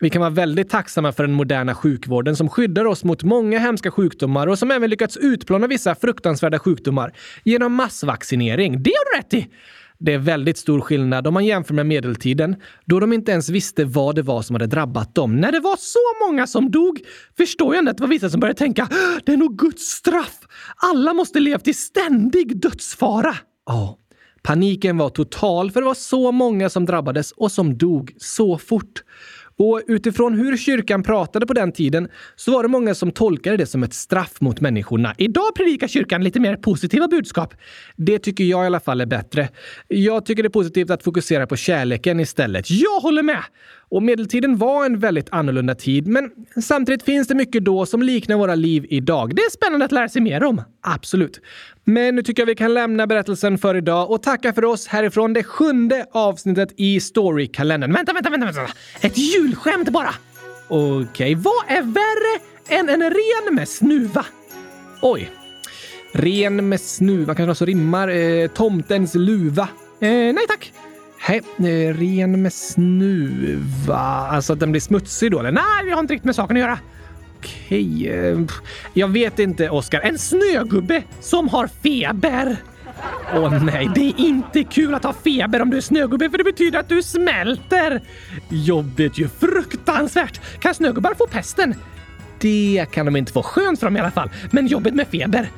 Vi 0.00 0.10
kan 0.10 0.20
vara 0.20 0.30
väldigt 0.30 0.70
tacksamma 0.70 1.12
för 1.12 1.22
den 1.22 1.32
moderna 1.32 1.74
sjukvården 1.74 2.36
som 2.36 2.48
skyddar 2.48 2.84
oss 2.84 3.04
mot 3.04 3.22
många 3.22 3.58
hemska 3.58 3.90
sjukdomar 3.90 4.46
och 4.46 4.58
som 4.58 4.70
även 4.70 4.90
lyckats 4.90 5.16
utplåna 5.16 5.66
vissa 5.66 5.94
fruktansvärda 5.94 6.58
sjukdomar 6.58 7.12
genom 7.44 7.74
massvaccinering. 7.74 8.82
Det 8.82 8.90
har 8.90 9.14
du 9.14 9.18
rätt 9.18 9.34
i! 9.34 9.50
Det 9.98 10.12
är 10.12 10.18
väldigt 10.18 10.58
stor 10.58 10.80
skillnad 10.80 11.26
om 11.26 11.34
man 11.34 11.44
jämför 11.44 11.74
med 11.74 11.86
medeltiden, 11.86 12.56
då 12.84 13.00
de 13.00 13.12
inte 13.12 13.32
ens 13.32 13.48
visste 13.48 13.84
vad 13.84 14.14
det 14.14 14.22
var 14.22 14.42
som 14.42 14.54
hade 14.54 14.66
drabbat 14.66 15.14
dem. 15.14 15.36
När 15.40 15.52
det 15.52 15.60
var 15.60 15.76
så 15.78 16.26
många 16.26 16.46
som 16.46 16.70
dog 16.70 17.00
förstår 17.36 17.74
jag 17.74 17.78
ändå 17.78 17.90
att 17.90 17.96
det 17.96 18.02
var 18.02 18.08
vissa 18.08 18.30
som 18.30 18.40
började 18.40 18.58
tänka 18.58 18.88
det 19.26 19.32
är 19.32 19.36
nog 19.36 19.58
Guds 19.58 19.82
straff. 19.82 20.38
Alla 20.76 21.14
måste 21.14 21.40
levt 21.40 21.68
i 21.68 21.74
ständig 21.74 22.60
dödsfara. 22.60 23.34
Ja, 23.66 23.98
paniken 24.42 24.98
var 24.98 25.08
total 25.08 25.70
för 25.70 25.80
det 25.80 25.86
var 25.86 25.94
så 25.94 26.32
många 26.32 26.70
som 26.70 26.86
drabbades 26.86 27.32
och 27.32 27.52
som 27.52 27.78
dog 27.78 28.12
så 28.18 28.58
fort. 28.58 29.02
Och 29.58 29.82
utifrån 29.86 30.34
hur 30.34 30.56
kyrkan 30.56 31.02
pratade 31.02 31.46
på 31.46 31.52
den 31.52 31.72
tiden 31.72 32.08
så 32.36 32.52
var 32.52 32.62
det 32.62 32.68
många 32.68 32.94
som 32.94 33.12
tolkade 33.12 33.56
det 33.56 33.66
som 33.66 33.82
ett 33.82 33.94
straff 33.94 34.40
mot 34.40 34.60
människorna. 34.60 35.14
Idag 35.18 35.54
predikar 35.54 35.88
kyrkan 35.88 36.24
lite 36.24 36.40
mer 36.40 36.56
positiva 36.56 37.08
budskap. 37.08 37.54
Det 37.96 38.18
tycker 38.18 38.44
jag 38.44 38.64
i 38.64 38.66
alla 38.66 38.80
fall 38.80 39.00
är 39.00 39.06
bättre. 39.06 39.48
Jag 39.88 40.26
tycker 40.26 40.42
det 40.42 40.46
är 40.46 40.50
positivt 40.50 40.90
att 40.90 41.02
fokusera 41.02 41.46
på 41.46 41.56
kärleken 41.56 42.20
istället. 42.20 42.70
Jag 42.70 43.00
håller 43.00 43.22
med! 43.22 43.42
Och 43.90 44.02
medeltiden 44.02 44.56
var 44.56 44.86
en 44.86 44.98
väldigt 44.98 45.28
annorlunda 45.30 45.74
tid, 45.74 46.06
men 46.06 46.30
samtidigt 46.62 47.02
finns 47.02 47.28
det 47.28 47.34
mycket 47.34 47.64
då 47.64 47.86
som 47.86 48.02
liknar 48.02 48.36
våra 48.36 48.54
liv 48.54 48.86
idag. 48.88 49.36
Det 49.36 49.42
är 49.42 49.50
spännande 49.50 49.84
att 49.84 49.92
lära 49.92 50.08
sig 50.08 50.22
mer 50.22 50.44
om. 50.44 50.62
Absolut. 50.80 51.40
Men 51.84 52.14
nu 52.14 52.22
tycker 52.22 52.42
jag 52.42 52.46
vi 52.46 52.54
kan 52.54 52.74
lämna 52.74 53.06
berättelsen 53.06 53.58
för 53.58 53.74
idag 53.74 54.10
och 54.10 54.22
tacka 54.22 54.52
för 54.52 54.64
oss 54.64 54.86
härifrån 54.86 55.32
det 55.32 55.44
sjunde 55.44 56.06
avsnittet 56.12 56.68
i 56.76 57.00
Storykalendern. 57.00 57.92
Vänta, 57.92 58.12
vänta, 58.12 58.30
vänta, 58.30 58.46
vänta! 58.46 58.72
Ett 59.00 59.18
julskämt 59.18 59.90
bara! 59.90 60.14
Okej, 60.68 61.04
okay. 61.04 61.34
vad 61.34 61.78
är 61.78 61.82
värre 61.82 62.40
än 62.68 62.88
en 62.88 63.10
ren 63.10 63.54
med 63.54 63.68
snuva? 63.68 64.26
Oj. 65.02 65.30
Ren 66.12 66.68
med 66.68 66.80
snuva 66.80 67.34
kanske 67.34 67.50
också 67.50 67.64
rimmar. 67.64 68.08
Eh, 68.08 68.48
tomtens 68.48 69.14
luva. 69.14 69.68
Eh, 70.00 70.08
nej 70.08 70.46
tack. 70.48 70.72
Hej, 71.26 71.42
eh, 71.58 71.94
ren 71.94 72.42
med 72.42 72.52
snuva. 72.52 73.96
Alltså 73.96 74.52
att 74.52 74.60
den 74.60 74.70
blir 74.70 74.80
smutsig 74.80 75.30
då? 75.30 75.38
Eller? 75.38 75.52
Nej, 75.52 75.84
vi 75.84 75.90
har 75.90 76.00
inte 76.00 76.14
riktigt 76.14 76.24
med 76.24 76.34
saken 76.34 76.56
att 76.56 76.60
göra. 76.60 76.78
Okej, 77.38 78.10
eh, 78.10 78.38
jag 78.94 79.08
vet 79.08 79.38
inte, 79.38 79.70
Oskar. 79.70 80.00
En 80.00 80.18
snögubbe 80.18 81.02
som 81.20 81.48
har 81.48 81.66
feber. 81.66 82.56
Åh 83.34 83.46
oh, 83.46 83.64
nej, 83.64 83.90
det 83.94 84.00
är 84.00 84.20
inte 84.20 84.64
kul 84.64 84.94
att 84.94 85.04
ha 85.04 85.12
feber 85.12 85.62
om 85.62 85.70
du 85.70 85.76
är 85.76 85.80
snögubbe 85.80 86.30
för 86.30 86.38
det 86.38 86.44
betyder 86.44 86.78
att 86.78 86.88
du 86.88 87.02
smälter. 87.02 88.02
Jobbigt 88.48 89.18
ju, 89.18 89.28
fruktansvärt. 89.28 90.40
Kan 90.60 90.74
snögubbar 90.74 91.14
få 91.14 91.26
pesten? 91.26 91.74
Det 92.38 92.86
kan 92.90 93.06
de 93.06 93.16
inte 93.16 93.32
få. 93.32 93.42
Skönt 93.42 93.80
för 93.80 93.86
dem 93.86 93.96
i 93.96 94.00
alla 94.00 94.10
fall. 94.10 94.30
Men 94.50 94.66
jobbigt 94.66 94.94
med 94.94 95.08
feber. 95.08 95.50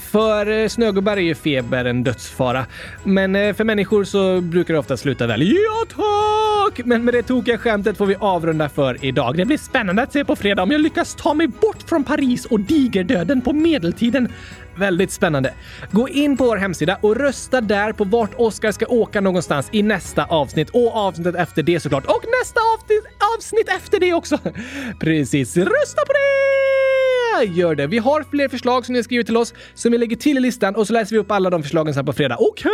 För 0.00 0.46
eh, 0.46 0.68
snögubbar 0.68 1.16
är 1.16 1.20
ju 1.20 1.34
feber 1.34 1.84
en 1.84 2.04
dödsfara. 2.04 2.66
Men 3.04 3.36
eh, 3.36 3.54
för 3.54 3.64
människor 3.64 4.04
så 4.04 4.40
brukar 4.40 4.74
det 4.74 4.80
ofta 4.80 4.96
sluta 4.96 5.26
väl. 5.26 5.42
Ja 5.42 5.86
tack! 5.88 6.86
Men 6.86 7.04
med 7.04 7.14
det 7.14 7.22
tokiga 7.22 7.58
skämtet 7.58 7.96
får 7.96 8.06
vi 8.06 8.14
avrunda 8.14 8.68
för 8.68 9.04
idag. 9.04 9.36
Det 9.36 9.44
blir 9.44 9.58
spännande 9.58 10.02
att 10.02 10.12
se 10.12 10.24
på 10.24 10.36
fredag 10.36 10.62
om 10.62 10.70
jag 10.70 10.80
lyckas 10.80 11.14
ta 11.14 11.34
mig 11.34 11.46
bort 11.46 11.82
från 11.88 12.04
Paris 12.04 12.46
och 12.46 12.60
digerdöden 12.60 13.40
på 13.40 13.52
medeltiden. 13.52 14.28
Väldigt 14.76 15.10
spännande. 15.10 15.54
Gå 15.90 16.08
in 16.08 16.36
på 16.36 16.44
vår 16.44 16.56
hemsida 16.56 16.98
och 17.00 17.16
rösta 17.16 17.60
där 17.60 17.92
på 17.92 18.04
vart 18.04 18.34
Oskar 18.36 18.72
ska 18.72 18.86
åka 18.86 19.20
någonstans 19.20 19.68
i 19.72 19.82
nästa 19.82 20.24
avsnitt 20.24 20.70
och 20.70 20.96
avsnittet 20.96 21.34
efter 21.34 21.62
det 21.62 21.80
såklart. 21.80 22.06
Och 22.06 22.24
nästa 22.40 22.60
avsnitt, 22.74 23.04
avsnitt 23.36 23.68
efter 23.68 24.00
det 24.00 24.14
också. 24.14 24.38
Precis, 25.00 25.56
rösta 25.56 26.00
på 26.06 26.12
det! 26.12 27.01
Gör 27.40 27.74
det. 27.74 27.86
Vi 27.86 27.98
har 27.98 28.24
fler 28.30 28.48
förslag 28.48 28.86
som 28.86 28.92
ni 28.92 28.98
har 28.98 29.04
skrivit 29.04 29.26
till 29.26 29.36
oss 29.36 29.54
som 29.74 29.92
vi 29.92 29.98
lägger 29.98 30.16
till 30.16 30.36
i 30.36 30.40
listan 30.40 30.76
och 30.76 30.86
så 30.86 30.92
läser 30.92 31.12
vi 31.12 31.18
upp 31.18 31.30
alla 31.30 31.50
de 31.50 31.62
förslagen 31.62 31.94
sen 31.94 32.06
på 32.06 32.12
fredag. 32.12 32.36
Okej! 32.40 32.70
Okay! 32.70 32.72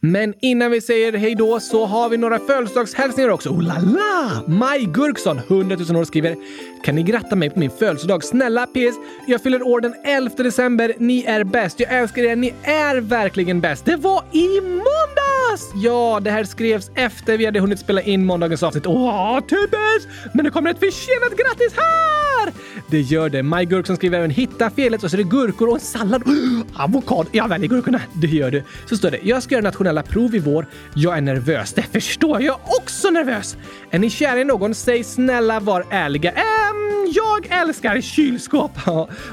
Men 0.00 0.34
innan 0.40 0.70
vi 0.70 0.80
säger 0.80 1.12
hej 1.12 1.34
då 1.34 1.60
så 1.60 1.86
har 1.86 2.08
vi 2.08 2.16
några 2.16 2.38
födelsedagshälsningar 2.38 3.30
också. 3.30 3.50
Oh 3.50 3.62
la 3.62 3.74
la! 3.74 4.42
Maj 4.46 4.84
Gurksson, 4.84 5.38
100 5.38 5.76
000 5.76 5.96
år, 5.96 6.04
skriver 6.04 6.36
“Kan 6.84 6.94
ni 6.94 7.02
gratta 7.02 7.36
mig 7.36 7.50
på 7.50 7.58
min 7.58 7.70
födelsedag? 7.70 8.24
Snälla 8.24 8.66
PS, 8.66 8.96
jag 9.26 9.42
fyller 9.42 9.62
år 9.62 9.80
den 9.80 9.94
11 10.04 10.30
december. 10.36 10.94
Ni 10.98 11.24
är 11.24 11.44
bäst. 11.44 11.80
Jag 11.80 11.92
älskar 11.92 12.22
er. 12.22 12.36
Ni 12.36 12.54
är 12.62 12.96
verkligen 12.96 13.60
bäst. 13.60 13.84
Det 13.84 13.96
var 13.96 14.24
i 14.32 14.60
måndags! 15.54 15.84
Ja, 15.84 16.20
det 16.22 16.30
här 16.30 16.44
skrevs 16.44 16.90
efter 16.94 17.38
vi 17.38 17.44
hade 17.44 17.60
hunnit 17.60 17.78
spela 17.78 18.00
in 18.02 18.26
måndagens 18.26 18.62
avsnitt. 18.62 18.86
Åh, 18.86 19.40
typiskt! 19.40 20.08
Men 20.34 20.44
det 20.44 20.50
kommer 20.50 20.70
ett 20.70 20.78
försenat 20.78 21.38
grattis 21.38 21.74
här! 21.76 22.52
Det 22.90 23.00
gör 23.00 23.28
det. 23.28 23.42
Maj 23.42 23.66
Gurkson 23.66 23.96
skriver 23.96 24.18
även 24.18 24.30
“Hitta 24.30 24.70
felet” 24.70 25.04
och 25.04 25.10
så 25.10 25.16
är 25.16 25.18
det 25.18 25.24
gurkor 25.30 25.68
och 25.68 25.74
en 25.74 25.80
sallad. 25.80 26.22
Avokado. 26.74 27.28
Jag 27.32 27.48
väljer 27.48 27.68
gurkorna. 27.68 28.00
Det 28.12 28.26
gör 28.26 28.50
du. 28.50 28.62
Så 28.86 28.96
står 28.96 29.10
det 29.10 29.18
“Jag 29.22 29.42
ska 29.42 29.54
göra 29.54 29.62
nationella 29.62 30.02
prov 30.02 30.34
i 30.34 30.38
vår. 30.38 30.66
Jag 30.94 31.16
är 31.16 31.20
nervös. 31.20 31.72
Det 31.72 31.82
förstår 31.82 32.30
jag. 32.30 32.42
Jag 32.42 32.54
är 32.54 32.76
också 32.82 33.10
nervös. 33.10 33.56
Är 33.90 33.98
ni 33.98 34.10
kära 34.10 34.40
i 34.40 34.44
någon? 34.44 34.74
Säg 34.74 35.04
snälla 35.04 35.60
var 35.60 35.86
ärliga. 35.90 36.30
Ähm, 36.30 36.83
jag 37.12 37.46
älskar 37.60 38.00
kylskåp. 38.00 38.70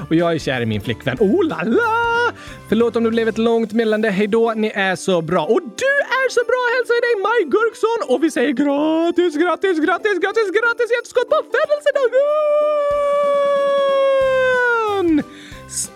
och 0.08 0.14
jag 0.14 0.34
är 0.34 0.38
kär 0.38 0.60
i 0.60 0.66
min 0.66 0.80
flickvän. 0.80 1.16
Oh 1.20 1.44
la 1.48 1.62
la! 1.62 2.32
Förlåt 2.68 2.96
om 2.96 3.04
det 3.04 3.10
blev 3.10 3.28
ett 3.28 3.38
långt 3.38 3.72
meddelande. 3.72 4.10
hejdå. 4.10 4.52
Ni 4.56 4.72
är 4.74 4.96
så 4.96 5.22
bra. 5.22 5.44
Och 5.44 5.60
du 5.62 5.92
är 6.20 6.28
så 6.30 6.40
bra 6.50 6.62
hälsar 6.76 6.94
jag 6.94 7.02
dig 7.08 7.16
Maj 7.22 7.42
Gurksson. 7.54 8.00
Och 8.14 8.24
vi 8.24 8.30
säger 8.30 8.52
gratis, 8.52 9.36
gratis, 9.36 9.78
gratis, 9.86 10.18
gratis, 10.24 10.48
gratis 10.58 10.88
efterskott 10.98 11.28
på 11.28 11.36
födelsedagen! 11.52 13.71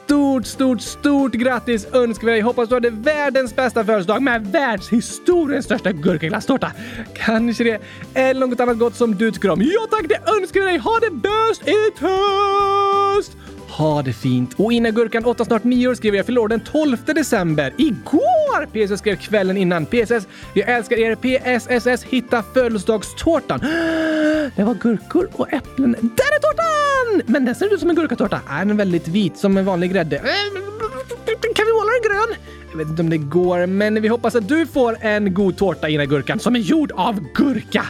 Stort, 0.06 0.46
stort, 0.46 0.80
stort 0.80 1.32
grattis 1.32 1.86
önskar 1.92 2.26
vi 2.26 2.32
dig! 2.32 2.40
Hoppas 2.40 2.68
du 2.68 2.74
hade 2.74 2.90
världens 2.90 3.56
bästa 3.56 3.84
födelsedag 3.84 4.22
med 4.22 4.46
världshistoriens 4.46 5.64
största 5.64 5.92
gurkaglasstårta. 5.92 6.72
Kanske 7.14 7.64
det, 7.64 7.80
eller 8.14 8.46
något 8.46 8.60
annat 8.60 8.78
gott 8.78 8.94
som 8.94 9.14
du 9.14 9.30
tycker 9.30 9.50
om. 9.50 9.62
Ja 9.62 9.86
tack, 9.90 10.08
det 10.08 10.30
önskar 10.30 10.60
vi 10.60 10.66
dig! 10.66 10.78
Ha 10.78 10.98
det 11.00 11.10
bäst 11.10 11.68
i 11.68 11.92
höst! 12.00 13.36
Ha 13.78 14.02
det 14.02 14.12
fint. 14.12 14.54
Och 14.56 14.72
innan 14.72 14.94
Gurkan, 14.94 15.24
8 15.24 15.44
snart 15.44 15.64
9 15.64 15.88
år, 15.88 15.94
skrev 15.94 16.14
jag 16.14 16.26
fyller 16.26 16.48
den 16.48 16.60
12 16.60 16.96
december. 17.06 17.72
Igår! 17.76 18.66
PSS 18.66 18.98
skrev 18.98 19.16
kvällen 19.16 19.56
innan. 19.56 19.86
PSS, 19.86 20.28
jag 20.54 20.68
älskar 20.68 20.96
er. 20.96 21.14
PSSS, 21.14 22.04
hitta 22.04 22.42
födelsedagstårtan. 22.42 23.60
Det 24.56 24.64
var 24.64 24.74
gurkor 24.74 25.28
och 25.32 25.52
äpplen. 25.52 25.92
Där 25.92 26.08
är 26.08 26.40
tårtan! 26.40 27.32
Men 27.32 27.44
den 27.44 27.54
ser 27.54 27.74
ut 27.74 27.80
som 27.80 27.90
en 27.90 27.96
gurkatårta. 27.96 28.40
Nej, 28.48 28.58
den 28.58 28.70
är 28.70 28.74
väldigt 28.74 29.08
vit 29.08 29.38
som 29.38 29.56
en 29.56 29.64
vanlig 29.64 29.92
grädde. 29.92 30.16
Eh, 30.16 30.22
kan 31.54 31.66
vi 31.66 31.72
måla 31.72 31.90
den 31.92 32.12
grön? 32.12 32.36
Jag 32.70 32.78
vet 32.78 32.88
inte 32.88 33.02
om 33.02 33.10
det 33.10 33.18
går, 33.18 33.66
men 33.66 34.02
vi 34.02 34.08
hoppas 34.08 34.34
att 34.34 34.48
du 34.48 34.66
får 34.66 34.96
en 35.00 35.34
god 35.34 35.56
tårta, 35.56 35.88
Ina 35.88 36.04
Gurkan, 36.04 36.38
som 36.38 36.56
är 36.56 36.60
gjord 36.60 36.92
av 36.92 37.20
gurka. 37.34 37.86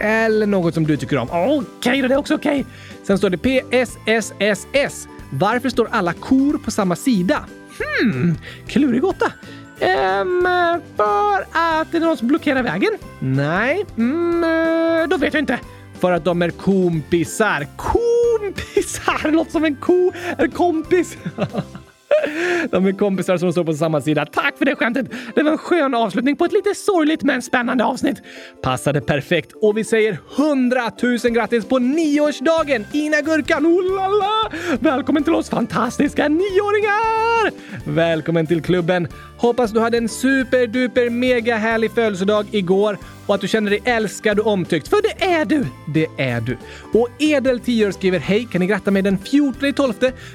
Eller 0.00 0.46
något 0.46 0.74
som 0.74 0.86
du 0.86 0.96
tycker 0.96 1.16
om. 1.16 1.28
Okej 1.30 1.58
okay, 1.58 2.02
då, 2.02 2.08
det 2.08 2.14
är 2.14 2.18
också 2.18 2.34
okej. 2.34 2.60
Okay. 2.60 2.72
Sen 3.02 3.18
står 3.18 3.30
det 3.30 3.38
PSSSS. 3.38 5.08
Varför 5.30 5.68
står 5.68 5.88
alla 5.90 6.12
kor 6.12 6.58
på 6.64 6.70
samma 6.70 6.96
sida? 6.96 7.44
Hmm, 7.78 8.36
klurig 8.66 9.00
gåta. 9.00 9.32
Um, 9.80 9.88
ehm, 9.88 10.80
för 10.96 11.40
att 11.52 11.92
det 11.92 11.98
är 11.98 12.00
någon 12.00 12.16
som 12.16 12.28
blockerar 12.28 12.62
vägen? 12.62 12.90
Nej, 13.18 13.84
mm, 13.96 14.44
eh, 14.44 15.08
då 15.08 15.16
vet 15.16 15.34
jag 15.34 15.42
inte. 15.42 15.58
För 15.98 16.12
att 16.12 16.24
de 16.24 16.42
är 16.42 16.50
kompisar. 16.50 17.66
Kompisar! 17.76 19.30
Låter 19.30 19.50
som 19.50 19.64
en 19.64 19.76
ko. 19.76 20.12
En 20.38 20.50
kompis. 20.50 21.16
De 22.70 22.86
är 22.86 22.92
kompisar 22.92 23.36
som 23.38 23.52
står 23.52 23.64
på 23.64 23.74
samma 23.74 24.00
sida. 24.00 24.26
Tack 24.26 24.58
för 24.58 24.64
det 24.64 24.76
skämtet! 24.76 25.06
Det 25.34 25.42
var 25.42 25.52
en 25.52 25.58
skön 25.58 25.94
avslutning 25.94 26.36
på 26.36 26.44
ett 26.44 26.52
lite 26.52 26.74
sorgligt 26.74 27.22
men 27.22 27.42
spännande 27.42 27.84
avsnitt. 27.84 28.22
Passade 28.62 29.00
perfekt 29.00 29.52
och 29.62 29.76
vi 29.76 29.84
säger 29.84 30.18
hundratusen 30.36 31.34
grattis 31.34 31.64
på 31.64 31.78
nioårsdagen 31.78 32.86
Ina 32.92 33.20
Gurkan! 33.20 33.66
Oh 33.66 34.52
Välkommen 34.80 35.24
till 35.24 35.34
oss 35.34 35.50
fantastiska 35.50 36.28
nioåringar! 36.28 37.52
Välkommen 37.84 38.46
till 38.46 38.62
klubben! 38.62 39.08
Hoppas 39.38 39.70
du 39.70 39.80
hade 39.80 39.98
en 39.98 40.08
superduper 40.08 41.10
mega 41.10 41.56
härlig 41.56 41.90
födelsedag 41.90 42.46
igår 42.50 42.98
och 43.28 43.34
att 43.34 43.40
du 43.40 43.48
känner 43.48 43.70
dig 43.70 43.82
älskad 43.84 44.38
och 44.38 44.46
omtyckt. 44.46 44.88
För 44.88 45.02
det 45.02 45.24
är 45.24 45.44
du! 45.44 45.66
Det 45.86 46.06
är 46.16 46.40
du. 46.40 46.58
Och 46.92 47.08
Edel 47.18 47.60
10 47.60 47.92
skriver 47.92 48.18
Hej, 48.18 48.48
kan 48.52 48.60
ni 48.60 48.66
gratta 48.66 48.90
mig 48.90 49.02
den 49.02 49.18
14 49.18 49.72
12 49.72 49.92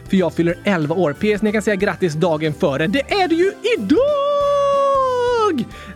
för 0.10 0.18
jag 0.18 0.34
fyller 0.34 0.58
11 0.64 0.96
år. 0.96 1.14
PS, 1.14 1.42
ni 1.42 1.52
kan 1.52 1.62
säga 1.62 1.76
grattis 1.76 2.14
dagen 2.14 2.54
före. 2.54 2.88
Det 2.88 3.12
är 3.12 3.28
det 3.28 3.36
ju 3.36 3.52
idag! 3.78 4.04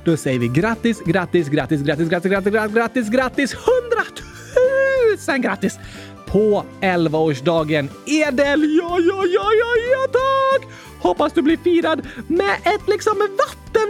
Då 0.05 0.17
säger 0.17 0.39
vi 0.39 0.47
grattis, 0.47 1.01
grattis, 1.05 1.49
grattis, 1.49 1.81
grattis, 1.81 2.09
grattis, 2.09 2.31
grattis, 2.31 2.73
grattis, 2.73 3.09
grattis, 3.09 3.55
hundratusen 3.55 5.41
grattis! 5.41 5.79
på 6.27 6.63
11-årsdagen. 6.81 7.89
Edel, 8.05 8.77
ja, 8.81 8.99
ja, 8.99 9.23
ja, 9.25 9.49
ja, 9.59 9.75
ja 9.91 10.07
tack! 10.11 10.69
Hoppas 10.99 11.33
du 11.33 11.41
blir 11.41 11.57
firad 11.57 12.07
med 12.27 12.55
ett 12.63 12.87
liksom 12.87 13.13
vatten 13.37 13.86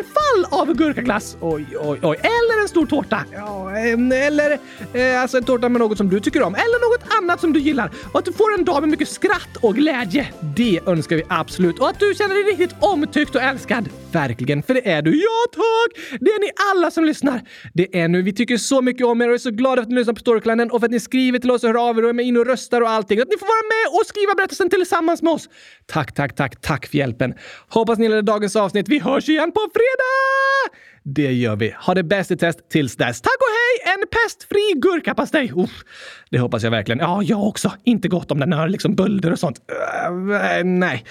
av 0.61 0.73
gurkaglass. 0.73 1.37
Oj, 1.41 1.65
oj, 1.79 1.99
oj. 2.01 2.17
Eller 2.17 2.61
en 2.61 2.67
stor 2.67 2.85
tårta. 2.85 3.23
Ja, 3.33 3.77
eller 3.77 4.59
eh, 4.93 5.21
alltså 5.21 5.37
en 5.37 5.43
tårta 5.43 5.69
med 5.69 5.79
något 5.79 5.97
som 5.97 6.09
du 6.09 6.19
tycker 6.19 6.41
om. 6.41 6.55
Eller 6.55 6.91
något 6.91 7.13
annat 7.17 7.41
som 7.41 7.53
du 7.53 7.59
gillar. 7.59 7.91
Och 8.11 8.19
att 8.19 8.25
du 8.25 8.33
får 8.33 8.53
en 8.53 8.65
dag 8.65 8.81
med 8.81 8.89
mycket 8.89 9.09
skratt 9.09 9.57
och 9.61 9.75
glädje. 9.75 10.27
Det 10.55 10.79
önskar 10.85 11.15
vi 11.15 11.23
absolut. 11.27 11.79
Och 11.79 11.89
att 11.89 11.99
du 11.99 12.13
känner 12.17 12.35
dig 12.35 12.43
riktigt 12.43 12.75
omtyckt 12.79 13.35
och 13.35 13.41
älskad. 13.41 13.89
Verkligen, 14.17 14.63
för 14.63 14.73
det 14.73 14.89
är 14.91 15.01
du. 15.01 15.11
Ja, 15.15 15.45
tack! 15.51 16.19
Det 16.19 16.29
är 16.29 16.39
ni 16.39 16.51
alla 16.71 16.91
som 16.91 17.05
lyssnar. 17.05 17.41
Det 17.73 17.99
är 17.99 18.07
nu. 18.07 18.21
Vi 18.21 18.33
tycker 18.33 18.57
så 18.57 18.81
mycket 18.81 19.05
om 19.05 19.21
er 19.21 19.27
och 19.27 19.33
är 19.33 19.37
så 19.37 19.51
glada 19.51 19.75
för 19.75 19.81
att 19.81 19.89
ni 19.89 19.95
lyssnar 19.95 20.13
på 20.13 20.19
Storykalendern 20.19 20.71
och 20.71 20.79
för 20.79 20.87
att 20.87 20.91
ni 20.91 20.99
skriver 20.99 21.39
till 21.39 21.51
oss 21.51 21.63
och 21.63 21.69
hör 21.69 21.89
av 21.89 21.97
er 21.97 22.03
och 22.03 22.09
är 22.09 22.13
med 22.13 22.25
in 22.25 22.37
och 22.37 22.45
röstar 22.45 22.81
och 22.81 22.89
allting. 22.89 23.19
Att 23.19 23.27
ni 23.27 23.37
får 23.37 23.47
vara 23.47 23.67
med 23.75 23.99
och 23.99 24.05
skriva 24.05 24.35
berättelsen 24.35 24.69
tillsammans 24.69 25.21
med 25.21 25.33
oss. 25.33 25.49
Tack, 25.85 26.13
tack, 26.13 26.35
tack, 26.35 26.61
tack 26.61 26.87
för 26.87 26.97
hjälpen. 26.97 27.33
Hoppas 27.69 27.97
ni 27.97 28.05
gillade 28.05 28.21
dagens 28.21 28.55
avsnitt. 28.55 28.89
Vi 28.89 28.99
hörs 28.99 29.29
igen 29.29 29.51
på 29.51 29.59
fredag! 29.73 30.79
Det 31.03 31.31
gör 31.31 31.55
vi. 31.55 31.75
Ha 31.85 31.93
det 31.93 32.03
bäst 32.03 32.31
i 32.31 32.37
test 32.37 32.69
tills 32.69 32.95
dess. 32.95 33.21
Tack 33.21 33.37
och 33.37 33.53
hej! 33.57 33.93
En 33.93 34.07
pestfri 34.07 34.73
gurkapastej! 34.75 35.51
Uff, 35.55 35.83
det 36.29 36.39
hoppas 36.39 36.63
jag 36.63 36.71
verkligen. 36.71 36.99
Ja, 36.99 37.23
jag 37.23 37.43
också. 37.43 37.71
Inte 37.83 38.07
gott 38.07 38.31
om 38.31 38.39
den 38.39 38.53
har 38.53 38.67
liksom 38.67 38.95
bölder 38.95 39.31
och 39.31 39.39
sånt. 39.39 39.59
Uh, 39.71 40.63
nej. 40.63 41.05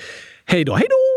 Hej 0.46 0.64
då, 0.64 0.74
hej 0.74 0.86
då! 0.90 1.15